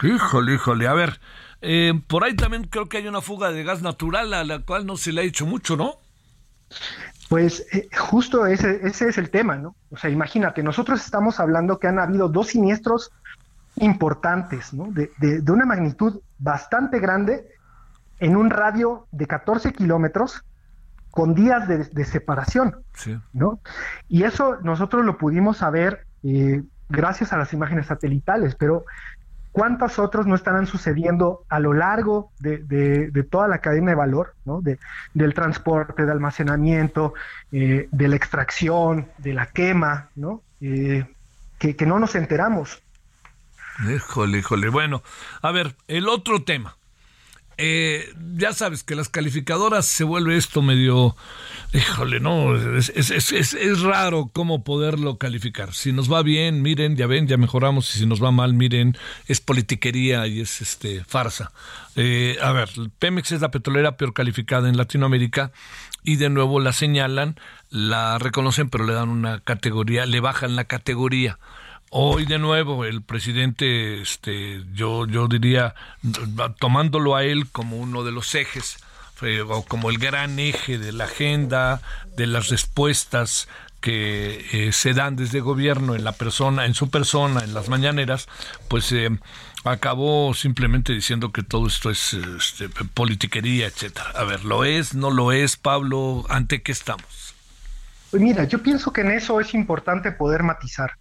Híjole, 0.03 0.55
híjole, 0.55 0.87
a 0.89 0.93
ver, 0.93 1.21
eh, 1.61 1.93
por 2.07 2.23
ahí 2.23 2.35
también 2.35 2.65
creo 2.65 2.87
que 2.87 2.97
hay 2.97 3.07
una 3.07 3.21
fuga 3.21 3.51
de 3.51 3.63
gas 3.63 3.81
natural 3.81 4.33
a 4.33 4.43
la 4.43 4.59
cual 4.59 4.85
no 4.85 4.97
se 4.97 5.11
le 5.11 5.21
ha 5.21 5.23
hecho 5.23 5.45
mucho, 5.45 5.75
¿no? 5.75 5.95
Pues 7.29 7.65
eh, 7.73 7.89
justo 7.97 8.45
ese, 8.45 8.79
ese 8.87 9.09
es 9.09 9.17
el 9.17 9.29
tema, 9.29 9.55
¿no? 9.57 9.75
O 9.89 9.97
sea, 9.97 10.09
imagínate, 10.09 10.63
nosotros 10.63 11.03
estamos 11.03 11.39
hablando 11.39 11.79
que 11.79 11.87
han 11.87 11.99
habido 11.99 12.29
dos 12.29 12.47
siniestros 12.47 13.11
importantes, 13.77 14.73
¿no? 14.73 14.91
De, 14.91 15.11
de, 15.19 15.51
una 15.51 15.65
magnitud 15.65 16.21
bastante 16.39 16.99
grande 16.99 17.47
en 18.19 18.35
un 18.35 18.49
radio 18.49 19.07
de 19.11 19.27
14 19.27 19.73
kilómetros 19.73 20.43
con 21.11 21.33
días 21.33 21.67
de, 21.67 22.05
separación, 22.05 22.75
¿no? 23.33 23.59
Y 24.07 24.23
eso 24.23 24.57
nosotros 24.61 25.03
lo 25.03 25.17
pudimos 25.17 25.57
saber 25.57 26.05
eh, 26.23 26.61
gracias 26.89 27.33
a 27.33 27.37
las 27.37 27.53
imágenes 27.53 27.87
satelitales, 27.87 28.55
pero 28.55 28.85
cuántos 29.57 29.97
otros 29.97 30.27
no 30.27 30.35
estarán 30.35 30.67
sucediendo 30.67 31.43
a 31.49 31.59
lo 31.59 31.73
largo 31.73 32.29
de, 32.37 33.27
toda 33.27 33.47
la 33.47 33.57
cadena 33.57 33.89
de 33.89 33.95
valor, 33.95 34.35
¿no? 34.45 34.61
de, 34.61 34.77
del 35.15 35.33
transporte, 35.33 36.05
de 36.05 36.11
almacenamiento, 36.11 37.15
eh, 37.51 37.87
de 37.91 38.07
la 38.07 38.15
extracción, 38.15 39.07
de 39.17 39.33
la 39.33 39.47
quema, 39.47 40.09
¿no? 40.15 40.43
Eh, 40.61 41.07
que, 41.57 41.75
no 41.87 41.97
nos 41.97 42.13
enteramos. 42.13 42.83
Híjole, 43.91 44.37
híjole. 44.37 44.69
Bueno, 44.69 45.01
a 45.41 45.51
ver, 45.51 45.75
el 45.87 46.07
otro 46.07 46.43
tema. 46.43 46.76
Eh, 47.57 48.13
ya 48.35 48.53
sabes 48.53 48.83
que 48.83 48.95
las 48.95 49.09
calificadoras 49.09 49.85
se 49.87 50.03
vuelve 50.03 50.37
esto 50.37 50.61
medio, 50.61 51.15
híjole, 51.73 52.19
no, 52.19 52.55
es, 52.77 52.89
es, 52.95 53.09
es, 53.09 53.53
es, 53.53 53.81
raro 53.81 54.29
cómo 54.31 54.63
poderlo 54.63 55.17
calificar. 55.17 55.73
Si 55.73 55.91
nos 55.91 56.11
va 56.11 56.21
bien, 56.21 56.61
miren, 56.61 56.95
ya 56.95 57.07
ven, 57.07 57.27
ya 57.27 57.37
mejoramos, 57.37 57.95
y 57.95 57.99
si 57.99 58.05
nos 58.05 58.23
va 58.23 58.31
mal, 58.31 58.53
miren, 58.53 58.95
es 59.27 59.41
politiquería 59.41 60.27
y 60.27 60.41
es 60.41 60.61
este 60.61 61.03
farsa. 61.03 61.51
Eh, 61.95 62.37
a 62.43 62.51
ver, 62.51 62.69
Pemex 62.99 63.31
es 63.31 63.41
la 63.41 63.49
petrolera 63.49 63.97
peor 63.97 64.13
calificada 64.13 64.69
en 64.69 64.77
Latinoamérica 64.77 65.51
y 66.03 66.17
de 66.17 66.29
nuevo 66.29 66.59
la 66.59 66.73
señalan, 66.73 67.39
la 67.71 68.19
reconocen, 68.19 68.69
pero 68.69 68.85
le 68.85 68.93
dan 68.93 69.09
una 69.09 69.39
categoría, 69.39 70.05
le 70.05 70.19
bajan 70.19 70.55
la 70.55 70.65
categoría. 70.65 71.39
Hoy 71.89 72.25
de 72.25 72.37
nuevo 72.37 72.83
el 72.83 73.01
presidente, 73.01 74.01
este, 74.01 74.61
yo, 74.73 75.07
yo 75.07 75.27
diría, 75.27 75.73
tomándolo 76.59 77.15
a 77.15 77.23
él 77.23 77.49
como 77.49 77.77
uno 77.77 78.03
de 78.03 78.11
los 78.11 78.35
ejes 78.35 78.77
eh, 79.21 79.41
o 79.41 79.63
como 79.63 79.89
el 79.89 79.97
gran 79.97 80.37
eje 80.37 80.77
de 80.77 80.91
la 80.91 81.05
agenda, 81.05 81.81
de 82.15 82.27
las 82.27 82.49
respuestas 82.49 83.47
que 83.79 84.45
eh, 84.51 84.71
se 84.73 84.93
dan 84.93 85.15
desde 85.15 85.39
gobierno 85.39 85.95
en 85.95 86.03
la 86.03 86.11
persona, 86.11 86.65
en 86.65 86.73
su 86.73 86.89
persona, 86.89 87.41
en 87.41 87.53
las 87.53 87.69
mañaneras, 87.69 88.27
pues 88.67 88.91
eh, 88.91 89.09
acabó 89.63 90.33
simplemente 90.33 90.93
diciendo 90.93 91.31
que 91.31 91.43
todo 91.43 91.67
esto 91.67 91.89
es 91.89 92.13
este, 92.13 92.69
politiquería, 92.93 93.67
etcétera. 93.67 94.11
A 94.15 94.23
ver, 94.23 94.43
¿lo 94.43 94.65
es? 94.65 94.93
¿No 94.93 95.09
lo 95.09 95.31
es, 95.31 95.55
Pablo? 95.55 96.25
¿Ante 96.29 96.61
qué 96.61 96.71
estamos? 96.71 97.33
Pues 98.11 98.21
mira, 98.21 98.43
yo 98.45 98.61
pienso 98.61 98.91
que 98.91 99.01
en 99.01 99.11
eso 99.11 99.39
es 99.39 99.53
importante 99.53 100.11
poder 100.11 100.43
matizar. 100.43 100.91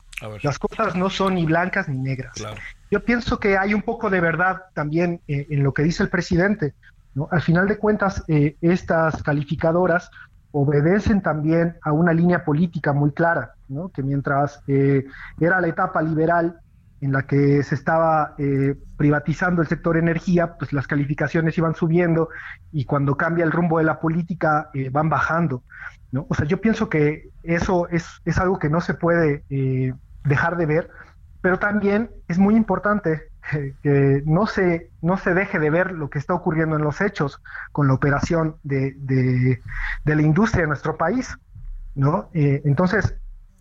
Las 0.42 0.58
cosas 0.58 0.96
no 0.96 1.10
son 1.10 1.34
ni 1.34 1.44
blancas 1.44 1.88
ni 1.88 1.98
negras. 1.98 2.34
Yo 2.90 3.04
pienso 3.04 3.38
que 3.38 3.58
hay 3.58 3.74
un 3.74 3.82
poco 3.82 4.08
de 4.10 4.20
verdad 4.20 4.62
también 4.72 5.20
eh, 5.28 5.46
en 5.50 5.62
lo 5.62 5.74
que 5.74 5.82
dice 5.82 6.02
el 6.02 6.08
presidente. 6.08 6.74
¿no? 7.14 7.28
Al 7.30 7.42
final 7.42 7.68
de 7.68 7.78
cuentas, 7.78 8.24
eh, 8.28 8.56
estas 8.60 9.22
calificadoras 9.22 10.10
obedecen 10.52 11.20
también 11.20 11.76
a 11.82 11.92
una 11.92 12.12
línea 12.14 12.44
política 12.44 12.92
muy 12.92 13.12
clara, 13.12 13.54
¿no? 13.68 13.90
que 13.90 14.02
mientras 14.02 14.62
eh, 14.68 15.04
era 15.38 15.60
la 15.60 15.68
etapa 15.68 16.00
liberal 16.00 16.60
en 17.02 17.12
la 17.12 17.26
que 17.26 17.62
se 17.62 17.74
estaba 17.74 18.34
privatizando 18.96 19.60
el 19.60 19.68
sector 19.68 19.98
energía, 19.98 20.56
pues 20.56 20.72
las 20.72 20.86
calificaciones 20.86 21.58
iban 21.58 21.74
subiendo 21.74 22.30
y 22.72 22.86
cuando 22.86 23.18
cambia 23.18 23.44
el 23.44 23.52
rumbo 23.52 23.76
de 23.76 23.84
la 23.84 24.00
política 24.00 24.70
van 24.92 25.10
bajando. 25.10 25.62
¿no? 26.10 26.26
O 26.30 26.34
sea, 26.34 26.46
yo 26.46 26.58
pienso 26.58 26.88
que 26.88 27.28
eso 27.42 27.86
es, 27.88 28.06
es 28.24 28.38
algo 28.38 28.58
que 28.58 28.70
no 28.70 28.80
se 28.80 28.94
puede 28.94 29.44
dejar 30.26 30.56
de 30.56 30.66
ver, 30.66 30.90
pero 31.40 31.58
también 31.58 32.10
es 32.28 32.38
muy 32.38 32.56
importante 32.56 33.30
que 33.82 34.22
no 34.26 34.46
se, 34.46 34.90
no 35.02 35.16
se 35.16 35.34
deje 35.34 35.58
de 35.58 35.70
ver 35.70 35.92
lo 35.92 36.10
que 36.10 36.18
está 36.18 36.34
ocurriendo 36.34 36.76
en 36.76 36.82
los 36.82 37.00
hechos 37.00 37.40
con 37.72 37.86
la 37.86 37.94
operación 37.94 38.56
de, 38.62 38.94
de, 38.96 40.14
la 40.14 40.22
industria 40.22 40.62
en 40.62 40.70
nuestro 40.70 40.96
país. 40.96 41.36
¿no? 41.94 42.28
Eh, 42.34 42.62
entonces, 42.64 43.14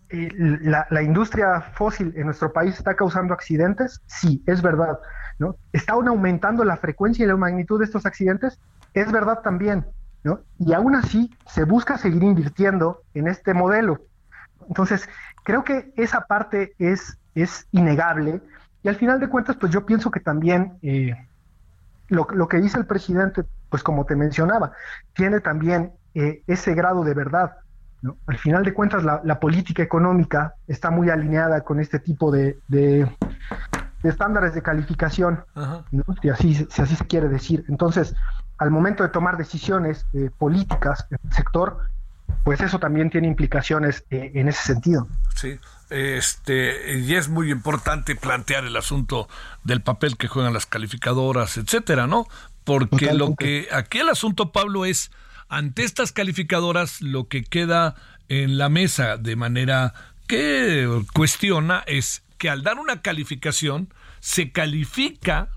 eh, 0.08 0.28
la, 0.36 0.86
la, 0.90 1.02
industria 1.02 1.60
fósil 1.60 2.12
en 2.16 2.26
nuestro 2.26 2.52
país 2.52 2.76
está 2.76 2.94
causando 2.94 3.32
accidentes, 3.32 4.02
sí, 4.06 4.42
es 4.46 4.62
verdad. 4.62 4.98
¿no? 5.38 5.56
¿Está 5.72 5.92
aumentando 5.92 6.64
la 6.64 6.76
frecuencia 6.76 7.24
y 7.24 7.28
la 7.28 7.36
magnitud 7.36 7.78
de 7.78 7.84
estos 7.84 8.06
accidentes? 8.06 8.58
Es 8.94 9.12
verdad 9.12 9.40
también. 9.42 9.86
¿no? 10.24 10.40
Y 10.58 10.72
aún 10.72 10.96
así 10.96 11.32
se 11.46 11.64
busca 11.64 11.98
seguir 11.98 12.24
invirtiendo 12.24 13.02
en 13.14 13.28
este 13.28 13.54
modelo. 13.54 14.00
Entonces, 14.68 15.08
creo 15.46 15.62
que 15.62 15.92
esa 15.96 16.22
parte 16.22 16.74
es, 16.76 17.18
es 17.36 17.68
innegable 17.70 18.42
y 18.82 18.88
al 18.88 18.96
final 18.96 19.20
de 19.20 19.28
cuentas, 19.28 19.54
pues 19.54 19.70
yo 19.70 19.86
pienso 19.86 20.10
que 20.10 20.18
también 20.18 20.76
eh, 20.82 21.14
lo, 22.08 22.26
lo, 22.32 22.48
que 22.48 22.56
dice 22.56 22.78
el 22.78 22.84
presidente, 22.84 23.44
pues 23.70 23.84
como 23.84 24.04
te 24.06 24.16
mencionaba, 24.16 24.72
tiene 25.14 25.38
también 25.38 25.92
eh, 26.14 26.42
ese 26.48 26.74
grado 26.74 27.04
de 27.04 27.14
verdad. 27.14 27.58
¿no? 28.02 28.16
Al 28.26 28.38
final 28.38 28.64
de 28.64 28.74
cuentas, 28.74 29.04
la, 29.04 29.20
la, 29.22 29.38
política 29.38 29.84
económica 29.84 30.54
está 30.66 30.90
muy 30.90 31.10
alineada 31.10 31.60
con 31.60 31.78
este 31.78 32.00
tipo 32.00 32.32
de, 32.32 32.58
de, 32.66 33.08
estándares 34.02 34.52
de 34.52 34.62
calificación, 34.62 35.44
si, 36.22 36.28
así, 36.28 36.54
si 36.54 36.82
así 36.82 36.96
se 36.96 37.06
quiere 37.06 37.28
decir. 37.28 37.64
Entonces, 37.68 38.16
al 38.58 38.72
momento 38.72 39.04
de 39.04 39.10
tomar 39.10 39.36
decisiones 39.36 40.06
eh, 40.12 40.28
políticas 40.38 41.06
en 41.10 41.18
el 41.22 41.32
sector, 41.32 41.82
pues 42.44 42.60
eso 42.60 42.78
también 42.78 43.10
tiene 43.10 43.28
implicaciones 43.28 44.04
eh, 44.10 44.32
en 44.34 44.48
ese 44.48 44.62
sentido. 44.62 45.08
Sí, 45.34 45.58
este, 45.90 46.98
y 46.98 47.14
es 47.14 47.28
muy 47.28 47.50
importante 47.50 48.16
plantear 48.16 48.64
el 48.64 48.76
asunto 48.76 49.28
del 49.64 49.82
papel 49.82 50.16
que 50.16 50.28
juegan 50.28 50.52
las 50.52 50.66
calificadoras, 50.66 51.56
etcétera, 51.56 52.06
¿no? 52.06 52.26
Porque 52.64 53.12
lo 53.14 53.34
que 53.36 53.68
aquí 53.72 53.98
el 53.98 54.08
asunto, 54.08 54.50
Pablo, 54.50 54.84
es 54.84 55.10
ante 55.48 55.84
estas 55.84 56.12
calificadoras 56.12 57.00
lo 57.00 57.28
que 57.28 57.44
queda 57.44 57.94
en 58.28 58.58
la 58.58 58.68
mesa 58.68 59.16
de 59.16 59.36
manera 59.36 59.94
que 60.26 61.02
cuestiona 61.14 61.84
es 61.86 62.24
que 62.38 62.50
al 62.50 62.62
dar 62.62 62.78
una 62.78 63.02
calificación 63.02 63.92
se 64.20 64.50
califica 64.50 65.50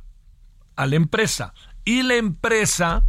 a 0.75 0.85
la 0.85 0.95
empresa 0.95 1.53
y 1.85 2.03
la 2.03 2.15
empresa 2.15 3.03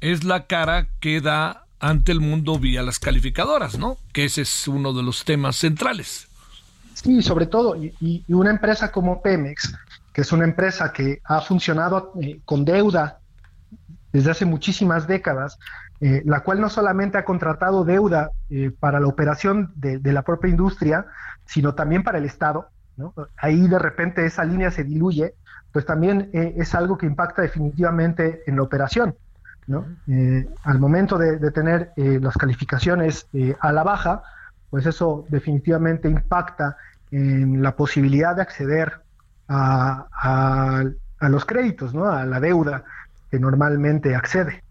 es 0.00 0.24
la 0.24 0.46
cara 0.46 0.88
que 1.00 1.20
da 1.20 1.65
ante 1.86 2.12
el 2.12 2.20
mundo 2.20 2.58
vía 2.58 2.82
las 2.82 2.98
calificadoras, 2.98 3.78
¿no? 3.78 3.96
Que 4.12 4.24
ese 4.24 4.42
es 4.42 4.68
uno 4.68 4.92
de 4.92 5.02
los 5.02 5.24
temas 5.24 5.56
centrales. 5.56 6.28
Sí, 6.94 7.22
sobre 7.22 7.46
todo, 7.46 7.76
y, 7.76 8.24
una 8.28 8.50
empresa 8.50 8.90
como 8.90 9.22
Pemex, 9.22 9.74
que 10.12 10.22
es 10.22 10.32
una 10.32 10.44
empresa 10.44 10.92
que 10.92 11.20
ha 11.24 11.40
funcionado 11.40 12.12
eh, 12.20 12.40
con 12.44 12.64
deuda 12.64 13.18
desde 14.12 14.30
hace 14.30 14.46
muchísimas 14.46 15.06
décadas, 15.06 15.58
eh, 16.00 16.22
la 16.24 16.40
cual 16.40 16.60
no 16.60 16.70
solamente 16.70 17.18
ha 17.18 17.24
contratado 17.24 17.84
deuda 17.84 18.30
eh, 18.50 18.70
para 18.78 18.98
la 18.98 19.06
operación 19.06 19.72
de, 19.76 19.98
de, 19.98 20.12
la 20.12 20.22
propia 20.22 20.50
industria, 20.50 21.06
sino 21.44 21.74
también 21.74 22.02
para 22.02 22.18
el 22.18 22.24
Estado. 22.24 22.68
¿no? 22.96 23.14
Ahí 23.36 23.68
de 23.68 23.78
repente 23.78 24.24
esa 24.24 24.44
línea 24.44 24.70
se 24.70 24.84
diluye, 24.84 25.34
pues 25.70 25.84
también 25.84 26.30
es 26.32 26.74
algo 26.74 26.96
que 26.96 27.04
impacta 27.04 27.42
definitivamente 27.42 28.42
en 28.46 28.56
la 28.56 28.62
operación. 28.62 29.14
Eh, 29.68 30.48
al 30.62 30.78
momento 30.78 31.18
de, 31.18 31.50
tener 31.50 31.92
eh, 31.96 32.18
las 32.22 32.36
calificaciones 32.36 33.26
eh, 33.32 33.56
a 33.60 33.72
la 33.72 33.82
baja, 33.82 34.22
pues 34.70 34.86
eso 34.86 35.26
definitivamente 35.28 36.08
impacta 36.08 36.76
en 37.10 37.62
la 37.62 37.74
posibilidad 37.74 38.36
de 38.36 38.42
acceder 38.42 39.00
a, 39.48 40.06
a, 41.20 41.28
los 41.28 41.44
créditos, 41.44 41.94
¿no? 41.94 42.10
a 42.10 42.24
la 42.24 42.40
deuda 42.40 42.84
que 43.30 43.38
normalmente 43.38 44.14
accede. 44.14 44.62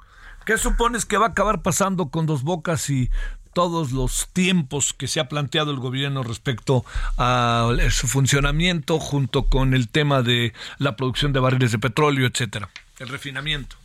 ¿Qué 0.46 0.58
supones 0.58 1.06
que 1.06 1.18
va 1.18 1.28
a 1.28 1.30
acabar 1.30 1.62
pasando 1.62 2.10
con 2.10 2.26
Dos 2.26 2.44
Bocas 2.44 2.90
y 2.90 3.10
todos 3.54 3.92
los 3.92 4.30
tiempos 4.32 4.94
que 4.94 5.08
se 5.08 5.20
ha 5.20 5.28
planteado 5.28 5.72
el 5.72 5.80
gobierno 5.80 6.24
respecto 6.24 6.86
a 7.18 7.70
su 7.90 8.08
funcionamiento 8.08 9.00
junto 9.00 9.44
con 9.44 9.74
el 9.74 9.90
tema 9.90 10.22
de 10.22 10.54
la 10.78 10.96
producción 10.96 11.34
de 11.34 11.40
barriles 11.40 11.72
de 11.72 11.80
petróleo, 11.80 12.28
etcétera, 12.28 12.70
el 13.00 13.10
refinamiento? 13.10 13.78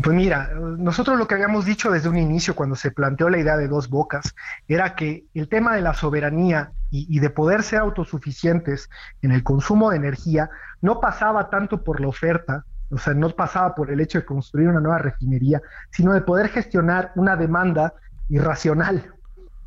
Pues 0.00 0.16
mira, 0.16 0.54
nosotros 0.54 1.18
lo 1.18 1.28
que 1.28 1.34
habíamos 1.34 1.66
dicho 1.66 1.90
desde 1.90 2.08
un 2.08 2.16
inicio 2.16 2.54
cuando 2.54 2.76
se 2.76 2.92
planteó 2.92 3.28
la 3.28 3.38
idea 3.38 3.58
de 3.58 3.68
dos 3.68 3.90
bocas 3.90 4.34
era 4.66 4.94
que 4.94 5.26
el 5.34 5.48
tema 5.48 5.74
de 5.74 5.82
la 5.82 5.92
soberanía 5.92 6.72
y, 6.90 7.20
de 7.20 7.30
poder 7.30 7.62
ser 7.62 7.80
autosuficientes 7.80 8.88
en 9.20 9.32
el 9.32 9.42
consumo 9.42 9.90
de 9.90 9.96
energía 9.96 10.50
no 10.80 11.00
pasaba 11.00 11.50
tanto 11.50 11.84
por 11.84 12.00
la 12.00 12.08
oferta, 12.08 12.64
o 12.90 12.98
sea, 12.98 13.14
no 13.14 13.30
pasaba 13.30 13.74
por 13.74 13.90
el 13.90 14.00
hecho 14.00 14.18
de 14.18 14.24
construir 14.24 14.68
una 14.68 14.80
nueva 14.80 14.98
refinería, 14.98 15.60
sino 15.90 16.12
de 16.12 16.20
poder 16.22 16.48
gestionar 16.48 17.12
una 17.14 17.36
demanda 17.36 17.94
irracional. 18.28 19.14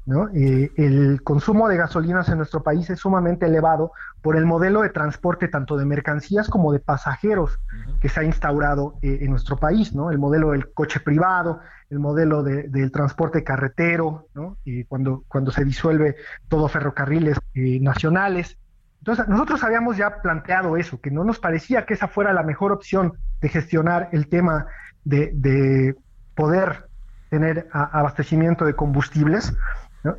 ¿No? 0.06 0.30
Eh, 0.30 0.72
el 0.78 1.24
consumo 1.24 1.68
de 1.68 1.78
gasolinas 1.78 2.30
en 2.30 2.38
nuestro 2.38 2.62
país 2.62 2.90
es 2.90 3.00
sumamente 3.00 3.48
elevado 3.48 3.92
por 4.22 4.38
el 4.38 4.46
modelo 4.46 4.82
de 4.82 4.90
transporte 4.90 5.48
tanto 5.48 5.78
de 5.78 5.86
mercancías 5.86 6.48
como 6.48 6.72
de 6.72 6.80
pasajeros 6.80 7.60
que 8.00 8.10
se 8.10 8.20
ha 8.20 8.24
instaurado 8.24 8.96
eh, 9.02 9.20
en 9.22 9.32
nuestro 9.32 9.58
país, 9.58 9.96
¿no? 9.96 10.12
El 10.12 10.20
modelo 10.20 10.52
del 10.52 10.72
coche 10.74 11.00
privado, 11.00 11.60
el 11.90 12.00
modelo 12.00 12.44
del 12.44 12.92
transporte 12.92 13.44
carretero, 13.44 14.28
¿no? 14.34 14.58
cuando, 14.88 15.24
cuando 15.28 15.52
se 15.52 15.64
disuelve 15.64 16.16
todo 16.48 16.68
ferrocarriles 16.68 17.40
eh, 17.54 17.80
nacionales. 17.80 18.58
Entonces, 19.00 19.28
nosotros 19.28 19.64
habíamos 19.64 19.98
ya 19.98 20.22
planteado 20.22 20.78
eso, 20.78 21.00
que 21.00 21.12
no 21.12 21.24
nos 21.24 21.40
parecía 21.40 21.86
que 21.86 21.94
esa 21.94 22.08
fuera 22.08 22.34
la 22.34 22.42
mejor 22.42 22.72
opción 22.72 23.14
de 23.40 23.50
gestionar 23.50 24.10
el 24.12 24.28
tema 24.28 24.66
de, 25.04 25.32
de 25.36 25.96
poder 26.36 26.88
tener 27.30 27.68
abastecimiento 27.72 28.66
de 28.66 28.76
combustibles. 28.76 29.54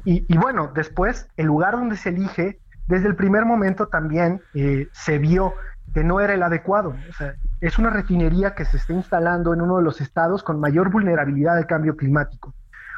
Y, 0.05 0.37
bueno, 0.37 0.72
después, 0.74 1.28
el 1.37 1.47
lugar 1.47 1.74
donde 1.74 1.97
se 1.97 2.09
elige, 2.09 2.61
desde 2.87 3.09
el 3.09 3.16
primer 3.16 3.45
momento 3.45 3.89
también 3.89 4.41
eh, 4.55 4.89
se 4.93 5.18
vio 5.18 5.55
que 5.95 6.05
no 6.05 6.20
era 6.20 6.34
el 6.34 6.43
adecuado. 6.43 6.95
es 7.61 7.78
una 7.78 7.91
refinería 7.91 8.55
que 8.55 8.64
se 8.64 8.76
está 8.76 8.93
instalando 8.93 9.55
en 9.55 9.62
uno 9.62 9.78
de 9.78 9.82
los 9.82 10.01
estados 10.01 10.43
con 10.43 10.61
mayor 10.61 10.91
vulnerabilidad 10.91 11.57
al 11.57 11.66
cambio 11.66 11.97
climático. 11.97 12.55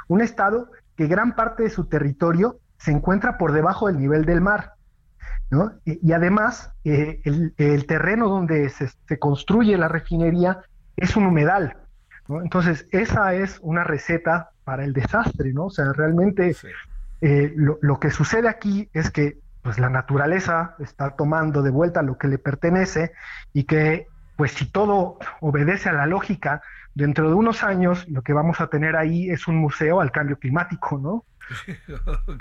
Un 0.09 0.21
estado 0.21 0.71
que 0.97 1.07
gran 1.07 1.37
parte 1.37 1.63
de 1.63 1.71
su 1.71 1.85
territorio 1.85 2.59
se 2.79 2.91
encuentra 2.91 3.39
por 3.39 3.53
debajo 3.53 3.87
del 3.87 3.99
nivel 3.99 4.25
del 4.25 4.41
mar. 4.41 4.73
Y, 5.85 6.13
además, 6.13 6.73
eh, 6.85 7.21
el, 7.25 7.87
terreno 7.87 8.29
donde 8.29 8.69
se, 8.69 8.89
se, 8.89 9.19
construye 9.19 9.79
la 9.79 9.89
refinería 9.89 10.61
es 10.97 11.17
un 11.17 11.27
humedal. 11.27 11.77
Entonces, 12.29 12.87
esa 12.91 13.35
es 13.35 13.59
una 13.63 13.85
receta 13.85 14.51
para 14.65 14.85
el 14.85 14.93
desastre, 14.93 15.53
¿no? 15.53 15.67
O 15.67 15.71
sea, 15.71 15.93
realmente 15.93 16.55
eh, 17.21 17.53
lo, 17.57 17.99
que 17.99 18.11
sucede 18.11 18.49
aquí 18.49 18.89
es 18.93 19.11
que 19.11 19.39
pues 19.63 19.79
la 19.79 19.89
naturaleza 19.89 20.77
está 20.79 21.17
tomando 21.17 21.63
de 21.63 21.71
vuelta 21.71 22.03
lo 22.03 22.17
que 22.19 22.29
le 22.29 22.39
pertenece 22.39 23.13
y 23.53 23.65
que 23.65 24.07
pues 24.37 24.53
si 24.53 24.67
todo 24.67 25.19
obedece 25.41 25.89
a 25.89 25.93
la 25.93 26.07
lógica, 26.07 26.63
dentro 26.95 27.29
de 27.29 27.35
unos 27.35 27.65
años 27.65 28.07
lo 28.09 28.23
que 28.23 28.33
vamos 28.33 28.61
a 28.61 28.69
tener 28.69 28.95
ahí 28.95 29.31
es 29.31 29.49
un 29.49 29.57
museo 29.57 30.01
al 30.01 30.13
cambio 30.13 30.39
climático, 30.39 30.99
¿no? 30.99 31.25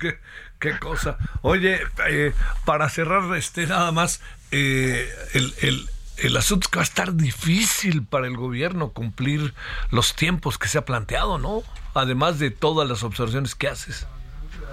qué, 0.60 0.80
cosa. 0.80 1.18
Oye, 1.42 1.80
eh, 2.10 2.34
para 2.66 2.90
cerrar 2.90 3.36
este 3.36 3.66
nada 3.66 3.92
más, 3.92 4.22
eh, 4.52 5.10
el, 5.34 5.54
el, 5.62 5.90
el 6.24 6.36
asunto 6.38 6.68
que 6.72 6.78
va 6.78 6.82
a 6.82 6.84
estar 6.84 7.14
difícil 7.14 8.06
para 8.06 8.28
el 8.28 8.36
gobierno 8.36 8.90
cumplir 8.90 9.54
los 9.92 10.16
tiempos 10.16 10.58
que 10.58 10.68
se 10.68 10.78
ha 10.78 10.86
planteado, 10.86 11.38
¿no? 11.38 11.62
Además 11.94 12.40
de 12.40 12.52
todas 12.52 12.88
las 12.88 13.04
observaciones 13.04 13.56
que 13.56 13.68
haces. 13.68 14.08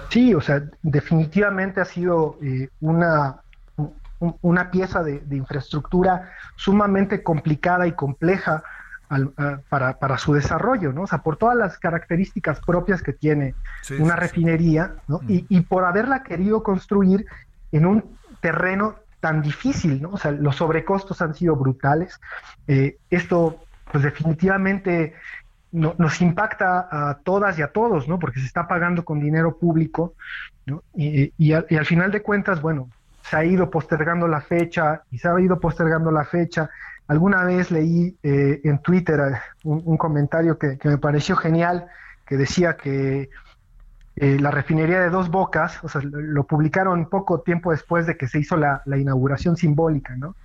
Sí, 0.09 0.33
o 0.33 0.41
sea, 0.41 0.63
definitivamente 0.81 1.81
ha 1.81 1.85
sido 1.85 2.37
eh, 2.41 2.69
una, 2.79 3.41
una 4.41 4.71
pieza 4.71 5.03
de, 5.03 5.21
infraestructura 5.31 6.31
sumamente 6.55 7.23
complicada 7.23 7.87
y 7.87 7.93
compleja 7.93 8.63
para, 9.69 9.99
para, 9.99 10.17
su 10.17 10.33
desarrollo, 10.33 10.91
¿no? 10.91 11.03
O 11.03 11.07
sea, 11.07 11.19
por 11.19 11.37
todas 11.37 11.55
las 11.55 11.77
características 11.77 12.59
propias 12.59 13.03
que 13.03 13.13
tiene 13.13 13.53
una 13.99 14.15
refinería, 14.15 14.95
¿no? 15.07 15.19
Mm. 15.19 15.29
Y, 15.31 15.45
y, 15.49 15.61
por 15.61 15.85
haberla 15.85 16.23
querido 16.23 16.63
construir 16.63 17.25
en 17.71 17.85
un 17.85 18.17
terreno 18.41 18.95
tan 19.19 19.41
difícil, 19.41 20.01
¿no? 20.01 20.11
O 20.11 20.17
sea, 20.17 20.31
los 20.31 20.55
sobrecostos 20.55 21.21
han 21.21 21.33
sido 21.33 21.55
brutales. 21.55 22.19
Eh, 22.67 22.97
esto, 23.09 23.59
pues 23.91 24.03
definitivamente 24.03 25.13
nos 25.71 26.21
impacta 26.21 26.87
a 26.89 27.17
todas 27.23 27.59
y 27.59 27.61
a 27.61 27.67
todos, 27.67 28.07
¿no? 28.07 28.17
Porque 28.17 28.39
se 28.39 28.45
está 28.45 28.67
pagando 28.67 29.03
con 29.03 29.19
dinero 29.19 29.57
público, 29.57 30.13
¿no? 30.65 30.83
Y, 30.95 31.51
al, 31.51 31.85
final 31.85 32.11
de 32.11 32.21
cuentas, 32.21 32.61
bueno, 32.61 32.89
se 33.23 33.35
ha 33.35 33.43
ido 33.43 33.69
postergando 33.69 34.27
la 34.27 34.41
fecha 34.41 35.03
y 35.11 35.17
se 35.17 35.27
ha 35.27 35.39
ido 35.39 35.59
postergando 35.59 36.11
la 36.11 36.23
fecha. 36.23 36.69
Alguna 37.07 37.43
vez 37.43 37.71
leí 37.71 38.17
eh, 38.23 38.61
en 38.63 38.79
Twitter 38.79 39.19
eh, 39.19 39.37
un, 39.63 39.97
comentario 39.97 40.57
que, 40.57 40.77
me 40.83 40.97
pareció 40.97 41.35
genial, 41.35 41.87
que 42.25 42.37
decía 42.37 42.77
que 42.77 43.29
eh, 44.17 44.37
la 44.39 44.51
refinería 44.51 44.99
de 45.01 45.09
Dos 45.09 45.29
Bocas, 45.29 45.83
o 45.83 45.89
sea, 45.89 46.01
lo 46.03 46.43
publicaron 46.45 47.09
poco 47.09 47.41
tiempo 47.41 47.71
después 47.71 48.07
de 48.07 48.17
que 48.17 48.27
se 48.27 48.39
hizo 48.39 48.57
la, 48.57 48.81
la 48.85 48.97
inauguración 48.97 49.57
simbólica, 49.57 50.15
¿no? 50.15 50.35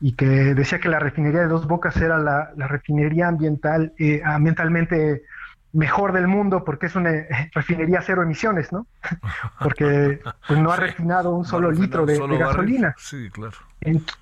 y 0.00 0.12
que 0.12 0.26
decía 0.54 0.80
que 0.80 0.88
la 0.88 0.98
refinería 0.98 1.42
de 1.42 1.48
Dos 1.48 1.66
Bocas 1.66 1.96
era 1.98 2.18
la, 2.18 2.52
refinería 2.56 3.28
ambiental, 3.28 3.92
eh, 3.98 4.22
ambientalmente 4.24 5.24
mejor 5.72 6.12
del 6.12 6.26
mundo 6.26 6.64
porque 6.64 6.86
es 6.86 6.96
una 6.96 7.10
eh, 7.10 7.50
refinería 7.54 8.00
cero 8.00 8.22
emisiones, 8.22 8.72
¿no? 8.72 8.86
Porque 9.60 10.20
pues, 10.48 10.58
no 10.58 10.72
ha 10.72 10.76
refinado 10.76 11.32
un 11.32 11.44
solo 11.44 11.70
litro 11.70 12.06
de, 12.06 12.18
gasolina. 12.38 12.94
Sí, 12.98 13.30
claro. 13.30 13.56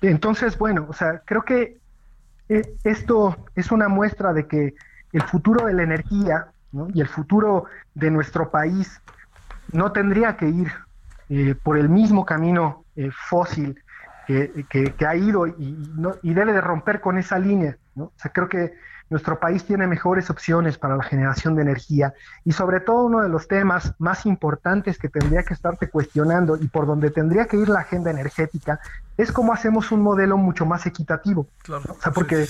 entonces, 0.01 0.57
bueno, 0.59 0.85
o 0.87 0.93
sea, 0.93 1.23
creo 1.25 1.43
que 1.43 1.77
eh, 2.49 2.75
esto 2.83 3.37
es 3.55 3.71
una 3.71 3.87
muestra 3.87 4.33
de 4.33 4.47
que 4.47 4.75
el 5.11 5.23
futuro 5.23 5.65
de 5.65 5.73
la 5.73 5.83
energía 5.83 6.49
y 6.93 7.01
el 7.01 7.07
futuro 7.07 7.65
de 7.95 8.11
nuestro 8.11 8.51
país 8.51 9.01
no 9.71 9.91
tendría 9.91 10.37
que 10.37 10.47
ir 10.47 10.71
por 11.63 11.77
el 11.77 11.89
mismo 11.89 12.25
camino 12.25 12.85
fósil 13.29 13.79
que, 14.69 15.07
ha 15.07 15.15
ido 15.15 15.47
y, 15.47 15.91
no, 15.95 16.15
y, 16.21 16.33
debe 16.33 16.53
de 16.53 16.61
romper 16.61 17.01
con 17.01 17.17
esa 17.17 17.39
línea. 17.39 17.77
¿no? 17.95 18.05
O 18.05 18.13
sea, 18.15 18.31
creo 18.31 18.47
que 18.47 18.73
nuestro 19.09 19.39
país 19.39 19.65
tiene 19.65 19.87
mejores 19.87 20.29
opciones 20.29 20.77
para 20.77 20.95
la 20.95 21.03
generación 21.03 21.55
de 21.55 21.63
energía 21.63 22.13
y 22.45 22.51
sobre 22.51 22.79
todo 22.79 23.05
uno 23.05 23.21
de 23.21 23.29
los 23.29 23.47
temas 23.47 23.95
más 23.97 24.25
importantes 24.27 24.99
que 24.99 25.09
tendría 25.09 25.41
que 25.43 25.55
estarte 25.55 25.89
cuestionando 25.89 26.57
y 26.57 26.67
por 26.67 26.85
donde 26.85 27.09
tendría 27.09 27.45
que 27.45 27.57
ir 27.57 27.69
la 27.69 27.79
agenda 27.79 28.11
energética 28.11 28.79
es 29.17 29.31
cómo 29.31 29.51
hacemos 29.51 29.91
un 29.91 30.01
modelo 30.01 30.37
mucho 30.37 30.65
más 30.65 30.85
equitativo. 30.85 31.47
o 31.67 31.93
sea, 31.99 32.11
porque 32.11 32.45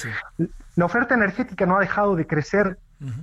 la 0.76 0.86
oferta 0.86 1.16
energética 1.16 1.66
no 1.66 1.78
ha 1.78 1.80
dejado 1.80 2.16
de 2.18 2.28
crecer 2.28 2.78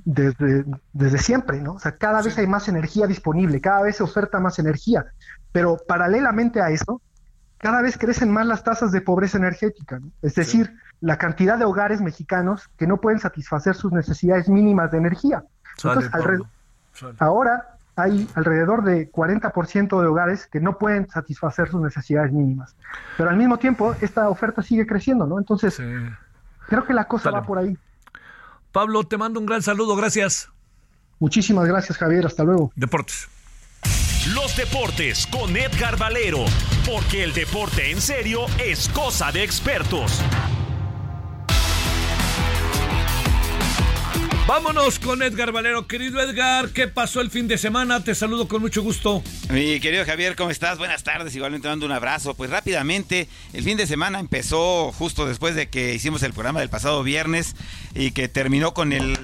desde, 0.05 0.65
desde 0.93 1.19
siempre, 1.19 1.61
¿no? 1.61 1.75
O 1.75 1.79
sea, 1.79 1.97
cada 1.97 2.23
vez 2.23 2.39
hay 2.39 2.47
más 2.47 2.69
energía 2.69 3.07
disponible, 3.07 3.61
cada 3.61 3.83
vez 3.83 3.97
se 3.97 4.03
oferta 4.03 4.41
más 4.41 4.59
energía, 4.59 5.07
pero 5.53 5.77
paralelamente 5.87 6.61
a 6.61 6.71
eso, 6.71 7.03
cada 7.59 7.83
vez 7.83 7.99
crecen 7.99 8.31
más 8.31 8.47
las 8.47 8.65
tasas 8.65 8.93
de 8.93 9.01
pobreza 9.01 9.39
energética, 9.39 10.01
es 10.23 10.35
decir, 10.35 10.75
la 11.01 11.19
cantidad 11.19 11.59
de 11.59 11.65
hogares 11.65 12.01
mexicanos 12.01 12.69
que 12.77 12.87
no 12.87 13.01
pueden 13.01 13.21
satisfacer 13.21 13.75
sus 13.75 13.93
necesidades 13.93 14.49
mínimas 14.49 14.91
de 14.91 14.99
energía. 14.99 15.45
Entonces, 15.77 16.11
ahora 17.19 17.77
hay 17.97 18.29
alrededor 18.35 18.85
de 18.85 19.11
40% 19.11 20.01
de 20.01 20.07
hogares 20.07 20.47
que 20.47 20.61
no 20.61 20.79
pueden 20.79 21.09
satisfacer 21.09 21.69
sus 21.69 21.81
necesidades 21.81 22.33
mínimas. 22.33 22.77
Pero 23.17 23.31
al 23.31 23.37
mismo 23.37 23.59
tiempo, 23.59 23.95
esta 24.01 24.29
oferta 24.29 24.63
sigue 24.63 24.87
creciendo, 24.87 25.27
¿no? 25.27 25.39
Entonces, 25.39 25.81
creo 26.69 26.85
que 26.85 26.93
la 26.93 27.09
cosa 27.09 27.31
va 27.31 27.43
por 27.43 27.59
ahí. 27.59 27.77
Pablo, 28.77 29.05
te 29.05 29.17
mando 29.17 29.41
un 29.41 29.47
gran 29.47 29.63
saludo, 29.63 29.97
gracias. 29.97 30.51
Muchísimas 31.19 31.67
gracias, 31.67 31.97
Javier. 31.97 32.27
Hasta 32.27 32.45
luego. 32.45 32.73
Deportes. 32.77 33.27
Los 34.35 34.55
deportes 34.55 35.27
con 35.29 35.57
Edgar 35.57 35.97
Valero, 35.97 36.45
porque 36.85 37.25
el 37.25 37.33
deporte 37.33 37.91
en 37.91 38.03
serio 38.03 38.45
es 38.63 38.91
cosa 38.91 39.33
de 39.33 39.45
expertos. 39.45 40.21
Vámonos 44.47 45.01
con 45.01 45.25
Edgar 45.25 45.51
Valero. 45.51 45.89
Querido 45.89 46.21
Edgar, 46.21 46.69
¿qué 46.69 46.87
pasó 46.87 47.21
el 47.21 47.33
fin 47.33 47.49
de 47.49 47.59
semana? 47.59 48.05
Te 48.05 48.15
saludo 48.15 48.47
con 48.47 48.61
mucho 48.63 48.81
gusto. 48.81 49.21
Mi 49.51 49.81
querido 49.81 50.05
Javier, 50.05 50.37
¿cómo 50.37 50.51
estás? 50.51 50.79
Buenas 50.79 51.03
tardes, 51.03 51.35
igualmente 51.35 51.65
te 51.65 51.69
mando 51.69 51.85
un 51.85 51.91
abrazo. 51.91 52.35
Pues 52.35 52.49
rápidamente, 52.49 53.29
el 53.53 53.65
fin 53.65 53.77
de 53.77 53.89
semana 53.89 54.21
empezó 54.21 54.93
justo 54.93 55.27
después 55.27 55.57
de 55.57 55.69
que 55.69 55.95
hicimos 55.95 56.23
el 56.23 56.33
programa 56.33 56.61
del 56.61 56.69
pasado 56.69 57.03
viernes 57.03 57.57
y 57.97 58.13
que 58.13 58.29
terminó 58.29 58.73
con 58.73 58.93
el, 58.93 59.19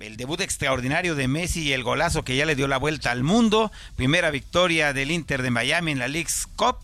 el 0.00 0.16
debut 0.16 0.40
extraordinario 0.40 1.14
de 1.16 1.28
Messi 1.28 1.64
y 1.64 1.72
el 1.74 1.82
golazo 1.82 2.24
que 2.24 2.34
ya 2.34 2.46
le 2.46 2.56
dio 2.56 2.66
la 2.66 2.78
vuelta 2.78 3.10
al 3.10 3.24
mundo. 3.24 3.70
Primera 3.96 4.30
victoria 4.30 4.94
del 4.94 5.10
Inter 5.10 5.42
de 5.42 5.50
Miami 5.50 5.92
en 5.92 5.98
la 5.98 6.08
League's 6.08 6.48
Cup. 6.56 6.78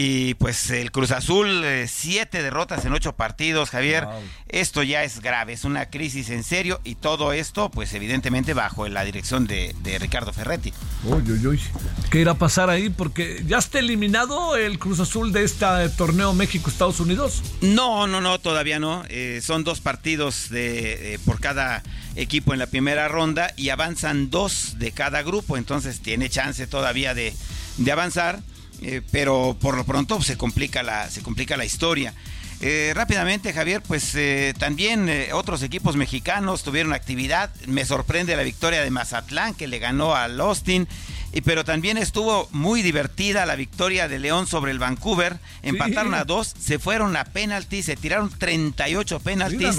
Y 0.00 0.34
pues 0.34 0.70
el 0.70 0.92
Cruz 0.92 1.10
Azul, 1.10 1.64
eh, 1.64 1.88
siete 1.88 2.40
derrotas 2.40 2.84
en 2.84 2.92
ocho 2.92 3.16
partidos, 3.16 3.70
Javier. 3.70 4.06
Esto 4.48 4.84
ya 4.84 5.02
es 5.02 5.18
grave, 5.18 5.54
es 5.54 5.64
una 5.64 5.90
crisis 5.90 6.30
en 6.30 6.44
serio 6.44 6.80
y 6.84 6.94
todo 6.94 7.32
esto, 7.32 7.68
pues 7.68 7.92
evidentemente 7.94 8.54
bajo 8.54 8.86
la 8.86 9.02
dirección 9.02 9.48
de, 9.48 9.74
Ricardo 9.98 10.32
Ferretti. 10.32 10.72
Uy, 11.02 11.28
uy, 11.32 11.46
uy. 11.48 11.60
¿Qué 12.10 12.20
irá 12.20 12.30
a 12.30 12.38
pasar 12.38 12.70
ahí? 12.70 12.90
Porque 12.90 13.42
ya 13.44 13.58
está 13.58 13.80
eliminado 13.80 14.54
el 14.54 14.78
Cruz 14.78 15.00
Azul 15.00 15.32
de 15.32 15.42
este 15.42 15.66
torneo 15.96 16.32
México-Estados 16.32 17.00
Unidos. 17.00 17.42
No, 17.60 18.06
no, 18.06 18.20
no, 18.20 18.38
todavía 18.38 18.78
no. 18.78 19.02
Eh, 19.08 19.40
son 19.42 19.64
dos 19.64 19.80
partidos 19.80 20.48
de, 20.48 21.14
eh, 21.14 21.18
por 21.24 21.40
cada 21.40 21.82
equipo 22.14 22.52
en 22.52 22.60
la 22.60 22.68
primera 22.68 23.08
ronda 23.08 23.52
y 23.56 23.70
avanzan 23.70 24.30
dos 24.30 24.78
de 24.78 24.92
cada 24.92 25.22
grupo, 25.22 25.56
entonces 25.56 25.98
tiene 25.98 26.30
chance 26.30 26.68
todavía 26.68 27.14
de, 27.14 27.34
de 27.78 27.90
avanzar. 27.90 28.38
Eh, 28.82 29.02
pero 29.10 29.56
por 29.60 29.76
lo 29.76 29.84
pronto 29.84 30.22
se 30.22 30.36
complica 30.36 30.82
la, 30.82 31.10
se 31.10 31.22
complica 31.22 31.56
la 31.56 31.64
historia. 31.64 32.14
Eh, 32.60 32.92
rápidamente, 32.94 33.52
Javier, 33.52 33.82
pues 33.82 34.14
eh, 34.16 34.52
también 34.58 35.08
otros 35.32 35.62
equipos 35.62 35.96
mexicanos 35.96 36.62
tuvieron 36.64 36.92
actividad. 36.92 37.50
Me 37.66 37.84
sorprende 37.84 38.36
la 38.36 38.42
victoria 38.42 38.82
de 38.82 38.90
Mazatlán, 38.90 39.54
que 39.54 39.68
le 39.68 39.78
ganó 39.78 40.14
al 40.14 40.40
Austin. 40.40 40.88
Y, 41.32 41.42
pero 41.42 41.64
también 41.64 41.98
estuvo 41.98 42.48
muy 42.52 42.82
divertida 42.82 43.46
la 43.46 43.54
victoria 43.54 44.08
de 44.08 44.18
León 44.18 44.46
sobre 44.46 44.72
el 44.72 44.78
Vancouver. 44.78 45.38
Empataron 45.62 46.14
a 46.14 46.24
dos, 46.24 46.54
se 46.58 46.78
fueron 46.78 47.16
a 47.16 47.24
penaltis, 47.24 47.84
se 47.84 47.96
tiraron 47.96 48.30
38 48.30 49.20
penaltis. 49.20 49.76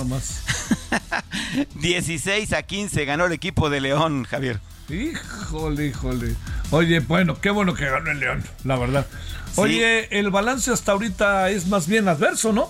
16 1.75 2.53
a 2.53 2.63
15 2.63 3.05
ganó 3.05 3.25
el 3.25 3.33
equipo 3.33 3.69
de 3.69 3.81
León, 3.81 4.25
Javier. 4.25 4.61
Híjole, 4.89 5.87
híjole. 5.87 6.35
Oye, 6.71 6.99
bueno, 6.99 7.39
qué 7.39 7.49
bueno 7.51 7.73
que 7.73 7.85
ganó 7.85 8.11
el 8.11 8.19
León, 8.19 8.43
la 8.63 8.77
verdad. 8.77 9.07
Oye, 9.55 10.07
el 10.17 10.29
balance 10.29 10.71
hasta 10.71 10.93
ahorita 10.93 11.49
es 11.49 11.67
más 11.67 11.87
bien 11.87 12.07
adverso, 12.07 12.53
¿no? 12.53 12.69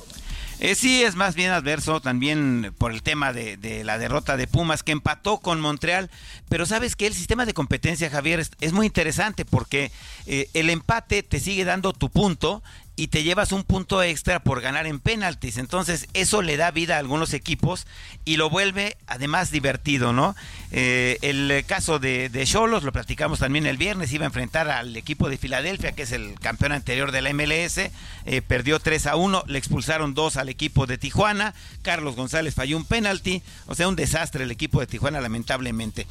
Eh, 0.61 0.75
sí, 0.75 1.03
es 1.03 1.15
más 1.15 1.35
bien 1.35 1.51
adverso 1.51 2.01
también 2.01 2.73
por 2.77 2.91
el 2.91 3.01
tema 3.01 3.31
de, 3.31 3.83
la 3.85 3.97
derrota 3.97 4.35
de 4.35 4.45
Pumas 4.45 4.83
que 4.83 4.91
empató 4.91 5.37
con 5.37 5.61
Montreal. 5.61 6.09
Pero 6.49 6.65
sabes 6.65 6.97
que 6.97 7.07
el 7.07 7.13
sistema 7.13 7.45
de 7.45 7.53
competencia, 7.53 8.09
Javier, 8.09 8.45
es, 8.59 8.73
muy 8.73 8.85
interesante 8.85 9.45
porque 9.45 9.91
eh, 10.25 10.49
el 10.53 10.69
empate 10.69 11.23
te 11.23 11.39
sigue 11.39 11.63
dando 11.63 11.93
tu 11.93 12.09
punto 12.09 12.61
y 12.99 13.07
te 13.07 13.23
llevas 13.23 13.53
un 13.53 13.63
punto 13.63 14.03
extra 14.03 14.41
por 14.41 14.59
ganar 14.59 14.85
en 14.85 14.99
penaltis. 14.99 15.57
Entonces, 15.57 16.09
eso 16.13 16.41
le 16.41 16.57
da 16.57 16.69
vida 16.71 16.97
a 16.97 16.99
algunos 16.99 17.33
equipos 17.33 17.87
y 18.25 18.35
lo 18.35 18.49
vuelve 18.49 18.97
además 19.07 19.51
divertido, 19.51 20.11
¿no? 20.11 20.35
Eh, 20.71 21.17
el 21.21 21.63
caso 21.65 21.99
de 21.99 22.43
Cholos, 22.45 22.83
lo 22.83 22.91
platicamos 22.91 23.39
también 23.39 23.65
el 23.67 23.77
viernes, 23.77 24.11
iba 24.11 24.25
a 24.25 24.27
enfrentar 24.27 24.69
al 24.69 24.97
equipo 24.97 25.29
de 25.29 25.37
Filadelfia, 25.37 25.93
que 25.93 26.01
es 26.01 26.11
el 26.11 26.37
campeón 26.41 26.73
anterior 26.73 27.13
de 27.13 27.21
la 27.21 27.31
MLS, 27.31 27.77
eh, 27.77 28.41
perdió 28.45 28.79
3 28.81 29.07
a 29.07 29.15
1, 29.15 29.45
le 29.47 29.57
expulsaron 29.59 30.13
2 30.13 30.35
al 30.35 30.49
equipo 30.49 30.85
de 30.85 30.97
Tijuana, 30.97 31.53
Carlos 31.81 32.17
González 32.17 32.53
falló 32.53 32.75
un 32.75 32.83
penalti, 32.83 33.41
o 33.67 33.75
sea, 33.75 33.87
un 33.87 33.95
desastre 33.95 34.43
el 34.43 34.51
equipo 34.51 34.81
de 34.81 34.87
Tijuana, 34.87 35.21
lamentablemente. 35.21 36.05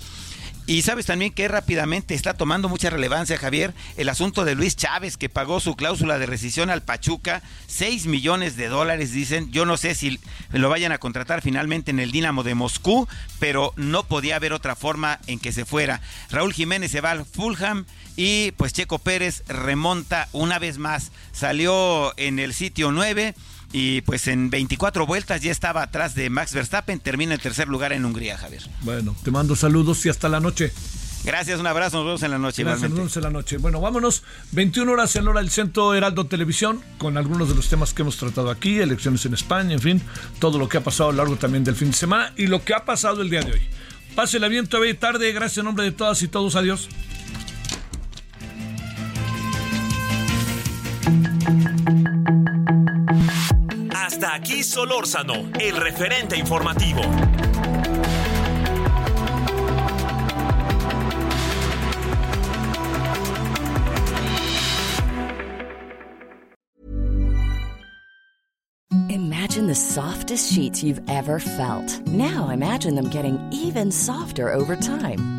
Y 0.68 0.82
sabes 0.82 1.06
también 1.06 1.32
que 1.32 1.48
rápidamente 1.48 2.14
está 2.14 2.34
tomando 2.34 2.68
mucha 2.68 2.90
relevancia, 2.90 3.38
Javier, 3.38 3.72
el 3.96 4.10
asunto 4.10 4.44
de 4.44 4.54
Luis 4.54 4.76
Chávez, 4.76 5.16
que 5.16 5.30
pagó 5.30 5.60
su 5.60 5.76
cláusula 5.76 6.18
de 6.18 6.26
rescisión 6.26 6.68
al 6.68 6.82
Pachuca, 6.82 7.40
6 7.68 8.04
millones 8.04 8.54
de 8.58 8.68
dólares, 8.68 9.10
dicen. 9.12 9.50
Yo 9.50 9.64
no 9.64 9.78
sé 9.78 9.94
si 9.94 10.20
lo 10.52 10.68
vayan 10.68 10.92
a 10.92 10.98
contratar 10.98 11.40
finalmente 11.40 11.90
en 11.90 12.00
el 12.00 12.12
Dinamo 12.12 12.42
de 12.42 12.54
Moscú, 12.54 13.08
pero 13.38 13.72
no 13.76 14.02
podía 14.02 14.36
haber 14.36 14.52
otra 14.52 14.76
forma 14.76 15.20
en 15.26 15.38
que 15.38 15.52
se 15.52 15.64
fuera. 15.64 16.02
Raúl 16.30 16.52
Jiménez 16.52 16.90
se 16.90 17.00
va 17.00 17.12
al 17.12 17.24
Fulham 17.24 17.86
y 18.14 18.50
pues 18.58 18.74
Checo 18.74 18.98
Pérez 18.98 19.44
remonta 19.48 20.28
una 20.32 20.58
vez 20.58 20.76
más. 20.76 21.12
Salió 21.32 22.12
en 22.18 22.38
el 22.38 22.52
sitio 22.52 22.92
9 22.92 23.34
y 23.72 24.00
pues 24.02 24.28
en 24.28 24.50
24 24.50 25.06
vueltas 25.06 25.42
ya 25.42 25.50
estaba 25.50 25.82
atrás 25.82 26.14
de 26.14 26.30
Max 26.30 26.54
Verstappen, 26.54 27.00
termina 27.00 27.34
en 27.34 27.40
tercer 27.40 27.68
lugar 27.68 27.92
en 27.92 28.04
Hungría, 28.04 28.38
Javier. 28.38 28.62
Bueno, 28.82 29.14
te 29.22 29.30
mando 29.30 29.56
saludos 29.56 30.04
y 30.06 30.08
hasta 30.08 30.28
la 30.28 30.40
noche. 30.40 30.72
Gracias, 31.24 31.58
un 31.58 31.66
abrazo, 31.66 31.98
nos 31.98 32.06
vemos 32.06 32.22
en 32.22 32.30
la 32.30 32.38
noche. 32.38 32.62
Gracias, 32.62 32.88
nos 32.88 32.98
vemos 32.98 33.16
en 33.16 33.22
la 33.24 33.30
noche. 33.30 33.58
Bueno, 33.58 33.80
vámonos, 33.80 34.22
21 34.52 34.90
horas 34.92 35.14
en 35.16 35.26
hora 35.26 35.40
del 35.40 35.50
Centro 35.50 35.94
Heraldo 35.94 36.26
Televisión, 36.26 36.80
con 36.96 37.18
algunos 37.18 37.48
de 37.48 37.54
los 37.54 37.68
temas 37.68 37.92
que 37.92 38.02
hemos 38.02 38.16
tratado 38.16 38.50
aquí, 38.50 38.78
elecciones 38.78 39.26
en 39.26 39.34
España, 39.34 39.74
en 39.74 39.80
fin, 39.80 40.02
todo 40.38 40.58
lo 40.58 40.68
que 40.68 40.78
ha 40.78 40.84
pasado 40.84 41.10
a 41.10 41.12
lo 41.12 41.18
largo 41.18 41.36
también 41.36 41.64
del 41.64 41.74
fin 41.74 41.90
de 41.90 41.96
semana 41.96 42.32
y 42.36 42.46
lo 42.46 42.64
que 42.64 42.72
ha 42.72 42.84
pasado 42.84 43.20
el 43.20 43.30
día 43.30 43.42
de 43.42 43.52
hoy. 43.52 43.60
Pásela 44.14 44.48
bien, 44.48 44.66
todavía 44.66 44.98
tarde, 44.98 45.30
gracias 45.32 45.58
en 45.58 45.64
nombre 45.64 45.84
de 45.84 45.92
todas 45.92 46.22
y 46.22 46.28
todos, 46.28 46.56
adiós. 46.56 46.88
Hasta 54.08 54.34
aquí 54.34 54.62
Solórzano, 54.62 55.34
el 55.60 55.76
referente 55.76 56.34
informativo. 56.34 57.02
Imagine 69.10 69.66
the 69.66 69.74
softest 69.74 70.54
sheets 70.54 70.82
you've 70.82 71.02
ever 71.10 71.38
felt. 71.38 72.00
Now 72.06 72.48
imagine 72.48 72.94
them 72.94 73.10
getting 73.10 73.38
even 73.52 73.92
softer 73.92 74.50
over 74.50 74.74
time. 74.74 75.37